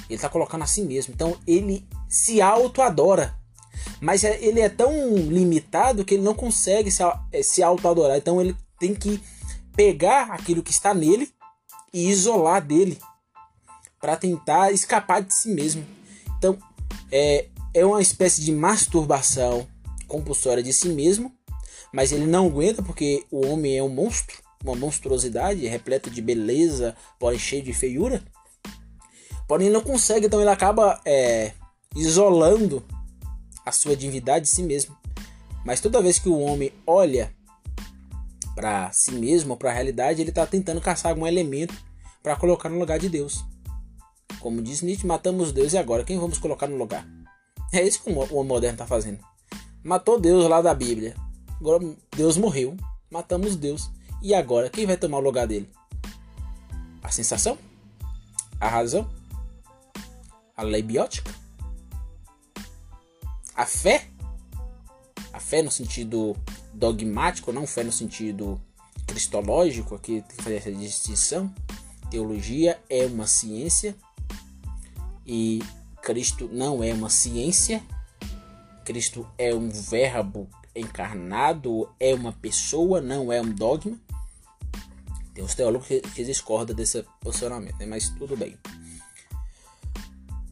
Ele 0.09 0.15
está 0.15 0.29
colocando 0.29 0.63
a 0.63 0.67
si 0.67 0.83
mesmo. 0.83 1.15
Então 1.15 1.37
ele 1.47 1.87
se 2.09 2.41
auto-adora. 2.41 3.35
Mas 4.01 4.25
é, 4.25 4.43
ele 4.43 4.61
é 4.61 4.69
tão 4.69 4.93
limitado 5.17 6.05
que 6.05 6.15
ele 6.15 6.23
não 6.23 6.35
consegue 6.35 6.91
se, 6.91 7.03
é, 7.33 7.43
se 7.43 7.63
auto-adorar. 7.63 8.17
Então 8.17 8.41
ele 8.41 8.57
tem 8.79 8.95
que 8.95 9.21
pegar 9.75 10.33
aquilo 10.33 10.63
que 10.63 10.71
está 10.71 10.93
nele 10.95 11.31
e 11.93 12.09
isolar 12.09 12.65
dele. 12.65 12.99
para 14.01 14.17
tentar 14.17 14.71
escapar 14.73 15.23
de 15.23 15.35
si 15.35 15.49
mesmo. 15.49 15.85
Então, 16.39 16.59
é, 17.11 17.47
é 17.73 17.85
uma 17.85 18.01
espécie 18.01 18.43
de 18.43 18.53
masturbação 18.53 19.67
compulsória 20.07 20.63
de 20.63 20.73
si 20.73 20.89
mesmo, 20.89 21.33
mas 21.93 22.13
ele 22.13 22.27
não 22.27 22.47
aguenta 22.47 22.83
porque 22.83 23.25
o 23.31 23.47
homem 23.47 23.77
é 23.77 23.83
um 23.83 23.89
monstro, 23.89 24.37
uma 24.63 24.75
monstruosidade, 24.75 25.67
repleto 25.67 26.11
de 26.11 26.21
beleza, 26.21 26.97
porém 27.19 27.39
cheio 27.39 27.63
de 27.63 27.73
feiura. 27.73 28.23
Porém, 29.47 29.67
ele 29.67 29.75
não 29.75 29.83
consegue, 29.83 30.27
então 30.27 30.41
ele 30.41 30.51
acaba 30.51 31.01
é, 31.05 31.53
isolando 31.95 32.85
a 33.65 33.73
sua 33.73 33.97
divindade 33.97 34.47
de 34.47 34.51
si 34.51 34.63
mesmo. 34.63 34.97
Mas 35.65 35.81
toda 35.81 36.03
vez 36.03 36.19
que 36.19 36.29
o 36.29 36.39
homem 36.39 36.73
olha 36.87 37.35
para 38.55 38.91
si 38.93 39.13
mesmo, 39.13 39.57
para 39.57 39.71
a 39.71 39.75
realidade, 39.75 40.21
ele 40.21 40.31
está 40.31 40.47
tentando 40.47 40.81
caçar 40.81 41.11
algum 41.11 41.27
elemento 41.27 41.75
para 42.23 42.37
colocar 42.37 42.69
no 42.69 42.79
lugar 42.79 42.99
de 42.99 43.09
Deus. 43.09 43.45
Como 44.41 44.63
diz 44.63 44.83
Nietzsche, 44.83 45.07
matamos 45.07 45.53
Deus 45.53 45.73
e 45.73 45.79
agora 45.79 46.05
quem 46.05 46.19
vamos 46.19 46.39
colocar 46.39 46.67
no 46.67 46.77
lugar? 46.77 47.07
É 47.73 47.83
isso 47.83 48.03
que 48.03 48.11
o 48.11 48.19
homem 48.19 48.45
moderno 48.47 48.75
está 48.75 48.87
fazendo. 48.87 49.19
Matou 49.83 50.21
Deus 50.21 50.49
lá 50.49 50.63
da 50.63 50.75
Bíblia. 50.75 51.15
Agora 51.61 51.83
Deus 52.17 52.37
morreu. 52.37 52.77
Matamos 53.11 53.57
Deus. 53.57 53.91
E 54.23 54.35
agora 54.35 54.71
quem 54.71 54.87
vai 54.87 54.97
tomar 54.97 55.19
o 55.19 55.23
lugar 55.23 55.47
dele? 55.47 55.71
A 57.03 57.11
sensação? 57.11 57.59
A 58.61 58.69
razão? 58.69 59.09
A 60.57 60.63
lei 60.63 60.83
biótica? 60.83 61.31
A 63.55 63.67
fé? 63.67 64.09
A 65.33 65.39
fé 65.39 65.63
no 65.63 65.71
sentido 65.71 66.37
dogmático, 66.73 67.53
não 67.53 67.67
fé 67.67 67.85
no 67.85 67.93
sentido 67.93 68.61
cristológico, 69.07 69.95
aqui 69.95 70.23
tem 70.27 70.37
que 70.37 70.43
fazer 70.43 70.57
essa 70.57 70.73
distinção. 70.73 71.55
Teologia 72.11 72.81
é 72.89 73.07
uma 73.07 73.27
ciência 73.27 73.97
e 75.27 75.63
Cristo 76.03 76.49
não 76.53 76.83
é 76.83 76.93
uma 76.93 77.11
ciência. 77.11 77.83
Cristo 78.85 79.27
é 79.37 79.55
um 79.55 79.69
verbo 79.69 80.49
encarnado, 80.75 81.89
é 81.99 82.15
uma 82.15 82.33
pessoa, 82.33 83.01
não 83.01 83.33
é 83.33 83.41
um 83.41 83.53
dogma. 83.53 83.99
Tem 85.37 85.45
os 85.45 85.55
teólogos 85.55 85.87
que, 85.87 86.01
que 86.01 86.25
discordam 86.25 86.75
desse 86.75 87.05
posicionamento, 87.21 87.77
né? 87.77 87.85
mas 87.85 88.09
tudo 88.09 88.35
bem. 88.35 88.57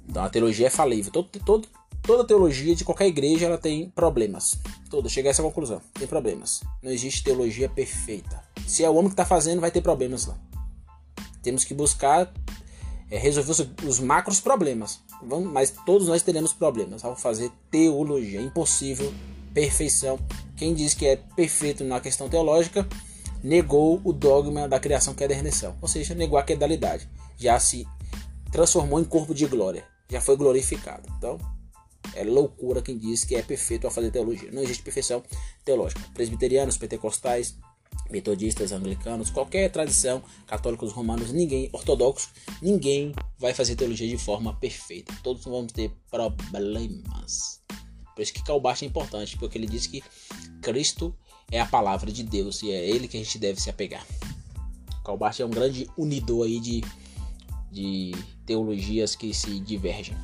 Então 0.07 0.23
a 0.23 0.29
teologia 0.29 0.67
é 0.67 0.71
falível. 0.71 1.11
Todo, 1.11 1.27
todo, 1.43 1.69
toda 2.03 2.23
teologia 2.27 2.77
de 2.77 2.85
qualquer 2.85 3.07
igreja 3.07 3.47
ela 3.47 3.57
tem 3.57 3.89
problemas. 3.89 4.59
Toda, 4.91 5.09
chega 5.09 5.31
a 5.31 5.31
essa 5.31 5.43
conclusão. 5.43 5.81
Tem 5.95 6.07
problemas. 6.07 6.63
Não 6.83 6.91
existe 6.91 7.25
teologia 7.25 7.67
perfeita. 7.67 8.45
Se 8.67 8.85
é 8.85 8.91
o 8.91 8.95
homem 8.95 9.07
que 9.09 9.15
está 9.15 9.25
fazendo, 9.25 9.59
vai 9.59 9.71
ter 9.71 9.81
problemas 9.81 10.27
lá. 10.27 10.37
Temos 11.43 11.65
que 11.65 11.73
buscar 11.73 12.31
é, 13.11 13.17
resolver 13.17 13.53
os, 13.53 13.61
os, 13.89 14.01
macros 14.01 14.39
problemas. 14.39 15.01
Vamos, 15.23 15.51
mas 15.51 15.73
todos 15.87 16.09
nós 16.09 16.21
teremos 16.21 16.53
problemas 16.53 17.03
ao 17.03 17.17
fazer 17.17 17.51
teologia. 17.71 18.43
Impossível, 18.43 19.11
perfeição. 19.55 20.19
Quem 20.59 20.75
diz 20.75 20.93
que 20.93 21.07
é 21.07 21.17
perfeito 21.17 21.83
na 21.85 22.01
questão 22.01 22.29
teológica 22.29 22.87
negou 23.45 24.01
o 24.03 24.11
dogma 24.11 24.67
da 24.67 24.81
criação 24.81 25.13
que 25.13 25.23
é 25.23 25.29
da 25.29 25.35
redenção, 25.35 25.77
ou 25.83 25.87
seja, 25.87 26.15
negou 26.15 26.39
a 26.39 26.43
quedalidade. 26.43 27.07
Já 27.37 27.61
se 27.61 27.87
transformou 28.51 28.99
em 28.99 29.05
corpo 29.05 29.35
de 29.35 29.45
glória, 29.45 29.85
já 30.09 30.19
foi 30.19 30.35
glorificado. 30.35 31.07
Então, 31.19 31.39
é 32.15 32.25
loucura 32.25 32.81
quem 32.81 32.97
diz 32.97 33.23
que 33.23 33.37
é 33.37 33.43
perfeito 33.43 33.87
ao 33.87 33.91
fazer 33.91 34.11
teologia. 34.11 34.51
Não 34.51 34.63
existe 34.63 34.83
perfeição 34.83 35.23
teológica. 35.63 36.01
Presbiterianos, 36.15 36.79
pentecostais, 36.79 37.55
metodistas, 38.11 38.73
anglicanos, 38.73 39.29
qualquer 39.29 39.71
tradição, 39.71 40.23
católicos, 40.47 40.93
romanos, 40.93 41.31
ninguém, 41.31 41.69
ortodoxos, 41.71 42.31
ninguém 42.63 43.13
vai 43.39 43.53
fazer 43.53 43.77
teologia 43.77 44.09
de 44.09 44.17
forma 44.17 44.55
perfeita. 44.55 45.15
Todos 45.23 45.45
vamos 45.45 45.73
ter 45.73 45.91
problemas. 46.11 47.61
Por 48.15 48.23
isso 48.23 48.33
que 48.33 48.45
Calbart 48.45 48.83
é 48.83 48.87
importante, 48.87 49.37
porque 49.37 49.59
ele 49.59 49.67
diz 49.67 49.87
que 49.87 50.03
Cristo 50.63 51.15
é 51.51 51.61
a 51.61 51.67
palavra 51.67 52.11
de 52.11 52.23
Deus 52.23 52.63
e 52.63 52.71
é 52.71 52.89
ele 52.89 53.09
que 53.09 53.17
a 53.17 53.21
gente 53.21 53.39
deve 53.39 53.61
se 53.61 53.71
apegar. 53.71 54.05
Calbart 55.05 55.39
é 55.41 55.45
um 55.45 55.51
grande 55.51 55.89
unidor 55.97 56.47
aí 56.47 56.59
de, 56.59 56.83
de 57.71 58.13
teologias 58.47 59.15
que 59.15 59.33
se 59.35 59.61
divergem. 59.61 60.17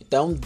Então, 0.00 0.38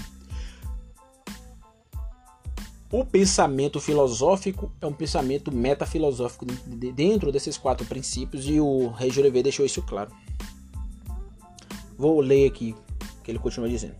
o 2.90 3.04
pensamento 3.04 3.80
filosófico 3.80 4.72
é 4.80 4.86
um 4.86 4.92
pensamento 4.92 5.52
metafilosófico 5.52 6.46
dentro 6.94 7.30
desses 7.30 7.58
quatro 7.58 7.84
princípios 7.84 8.48
e 8.48 8.60
o 8.60 8.88
Rei 8.88 9.10
Jurevê 9.10 9.42
deixou 9.42 9.66
isso 9.66 9.82
claro. 9.82 10.10
Vou 11.98 12.20
ler 12.20 12.46
aqui 12.46 12.74
o 13.18 13.22
que 13.22 13.30
ele 13.30 13.38
continua 13.38 13.68
dizendo. 13.68 13.96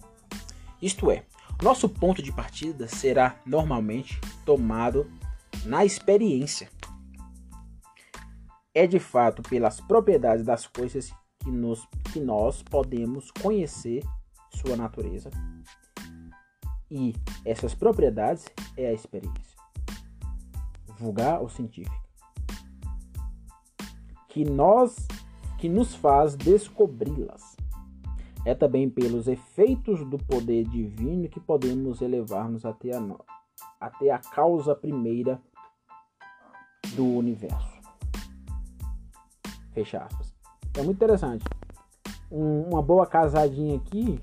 Isto 0.81 1.11
é, 1.11 1.25
nosso 1.63 1.89
ponto 1.89 2.23
de 2.23 2.31
partida 2.31 2.87
será 2.87 3.41
normalmente 3.45 4.21
tomado 4.45 5.11
na 5.67 5.85
experiência. 5.85 6.71
É 8.75 8.87
de 8.87 8.99
fato 8.99 9.43
pelas 9.43 9.81
propriedades 9.81 10.45
das 10.45 10.67
coisas 10.67 11.13
que, 11.41 11.51
nos, 11.51 11.87
que 12.13 12.21
nós 12.21 12.63
podemos 12.63 13.31
conhecer 13.31 14.05
sua 14.51 14.77
natureza 14.77 15.31
e 16.91 17.15
essas 17.45 17.75
propriedades 17.75 18.47
é 18.77 18.89
a 18.89 18.93
experiência, 18.93 19.57
vulgar 20.99 21.41
ou 21.41 21.49
científica, 21.49 21.97
que 24.29 24.45
nós 24.45 25.07
que 25.59 25.69
nos 25.69 25.95
faz 25.95 26.37
descobri-las. 26.37 27.57
É 28.45 28.55
também 28.55 28.89
pelos 28.89 29.27
efeitos 29.27 30.05
do 30.05 30.19
poder 30.19 30.65
divino 30.69 31.29
que 31.29 31.41
podemos 31.41 32.01
elevar-nos 32.01 32.65
até 32.65 32.95
a, 32.95 33.01
até 33.81 34.11
a 34.11 34.19
causa 34.19 34.75
primeira 34.75 35.43
do 36.95 37.05
universo. 37.05 37.77
Fecha 39.73 39.99
aspas. 39.99 40.33
É 40.77 40.83
muito 40.83 40.97
interessante. 40.97 41.45
Um, 42.31 42.63
uma 42.63 42.83
boa 42.83 43.07
casadinha 43.07 43.77
aqui 43.77 44.21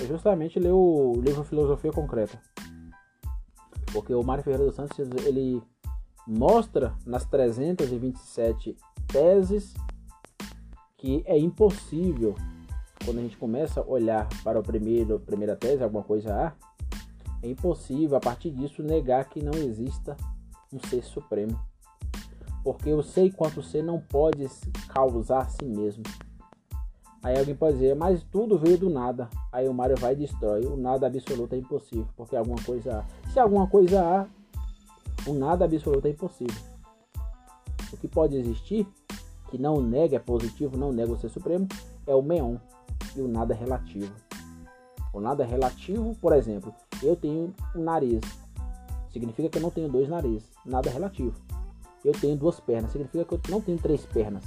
é 0.00 0.04
justamente 0.04 0.58
ler 0.58 0.72
o 0.72 1.14
livro 1.20 1.44
Filosofia 1.44 1.92
Concreta. 1.92 2.40
Porque 3.92 4.14
o 4.14 4.22
Mário 4.22 4.44
Ferreira 4.44 4.64
dos 4.64 4.74
Santos, 4.74 4.98
ele 5.24 5.62
mostra 6.26 6.94
nas 7.06 7.24
327 7.24 8.76
teses 9.06 9.74
que 10.96 11.22
é 11.26 11.38
impossível, 11.38 12.34
quando 13.04 13.18
a 13.18 13.22
gente 13.22 13.36
começa 13.36 13.80
a 13.80 13.86
olhar 13.86 14.28
para 14.42 14.58
o 14.58 14.62
primeiro, 14.62 15.20
primeira 15.20 15.54
tese, 15.54 15.82
alguma 15.82 16.02
coisa 16.02 16.34
A, 16.34 16.52
é 17.42 17.48
impossível 17.48 18.16
a 18.16 18.20
partir 18.20 18.50
disso 18.50 18.82
negar 18.82 19.28
que 19.28 19.42
não 19.42 19.52
exista 19.54 20.16
um 20.72 20.80
ser 20.88 21.02
supremo. 21.04 21.58
Porque 22.66 22.88
eu 22.88 23.00
sei 23.00 23.30
quanto 23.30 23.62
ser 23.62 23.80
não 23.80 24.00
pode 24.00 24.44
causar 24.88 25.42
a 25.42 25.48
si 25.48 25.64
mesmo. 25.64 26.02
Aí 27.22 27.38
alguém 27.38 27.54
pode 27.54 27.74
dizer, 27.74 27.94
mas 27.94 28.24
tudo 28.24 28.58
veio 28.58 28.76
do 28.76 28.90
nada. 28.90 29.30
Aí 29.52 29.68
o 29.68 29.72
Mario 29.72 29.96
vai 29.96 30.14
e 30.14 30.16
destrói. 30.16 30.66
O 30.66 30.76
nada 30.76 31.06
absoluto 31.06 31.54
é 31.54 31.58
impossível, 31.58 32.08
porque 32.16 32.34
alguma 32.34 32.60
coisa 32.64 32.98
há. 32.98 33.30
Se 33.30 33.38
alguma 33.38 33.68
coisa 33.68 34.02
há, 34.02 34.26
o 35.30 35.32
nada 35.32 35.64
absoluto 35.64 36.08
é 36.08 36.10
impossível. 36.10 36.60
O 37.92 37.96
que 37.98 38.08
pode 38.08 38.36
existir, 38.36 38.84
que 39.48 39.58
não 39.58 39.80
nega, 39.80 40.16
é 40.16 40.18
positivo, 40.18 40.76
não 40.76 40.90
nega 40.90 41.12
o 41.12 41.16
ser 41.16 41.28
supremo, 41.28 41.68
é 42.04 42.16
o 42.16 42.20
meon 42.20 42.56
e 43.14 43.20
o 43.20 43.28
nada 43.28 43.54
relativo. 43.54 44.12
O 45.12 45.20
nada 45.20 45.44
relativo, 45.44 46.16
por 46.20 46.32
exemplo, 46.32 46.74
eu 47.00 47.14
tenho 47.14 47.54
um 47.76 47.84
nariz. 47.84 48.22
Significa 49.12 49.48
que 49.48 49.58
eu 49.58 49.62
não 49.62 49.70
tenho 49.70 49.88
dois 49.88 50.08
narizes. 50.08 50.50
Nada 50.64 50.90
relativo. 50.90 51.45
Eu 52.06 52.12
tenho 52.12 52.36
duas 52.36 52.60
pernas. 52.60 52.92
Significa 52.92 53.24
que 53.24 53.34
eu 53.34 53.40
não 53.50 53.60
tenho 53.60 53.78
três 53.78 54.06
pernas. 54.06 54.44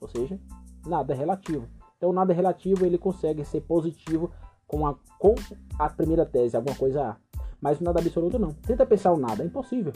Ou 0.00 0.08
seja, 0.08 0.40
nada 0.86 1.12
é 1.12 1.16
relativo. 1.16 1.68
Então, 1.98 2.10
nada 2.10 2.32
é 2.32 2.36
relativo 2.36 2.86
ele 2.86 2.96
consegue 2.96 3.44
ser 3.44 3.60
positivo 3.60 4.30
com 4.66 4.86
a, 4.86 4.94
com 5.18 5.34
a 5.78 5.90
primeira 5.90 6.24
tese, 6.24 6.56
alguma 6.56 6.74
coisa 6.74 7.10
A. 7.10 7.16
Mas 7.60 7.80
nada 7.80 8.00
absoluto 8.00 8.38
não. 8.38 8.52
Tenta 8.52 8.86
pensar 8.86 9.12
o 9.12 9.18
nada, 9.18 9.42
é 9.42 9.46
impossível. 9.46 9.92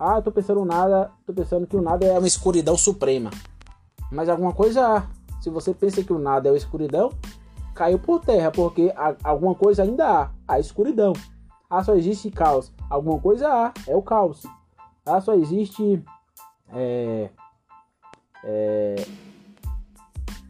Ah, 0.00 0.16
eu 0.16 0.22
tô 0.22 0.32
pensando 0.32 0.64
nada, 0.64 1.10
tô 1.24 1.32
pensando 1.32 1.66
que 1.66 1.76
o 1.76 1.82
nada 1.82 2.04
é 2.04 2.18
uma 2.18 2.26
escuridão 2.26 2.76
suprema. 2.76 3.30
Mas 4.10 4.28
alguma 4.28 4.52
coisa 4.52 4.84
há. 4.86 5.06
Se 5.40 5.48
você 5.48 5.72
pensa 5.72 6.02
que 6.02 6.12
o 6.12 6.18
nada 6.18 6.48
é 6.48 6.52
uma 6.52 6.58
escuridão, 6.58 7.10
caiu 7.72 7.98
por 7.98 8.20
terra, 8.20 8.50
porque 8.50 8.92
alguma 9.22 9.54
coisa 9.54 9.84
ainda 9.84 10.08
há, 10.08 10.30
a 10.46 10.58
escuridão. 10.58 11.12
Ah, 11.70 11.84
só 11.84 11.94
existe 11.94 12.30
caos. 12.30 12.72
Alguma 12.90 13.20
coisa 13.20 13.48
há, 13.48 13.72
é 13.86 13.94
o 13.94 14.02
caos. 14.02 14.42
Ah, 15.08 15.20
só 15.20 15.34
existe 15.34 16.02
é, 16.72 17.30
é, 18.44 18.96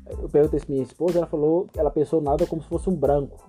eu 0.09 0.29
perguntei 0.29 0.59
se 0.59 0.71
minha 0.71 0.83
esposa, 0.83 1.19
ela 1.19 1.27
falou 1.27 1.69
ela 1.77 1.91
pensou 1.91 2.21
nada 2.21 2.47
como 2.47 2.63
se 2.63 2.69
fosse 2.69 2.89
um 2.89 2.97
branco. 2.97 3.49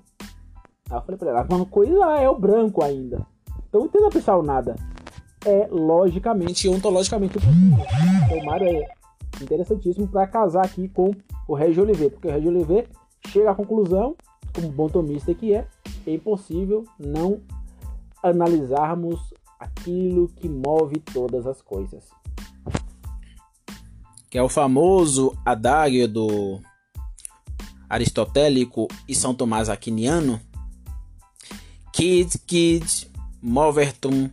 Aí 0.89 0.97
eu 0.97 1.01
falei 1.01 1.18
pra 1.18 1.30
ela, 1.30 1.47
uma 1.49 1.66
coisa 1.66 1.93
é 2.20 2.30
o 2.30 2.38
branco 2.38 2.84
ainda. 2.84 3.26
Então 3.68 3.88
tenta 3.88 4.10
pensar 4.10 4.38
o 4.38 4.43
nada. 4.43 4.76
É 5.45 5.68
logicamente, 5.72 6.68
ontologicamente 6.68 7.34
possível. 7.34 7.78
Então 8.26 8.38
o 8.39 8.45
Mário 8.45 8.68
é 8.68 8.89
interessantíssimo 9.41 10.07
para 10.07 10.28
casar 10.28 10.66
aqui 10.66 10.89
com 10.89 11.12
o 11.47 11.53
Régio 11.53 11.84
Oliveira, 11.84 12.12
porque 12.12 12.28
o 12.28 12.32
Régio 12.32 12.49
Oliveira 12.49 12.88
chega 13.28 13.51
à 13.51 13.55
conclusão, 13.55 14.16
como 14.53 14.70
bom 14.70 14.89
tomista 14.89 15.34
que 15.34 15.53
é, 15.53 15.66
é 16.05 16.14
impossível 16.14 16.84
não 16.99 17.39
analisarmos 18.22 19.34
aquilo 19.60 20.30
que 20.30 20.47
move 20.47 20.99
todas 21.14 21.45
as 21.45 21.62
coisas. 21.62 22.03
Que 24.30 24.38
é 24.38 24.43
o 24.43 24.49
famoso 24.49 25.38
adágio 25.45 26.07
do 26.07 26.62
aristotélico 27.89 28.88
e 29.07 29.14
São 29.14 29.34
Tomás 29.34 29.68
Aquiniano. 29.68 30.39
Quid 31.91 32.38
quid 32.47 33.10
movertum 33.41 34.30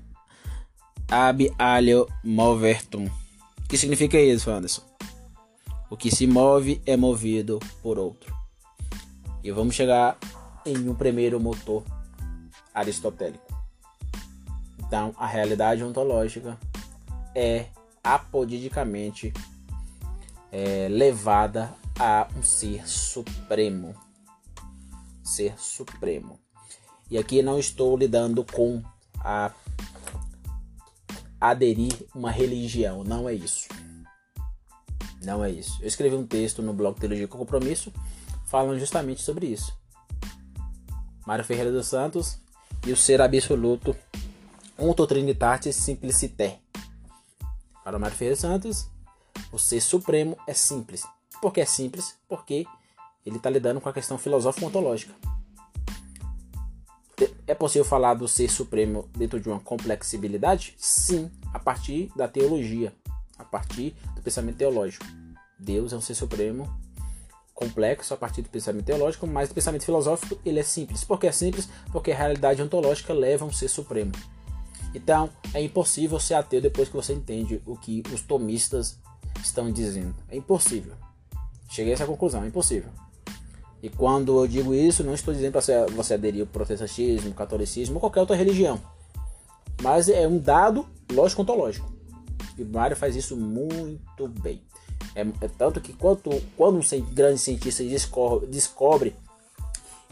ab 1.09 1.53
alio 1.59 2.07
movertum. 2.22 3.07
O 3.07 3.68
que 3.68 3.79
significa 3.79 4.20
isso, 4.20 4.51
Anderson? 4.51 4.83
O 5.91 5.97
que 5.97 6.14
se 6.14 6.27
move 6.27 6.81
é 6.85 6.97
movido 6.97 7.59
por 7.83 7.99
outro. 7.99 8.35
E 9.43 9.51
vamos 9.51 9.74
chegar 9.74 10.18
em 10.64 10.89
um 10.89 10.95
primeiro 10.95 11.41
motor 11.41 11.85
aristotélico. 12.74 13.45
Então, 14.87 15.14
a 15.16 15.26
realidade 15.26 15.82
ontológica 15.82 16.59
é 17.34 17.66
apodidicamente 18.03 19.32
é, 20.53 20.89
levada 20.89 21.74
a 21.99 22.28
um 22.37 22.43
ser 22.43 22.87
supremo. 22.89 23.95
Ser 25.24 25.59
supremo. 25.59 26.39
E 27.11 27.18
aqui 27.18 27.43
não 27.43 27.59
estou 27.59 27.97
lidando 27.97 28.45
com 28.45 28.82
a 29.18 29.53
aderir 31.41 31.93
uma 32.14 32.30
religião, 32.30 33.05
não 33.05 33.28
é 33.28 33.34
isso. 33.34 33.68
Não 35.22 35.45
é 35.45 35.51
isso. 35.51 35.78
Eu 35.80 35.89
escrevi 35.89 36.14
um 36.14 36.26
texto 36.26 36.62
no 36.62 36.72
blog 36.72 36.99
Teologia 36.99 37.26
com 37.26 37.39
Compromisso 37.39 37.93
falando 38.47 38.78
justamente 38.78 39.22
sobre 39.22 39.47
isso. 39.47 39.76
Mário 41.26 41.45
Ferreira 41.45 41.72
dos 41.72 41.89
Santos 41.89 42.39
e 42.87 42.93
o 42.93 42.97
ser 42.97 43.20
absoluto 43.20 43.97
Unto 44.79 45.07
Trinitatis 45.07 45.74
Simpliciter. 45.74 46.59
Para 47.83 47.99
Mário 47.99 48.14
Ferreira 48.14 48.39
Santos, 48.39 48.91
o 49.51 49.59
ser 49.59 49.81
supremo 49.81 50.37
é 50.47 50.53
simples. 50.53 51.03
Por 51.41 51.51
que 51.51 51.62
é 51.62 51.64
simples? 51.64 52.14
Porque 52.29 52.66
ele 53.24 53.39
está 53.39 53.49
lidando 53.49 53.81
com 53.81 53.89
a 53.89 53.93
questão 53.93 54.18
filosófica 54.18 54.66
ontológica. 54.66 55.14
É 57.47 57.55
possível 57.55 57.87
falar 57.87 58.12
do 58.12 58.29
ser 58.29 58.51
supremo 58.51 59.09
dentro 59.16 59.41
de 59.41 59.49
uma 59.49 59.61
complexibilidade? 59.61 60.74
Sim, 60.77 61.31
a 61.55 61.59
partir 61.59 62.12
da 62.14 62.29
teologia, 62.29 62.93
a 63.39 63.45
partir 63.45 63.97
do 64.14 64.20
pensamento 64.20 64.57
teológico. 64.57 65.07
Deus 65.59 65.95
é 65.95 65.97
um 65.97 66.03
ser 66.03 66.14
supremo 66.14 66.68
complexo 67.55 68.12
a 68.12 68.16
partir 68.18 68.43
do 68.43 68.51
pensamento 68.51 68.85
teológico, 68.85 69.27
mas 69.27 69.49
do 69.49 69.55
pensamento 69.55 69.87
filosófico 69.87 70.39
ele 70.45 70.61
é 70.61 70.62
simples. 70.62 71.03
Por 71.03 71.18
que 71.18 71.27
é 71.27 71.33
simples? 71.33 71.66
Porque 71.91 72.12
a 72.12 72.16
realidade 72.16 72.61
ontológica 72.61 73.14
leva 73.14 73.47
a 73.47 73.49
um 73.49 73.53
ser 73.53 73.68
supremo. 73.68 74.12
Então, 74.97 75.28
é 75.53 75.61
impossível 75.61 76.18
ser 76.18 76.32
ateu 76.32 76.59
depois 76.59 76.88
que 76.88 76.97
você 76.97 77.12
entende 77.12 77.61
o 77.66 77.76
que 77.76 78.03
os 78.14 78.22
tomistas 78.22 78.99
estão 79.44 79.70
dizendo. 79.70 80.14
É 80.26 80.38
impossível. 80.38 80.94
Cheguei 81.68 81.92
a 81.92 81.97
essa 81.97 82.07
conclusão, 82.07 82.42
é 82.42 82.47
impossível. 82.47 82.90
E 83.82 83.90
quando 83.90 84.40
eu 84.40 84.47
digo 84.47 84.74
isso, 84.74 85.05
não 85.05 85.12
estou 85.12 85.34
dizendo 85.34 85.53
para 85.53 85.86
você 85.94 86.14
aderir 86.14 86.40
ao 86.40 86.47
protestantismo, 86.47 87.34
catolicismo 87.34 87.97
ou 87.97 88.01
qualquer 88.01 88.20
outra 88.20 88.34
religião. 88.34 88.80
Mas 89.82 90.09
é 90.09 90.26
um 90.26 90.38
dado 90.38 90.86
lógico-ontológico. 91.12 91.92
E 92.57 92.64
Mário 92.64 92.97
faz 92.97 93.14
isso 93.14 93.36
muito 93.36 94.26
bem. 94.40 94.62
É, 95.14 95.20
é 95.42 95.49
tanto 95.59 95.78
que 95.78 95.92
quando, 95.92 96.42
quando 96.57 96.78
um 96.78 97.01
grande 97.12 97.38
cientista 97.38 97.84
descobre, 97.84 98.47
descobre 98.47 99.14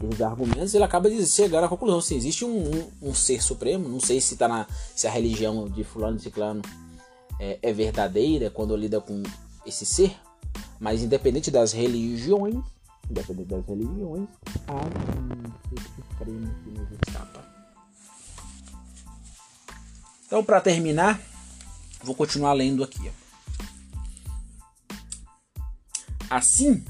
esses 0.03 0.21
argumentos, 0.21 0.73
ele 0.73 0.83
acaba 0.83 1.09
de 1.09 1.25
chegar 1.25 1.63
à 1.63 1.67
conclusão 1.67 2.01
se 2.01 2.15
existe 2.15 2.43
um, 2.43 2.69
um, 2.69 3.09
um, 3.09 3.13
ser 3.13 3.41
supremo. 3.41 3.87
Não 3.87 3.99
sei 3.99 4.19
se, 4.19 4.35
tá 4.35 4.47
na, 4.47 4.67
se 4.95 5.07
a 5.07 5.11
religião 5.11 5.69
de 5.69 5.83
fulano 5.83 6.17
e 6.17 6.19
ciclano 6.19 6.61
é, 7.39 7.59
é 7.61 7.73
verdadeira 7.73 8.49
quando 8.49 8.75
lida 8.75 8.99
com 8.99 9.23
esse 9.65 9.85
ser, 9.85 10.15
mas 10.79 11.01
independente 11.01 11.49
das 11.49 11.71
religiões, 11.71 12.55
independente 13.09 13.49
das 13.49 13.65
religiões, 13.65 14.27
há 14.67 14.73
um 14.73 15.77
ser 15.77 16.03
supremo 16.09 16.55
que 16.63 16.69
nos 16.69 16.91
escapa. 16.91 17.45
Então, 20.27 20.43
para 20.43 20.59
terminar, 20.59 21.21
vou 22.03 22.15
continuar 22.15 22.53
lendo 22.53 22.83
aqui. 22.83 23.11
Assim, 26.29 26.83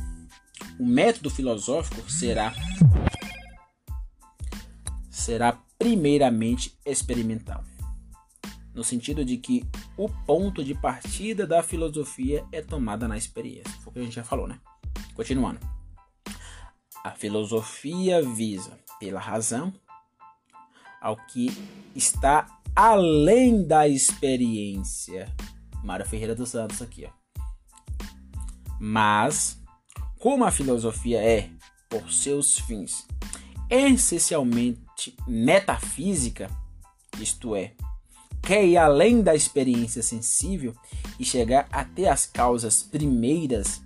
o 0.79 0.85
método 0.85 1.29
filosófico 1.29 2.09
será 2.09 2.53
será 5.09 5.53
primeiramente 5.79 6.77
experimental, 6.85 7.63
no 8.73 8.83
sentido 8.83 9.25
de 9.25 9.37
que 9.37 9.65
o 9.97 10.07
ponto 10.07 10.63
de 10.63 10.75
partida 10.75 11.47
da 11.47 11.63
filosofia 11.63 12.45
é 12.51 12.61
tomada 12.61 13.07
na 13.07 13.17
experiência. 13.17 13.73
Foi 13.81 13.91
o 13.91 13.93
que 13.93 13.99
a 13.99 14.03
gente 14.03 14.15
já 14.15 14.23
falou, 14.23 14.47
né? 14.47 14.59
Continuando. 15.13 15.59
A 17.03 17.11
filosofia 17.11 18.21
visa, 18.21 18.79
pela 18.99 19.19
razão, 19.19 19.73
ao 21.01 21.15
que 21.27 21.47
está 21.95 22.47
além 22.75 23.65
da 23.65 23.87
experiência. 23.87 25.33
Mário 25.83 26.05
Ferreira 26.05 26.35
dos 26.35 26.49
Santos 26.49 26.81
aqui, 26.81 27.05
ó. 27.05 27.11
Mas, 28.79 29.61
como 30.25 30.43
a 30.43 30.49
filosofia 30.49 31.21
é, 31.21 31.51
por 31.87 32.11
seus 32.11 32.57
fins, 32.57 33.05
essencialmente 33.69 35.15
metafísica, 35.27 36.49
isto 37.19 37.55
é, 37.55 37.73
quer 38.41 38.65
ir 38.65 38.75
além 38.75 39.21
da 39.21 39.35
experiência 39.35 40.01
sensível 40.01 40.73
e 41.19 41.23
chegar 41.23 41.67
até 41.71 42.09
as 42.09 42.25
causas 42.25 42.81
primeiras, 42.81 43.83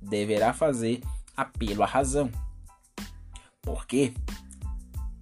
deverá 0.00 0.52
fazer 0.52 1.00
apelo 1.36 1.82
à 1.82 1.86
razão. 1.86 2.30
Porque 3.60 4.14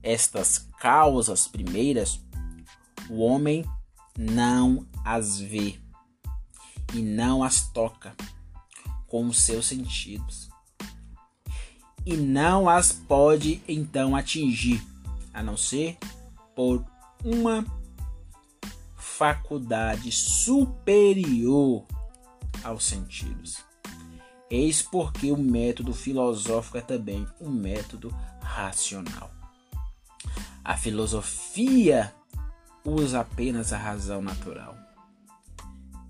estas 0.03 0.69
causas 0.79 1.49
primeiras 1.49 2.21
o 3.09 3.23
homem 3.23 3.65
não 4.19 4.87
as 5.07 5.39
vê 5.41 5.81
e 6.93 7.01
não 7.01 7.43
as 7.43 7.67
toca 7.69 8.15
com 9.15 9.27
os 9.27 9.43
seus 9.43 9.67
sentidos. 9.67 10.51
E 12.05 12.17
não 12.17 12.69
as 12.69 12.91
pode 12.91 13.63
então 13.69 14.17
atingir, 14.17 14.85
a 15.33 15.41
não 15.41 15.57
ser 15.57 15.97
por 16.53 16.85
uma 17.25 17.65
faculdade 18.97 20.11
superior 20.11 21.85
aos 22.65 22.83
sentidos. 22.87 23.59
Eis 24.51 24.83
porque 24.83 25.31
o 25.31 25.37
método 25.37 25.95
filosófico 25.95 26.79
é 26.79 26.81
também 26.81 27.25
um 27.41 27.51
método 27.51 28.13
racional. 28.41 29.31
A 30.65 30.77
filosofia 30.77 32.13
usa 32.85 33.21
apenas 33.21 33.73
a 33.73 33.79
razão 33.79 34.21
natural. 34.21 34.77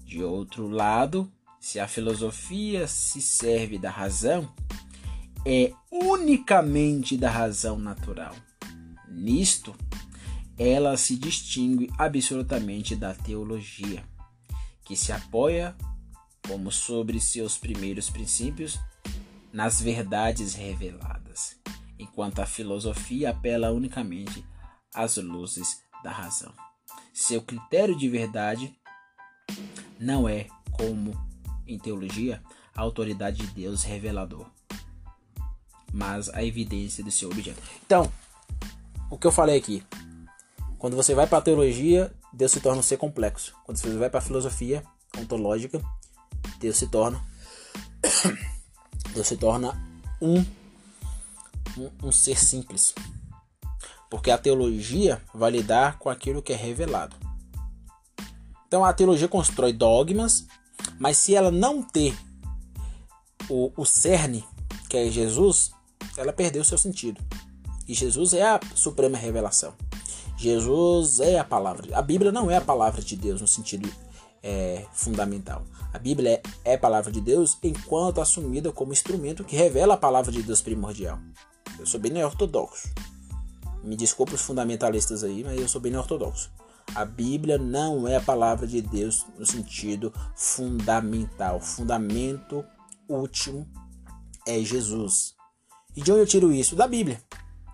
De 0.06 0.24
outro 0.24 0.70
lado, 0.70 1.30
se 1.64 1.80
a 1.80 1.88
filosofia 1.88 2.86
se 2.86 3.22
serve 3.22 3.78
da 3.78 3.90
razão, 3.90 4.54
é 5.46 5.72
unicamente 5.90 7.16
da 7.16 7.30
razão 7.30 7.78
natural. 7.78 8.36
Nisto, 9.08 9.74
ela 10.58 10.94
se 10.98 11.16
distingue 11.16 11.90
absolutamente 11.96 12.94
da 12.94 13.14
teologia, 13.14 14.04
que 14.84 14.94
se 14.94 15.10
apoia, 15.10 15.74
como 16.46 16.70
sobre 16.70 17.18
seus 17.18 17.56
primeiros 17.56 18.10
princípios, 18.10 18.78
nas 19.50 19.80
verdades 19.80 20.52
reveladas, 20.52 21.56
enquanto 21.98 22.40
a 22.40 22.46
filosofia 22.46 23.30
apela 23.30 23.72
unicamente 23.72 24.44
às 24.94 25.16
luzes 25.16 25.82
da 26.02 26.10
razão. 26.10 26.52
Seu 27.14 27.40
critério 27.40 27.96
de 27.96 28.06
verdade 28.06 28.78
não 29.98 30.28
é 30.28 30.46
como 30.70 31.33
em 31.66 31.78
teologia, 31.78 32.42
a 32.74 32.82
autoridade 32.82 33.38
de 33.38 33.46
Deus 33.48 33.82
revelador, 33.82 34.46
mas 35.92 36.28
a 36.30 36.42
evidência 36.42 37.04
do 37.04 37.10
seu 37.10 37.30
objeto. 37.30 37.62
Então, 37.84 38.10
o 39.10 39.18
que 39.18 39.26
eu 39.26 39.32
falei 39.32 39.56
aqui, 39.56 39.82
quando 40.78 40.96
você 40.96 41.14
vai 41.14 41.26
para 41.26 41.38
a 41.38 41.42
teologia, 41.42 42.12
Deus 42.32 42.52
se 42.52 42.60
torna 42.60 42.80
um 42.80 42.82
ser 42.82 42.96
complexo. 42.96 43.54
Quando 43.64 43.78
você 43.78 43.96
vai 43.96 44.10
para 44.10 44.18
a 44.18 44.22
filosofia 44.22 44.82
ontológica, 45.16 45.80
Deus 46.58 46.76
se 46.76 46.88
torna 46.88 47.24
Deus 49.14 49.26
se 49.26 49.36
torna 49.36 49.80
um, 50.20 50.40
um, 51.78 51.90
um 52.02 52.12
ser 52.12 52.38
simples. 52.38 52.94
Porque 54.10 54.30
a 54.30 54.38
teologia 54.38 55.22
vai 55.32 55.50
lidar 55.50 55.98
com 55.98 56.10
aquilo 56.10 56.42
que 56.42 56.52
é 56.52 56.56
revelado. 56.56 57.16
Então 58.66 58.84
a 58.84 58.92
teologia 58.92 59.28
constrói 59.28 59.72
dogmas 59.72 60.46
mas 60.98 61.16
se 61.18 61.34
ela 61.34 61.50
não 61.50 61.82
ter 61.82 62.16
o, 63.48 63.72
o 63.76 63.84
cerne, 63.84 64.44
que 64.88 64.96
é 64.96 65.10
Jesus, 65.10 65.72
ela 66.16 66.32
perdeu 66.32 66.64
seu 66.64 66.78
sentido. 66.78 67.20
E 67.86 67.94
Jesus 67.94 68.32
é 68.32 68.42
a 68.42 68.60
suprema 68.74 69.18
revelação. 69.18 69.74
Jesus 70.36 71.20
é 71.20 71.38
a 71.38 71.44
palavra. 71.44 71.96
A 71.96 72.02
Bíblia 72.02 72.32
não 72.32 72.50
é 72.50 72.56
a 72.56 72.60
palavra 72.60 73.02
de 73.02 73.16
Deus 73.16 73.40
no 73.40 73.46
sentido 73.46 73.90
é, 74.42 74.84
fundamental. 74.92 75.64
A 75.92 75.98
Bíblia 75.98 76.42
é, 76.64 76.72
é 76.72 76.74
a 76.74 76.78
palavra 76.78 77.12
de 77.12 77.20
Deus 77.20 77.56
enquanto 77.62 78.20
assumida 78.20 78.72
como 78.72 78.92
instrumento 78.92 79.44
que 79.44 79.56
revela 79.56 79.94
a 79.94 79.98
palavra 79.98 80.32
de 80.32 80.42
Deus 80.42 80.60
primordial. 80.60 81.18
Eu 81.78 81.86
sou 81.86 82.00
bem 82.00 82.22
ortodoxo. 82.24 82.88
Me 83.82 83.96
desculpe 83.96 84.34
os 84.34 84.40
fundamentalistas 84.40 85.22
aí, 85.22 85.44
mas 85.44 85.60
eu 85.60 85.68
sou 85.68 85.80
bem 85.80 85.96
ortodoxo. 85.96 86.50
A 86.94 87.04
Bíblia 87.04 87.58
não 87.58 88.06
é 88.06 88.16
a 88.16 88.20
palavra 88.20 88.66
de 88.66 88.80
Deus 88.80 89.26
no 89.38 89.46
sentido 89.46 90.12
fundamental. 90.36 91.60
Fundamento 91.60 92.64
último 93.08 93.66
é 94.46 94.60
Jesus. 94.60 95.34
E 95.96 96.02
de 96.02 96.10
onde 96.12 96.22
eu 96.22 96.26
tiro 96.26 96.52
isso? 96.52 96.76
Da 96.76 96.86
Bíblia. 96.86 97.20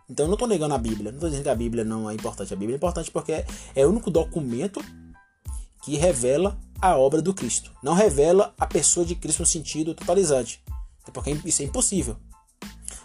Então 0.08 0.24
eu 0.24 0.28
não 0.28 0.34
estou 0.34 0.48
negando 0.48 0.74
a 0.74 0.78
Bíblia. 0.78 1.10
Não 1.10 1.18
estou 1.18 1.28
dizendo 1.28 1.44
que 1.44 1.50
a 1.50 1.54
Bíblia 1.54 1.84
não 1.84 2.08
é 2.08 2.14
importante. 2.14 2.52
A 2.52 2.56
Bíblia 2.56 2.76
é 2.76 2.78
importante 2.78 3.10
porque 3.10 3.44
é 3.74 3.86
o 3.86 3.90
único 3.90 4.10
documento 4.10 4.82
que 5.82 5.96
revela 5.96 6.58
a 6.80 6.96
obra 6.96 7.22
do 7.22 7.34
Cristo. 7.34 7.70
Não 7.82 7.94
revela 7.94 8.54
a 8.58 8.66
pessoa 8.66 9.04
de 9.04 9.14
Cristo 9.14 9.40
no 9.40 9.46
sentido 9.46 9.94
totalizante. 9.94 10.62
Porque 11.12 11.30
isso 11.44 11.62
é 11.62 11.64
impossível. 11.64 12.16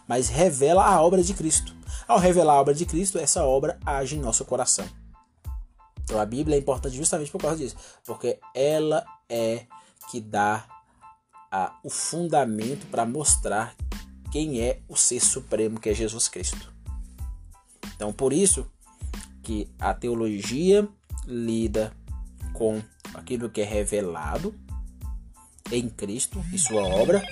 Mas 0.07 0.29
revela 0.29 0.85
a 0.85 1.01
obra 1.01 1.23
de 1.23 1.33
Cristo. 1.33 1.75
Ao 2.07 2.19
revelar 2.19 2.53
a 2.53 2.61
obra 2.61 2.73
de 2.73 2.85
Cristo, 2.85 3.17
essa 3.17 3.43
obra 3.43 3.79
age 3.85 4.15
em 4.15 4.19
nosso 4.19 4.45
coração. 4.45 4.85
Então 6.05 6.19
a 6.19 6.25
Bíblia 6.25 6.55
é 6.55 6.59
importante 6.59 6.95
justamente 6.95 7.31
por 7.31 7.41
causa 7.41 7.57
disso, 7.57 7.75
porque 8.05 8.39
ela 8.53 9.03
é 9.27 9.65
que 10.09 10.21
dá 10.21 10.65
a, 11.51 11.77
o 11.83 11.89
fundamento 11.89 12.85
para 12.87 13.05
mostrar 13.05 13.75
quem 14.31 14.61
é 14.61 14.81
o 14.87 14.95
ser 14.95 15.19
supremo 15.19 15.79
que 15.79 15.89
é 15.89 15.93
Jesus 15.93 16.27
Cristo. 16.27 16.71
Então 17.95 18.13
por 18.13 18.31
isso 18.31 18.69
que 19.41 19.67
a 19.79 19.93
teologia 19.93 20.87
lida 21.25 21.91
com 22.53 22.81
aquilo 23.13 23.49
que 23.49 23.61
é 23.61 23.65
revelado 23.65 24.53
em 25.71 25.89
Cristo 25.89 26.43
e 26.53 26.59
sua 26.59 26.83
obra 26.83 27.23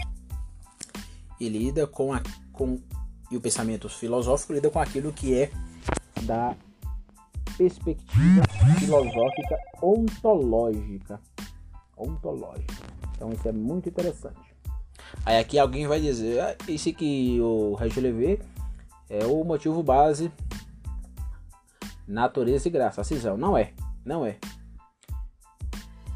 e 1.39 1.47
lida 1.47 1.85
com, 1.85 2.11
a, 2.11 2.21
com 2.51 2.81
e 3.29 3.37
o 3.37 3.41
pensamento 3.41 3.87
filosófico 3.87 4.53
lida 4.53 4.69
com 4.69 4.79
aquilo 4.79 5.13
que 5.13 5.33
é 5.33 5.51
da 6.23 6.55
perspectiva 7.57 8.43
filosófica 8.79 9.57
ontológica. 9.81 11.19
Ontológica. 11.97 12.73
Então 13.15 13.31
isso 13.31 13.47
é 13.47 13.51
muito 13.51 13.89
interessante. 13.89 14.53
Aí 15.25 15.37
aqui 15.37 15.57
alguém 15.59 15.87
vai 15.87 16.01
dizer, 16.01 16.39
ah, 16.41 16.55
esse 16.67 16.91
que 16.91 17.39
o 17.39 17.77
Levé 17.97 18.39
é 19.09 19.25
o 19.25 19.43
motivo 19.43 19.83
base 19.83 20.31
natureza 22.07 22.67
e 22.67 22.71
graça, 22.71 23.01
a 23.01 23.03
cisão. 23.03 23.37
Não 23.37 23.57
é, 23.57 23.73
não 24.05 24.25
é. 24.25 24.37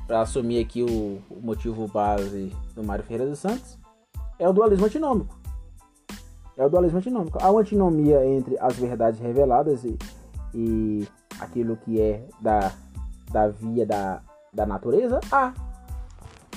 Para 0.06 0.22
assumir 0.22 0.60
aqui 0.60 0.84
o, 0.84 1.22
o 1.30 1.42
motivo 1.42 1.88
base 1.88 2.52
do 2.74 2.84
Mário 2.84 3.04
Ferreira 3.04 3.30
dos 3.30 3.40
Santos, 3.40 3.78
é 4.40 4.48
o 4.48 4.54
dualismo 4.54 4.86
antinômico. 4.86 5.38
É 6.56 6.66
o 6.66 6.70
dualismo 6.70 6.98
antinômico. 6.98 7.38
Há 7.42 7.52
uma 7.52 7.62
antinomia 7.62 8.26
entre 8.26 8.58
as 8.60 8.78
verdades 8.78 9.20
reveladas 9.20 9.84
e, 9.84 9.98
e 10.54 11.08
aquilo 11.40 11.78
que 11.78 12.02
é 12.02 12.24
da, 12.40 12.72
da 13.32 13.48
via 13.48 13.86
da, 13.86 14.22
da 14.54 14.66
natureza? 14.66 15.20
Há. 15.32 15.54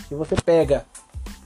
Se 0.08 0.14
você 0.14 0.34
pega 0.36 0.84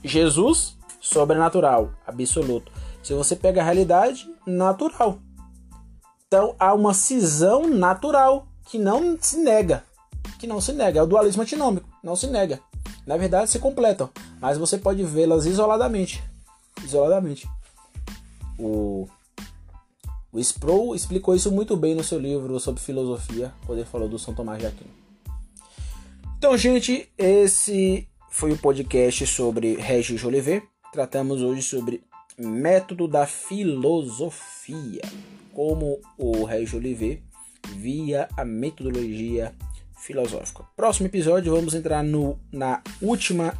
Jesus, 0.03 0.77
sobrenatural, 0.99 1.91
absoluto. 2.05 2.71
Se 3.03 3.13
você 3.13 3.35
pega 3.35 3.61
a 3.61 3.63
realidade, 3.63 4.27
natural. 4.45 5.19
Então 6.27 6.55
há 6.59 6.73
uma 6.73 6.93
cisão 6.93 7.67
natural 7.67 8.47
que 8.65 8.79
não 8.79 9.17
se 9.19 9.37
nega. 9.37 9.83
Que 10.39 10.47
não 10.47 10.59
se 10.59 10.73
nega. 10.73 10.99
É 10.99 11.03
o 11.03 11.07
dualismo 11.07 11.43
antinômico. 11.43 11.87
Não 12.03 12.15
se 12.15 12.27
nega. 12.27 12.59
Na 13.05 13.17
verdade, 13.17 13.49
se 13.51 13.59
completam. 13.59 14.09
Mas 14.41 14.57
você 14.57 14.77
pode 14.77 15.03
vê-las 15.03 15.45
isoladamente. 15.45 16.23
Isoladamente. 16.83 17.47
O 18.57 19.07
o 20.35 20.39
Sproul 20.41 20.93
explicou 20.93 21.33
isso 21.33 21.49
muito 21.49 21.77
bem 21.77 21.95
no 21.95 22.03
seu 22.03 22.19
livro 22.19 22.59
sobre 22.59 22.81
filosofia, 22.81 23.53
quando 23.65 23.79
ele 23.79 23.87
falou 23.87 24.09
do 24.09 24.19
São 24.19 24.33
Tomás 24.33 24.59
de 24.59 24.65
Aquino. 24.65 24.89
Então, 26.37 26.57
gente, 26.57 27.09
esse 27.17 28.05
foi 28.29 28.51
o 28.51 28.57
podcast 28.57 29.25
sobre 29.27 29.75
Regis 29.75 30.19
Jolivet. 30.19 30.61
Tratamos 30.91 31.41
hoje 31.41 31.61
sobre 31.61 32.03
método 32.37 33.07
da 33.07 33.25
filosofia, 33.25 35.03
como 35.53 36.01
o 36.17 36.43
Regis 36.43 36.69
Jolivet 36.69 37.23
via 37.77 38.27
a 38.35 38.43
metodologia 38.43 39.55
filosófica. 39.97 40.65
Próximo 40.75 41.07
episódio 41.07 41.55
vamos 41.55 41.73
entrar 41.73 42.03
no, 42.03 42.37
na 42.51 42.83
última 43.01 43.57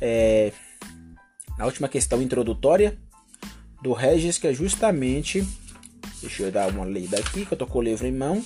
é, 0.00 0.52
na 1.56 1.64
última 1.64 1.88
questão 1.88 2.20
introdutória 2.20 2.98
do 3.80 3.92
Regis, 3.92 4.36
que 4.36 4.48
é 4.48 4.52
justamente 4.52 5.46
Deixa 6.20 6.42
eu 6.42 6.52
dar 6.52 6.68
uma 6.68 6.84
lida 6.84 7.18
aqui, 7.18 7.46
que 7.46 7.52
eu 7.52 7.58
tô 7.58 7.66
com 7.66 7.78
o 7.78 7.82
livro 7.82 8.06
em 8.06 8.12
mão, 8.12 8.44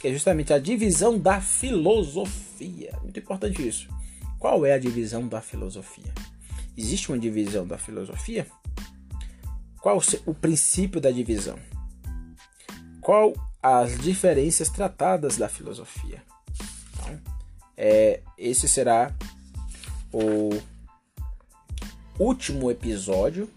que 0.00 0.08
é 0.08 0.12
justamente 0.12 0.52
a 0.52 0.58
divisão 0.58 1.18
da 1.18 1.40
filosofia. 1.40 2.98
Muito 3.02 3.18
importante 3.18 3.66
isso. 3.66 3.88
Qual 4.38 4.64
é 4.64 4.72
a 4.72 4.78
divisão 4.78 5.28
da 5.28 5.42
filosofia? 5.42 6.12
Existe 6.76 7.10
uma 7.10 7.18
divisão 7.18 7.66
da 7.66 7.76
filosofia? 7.76 8.46
Qual 9.80 10.00
o 10.24 10.34
princípio 10.34 11.00
da 11.00 11.10
divisão? 11.10 11.58
Qual 13.02 13.34
as 13.62 13.98
diferenças 13.98 14.70
tratadas 14.70 15.36
da 15.36 15.48
filosofia? 15.48 16.22
Então, 16.94 17.20
é, 17.76 18.22
esse 18.38 18.66
será 18.66 19.14
o 20.12 20.58
último 22.18 22.70
episódio 22.70 23.48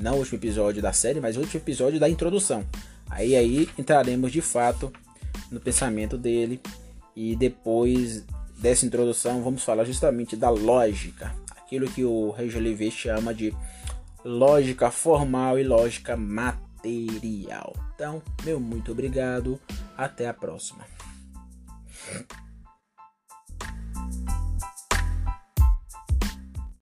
não 0.00 0.14
o 0.14 0.18
último 0.18 0.38
episódio 0.38 0.82
da 0.82 0.92
série, 0.92 1.20
mas 1.20 1.36
o 1.36 1.40
último 1.40 1.62
episódio 1.62 2.00
da 2.00 2.08
introdução. 2.08 2.64
Aí 3.08 3.36
aí 3.36 3.68
entraremos 3.78 4.32
de 4.32 4.40
fato 4.40 4.92
no 5.50 5.60
pensamento 5.60 6.16
dele 6.16 6.60
e 7.14 7.34
depois 7.36 8.24
dessa 8.58 8.86
introdução 8.86 9.42
vamos 9.42 9.64
falar 9.64 9.84
justamente 9.84 10.36
da 10.36 10.50
lógica, 10.50 11.34
aquilo 11.56 11.90
que 11.90 12.04
o 12.04 12.30
Regis 12.30 12.56
Olivet 12.56 12.90
chama 12.90 13.34
de 13.34 13.54
lógica 14.24 14.90
formal 14.90 15.58
e 15.58 15.64
lógica 15.64 16.16
material. 16.16 17.74
Então, 17.94 18.22
meu 18.44 18.60
muito 18.60 18.92
obrigado, 18.92 19.58
até 19.96 20.28
a 20.28 20.34
próxima. 20.34 20.84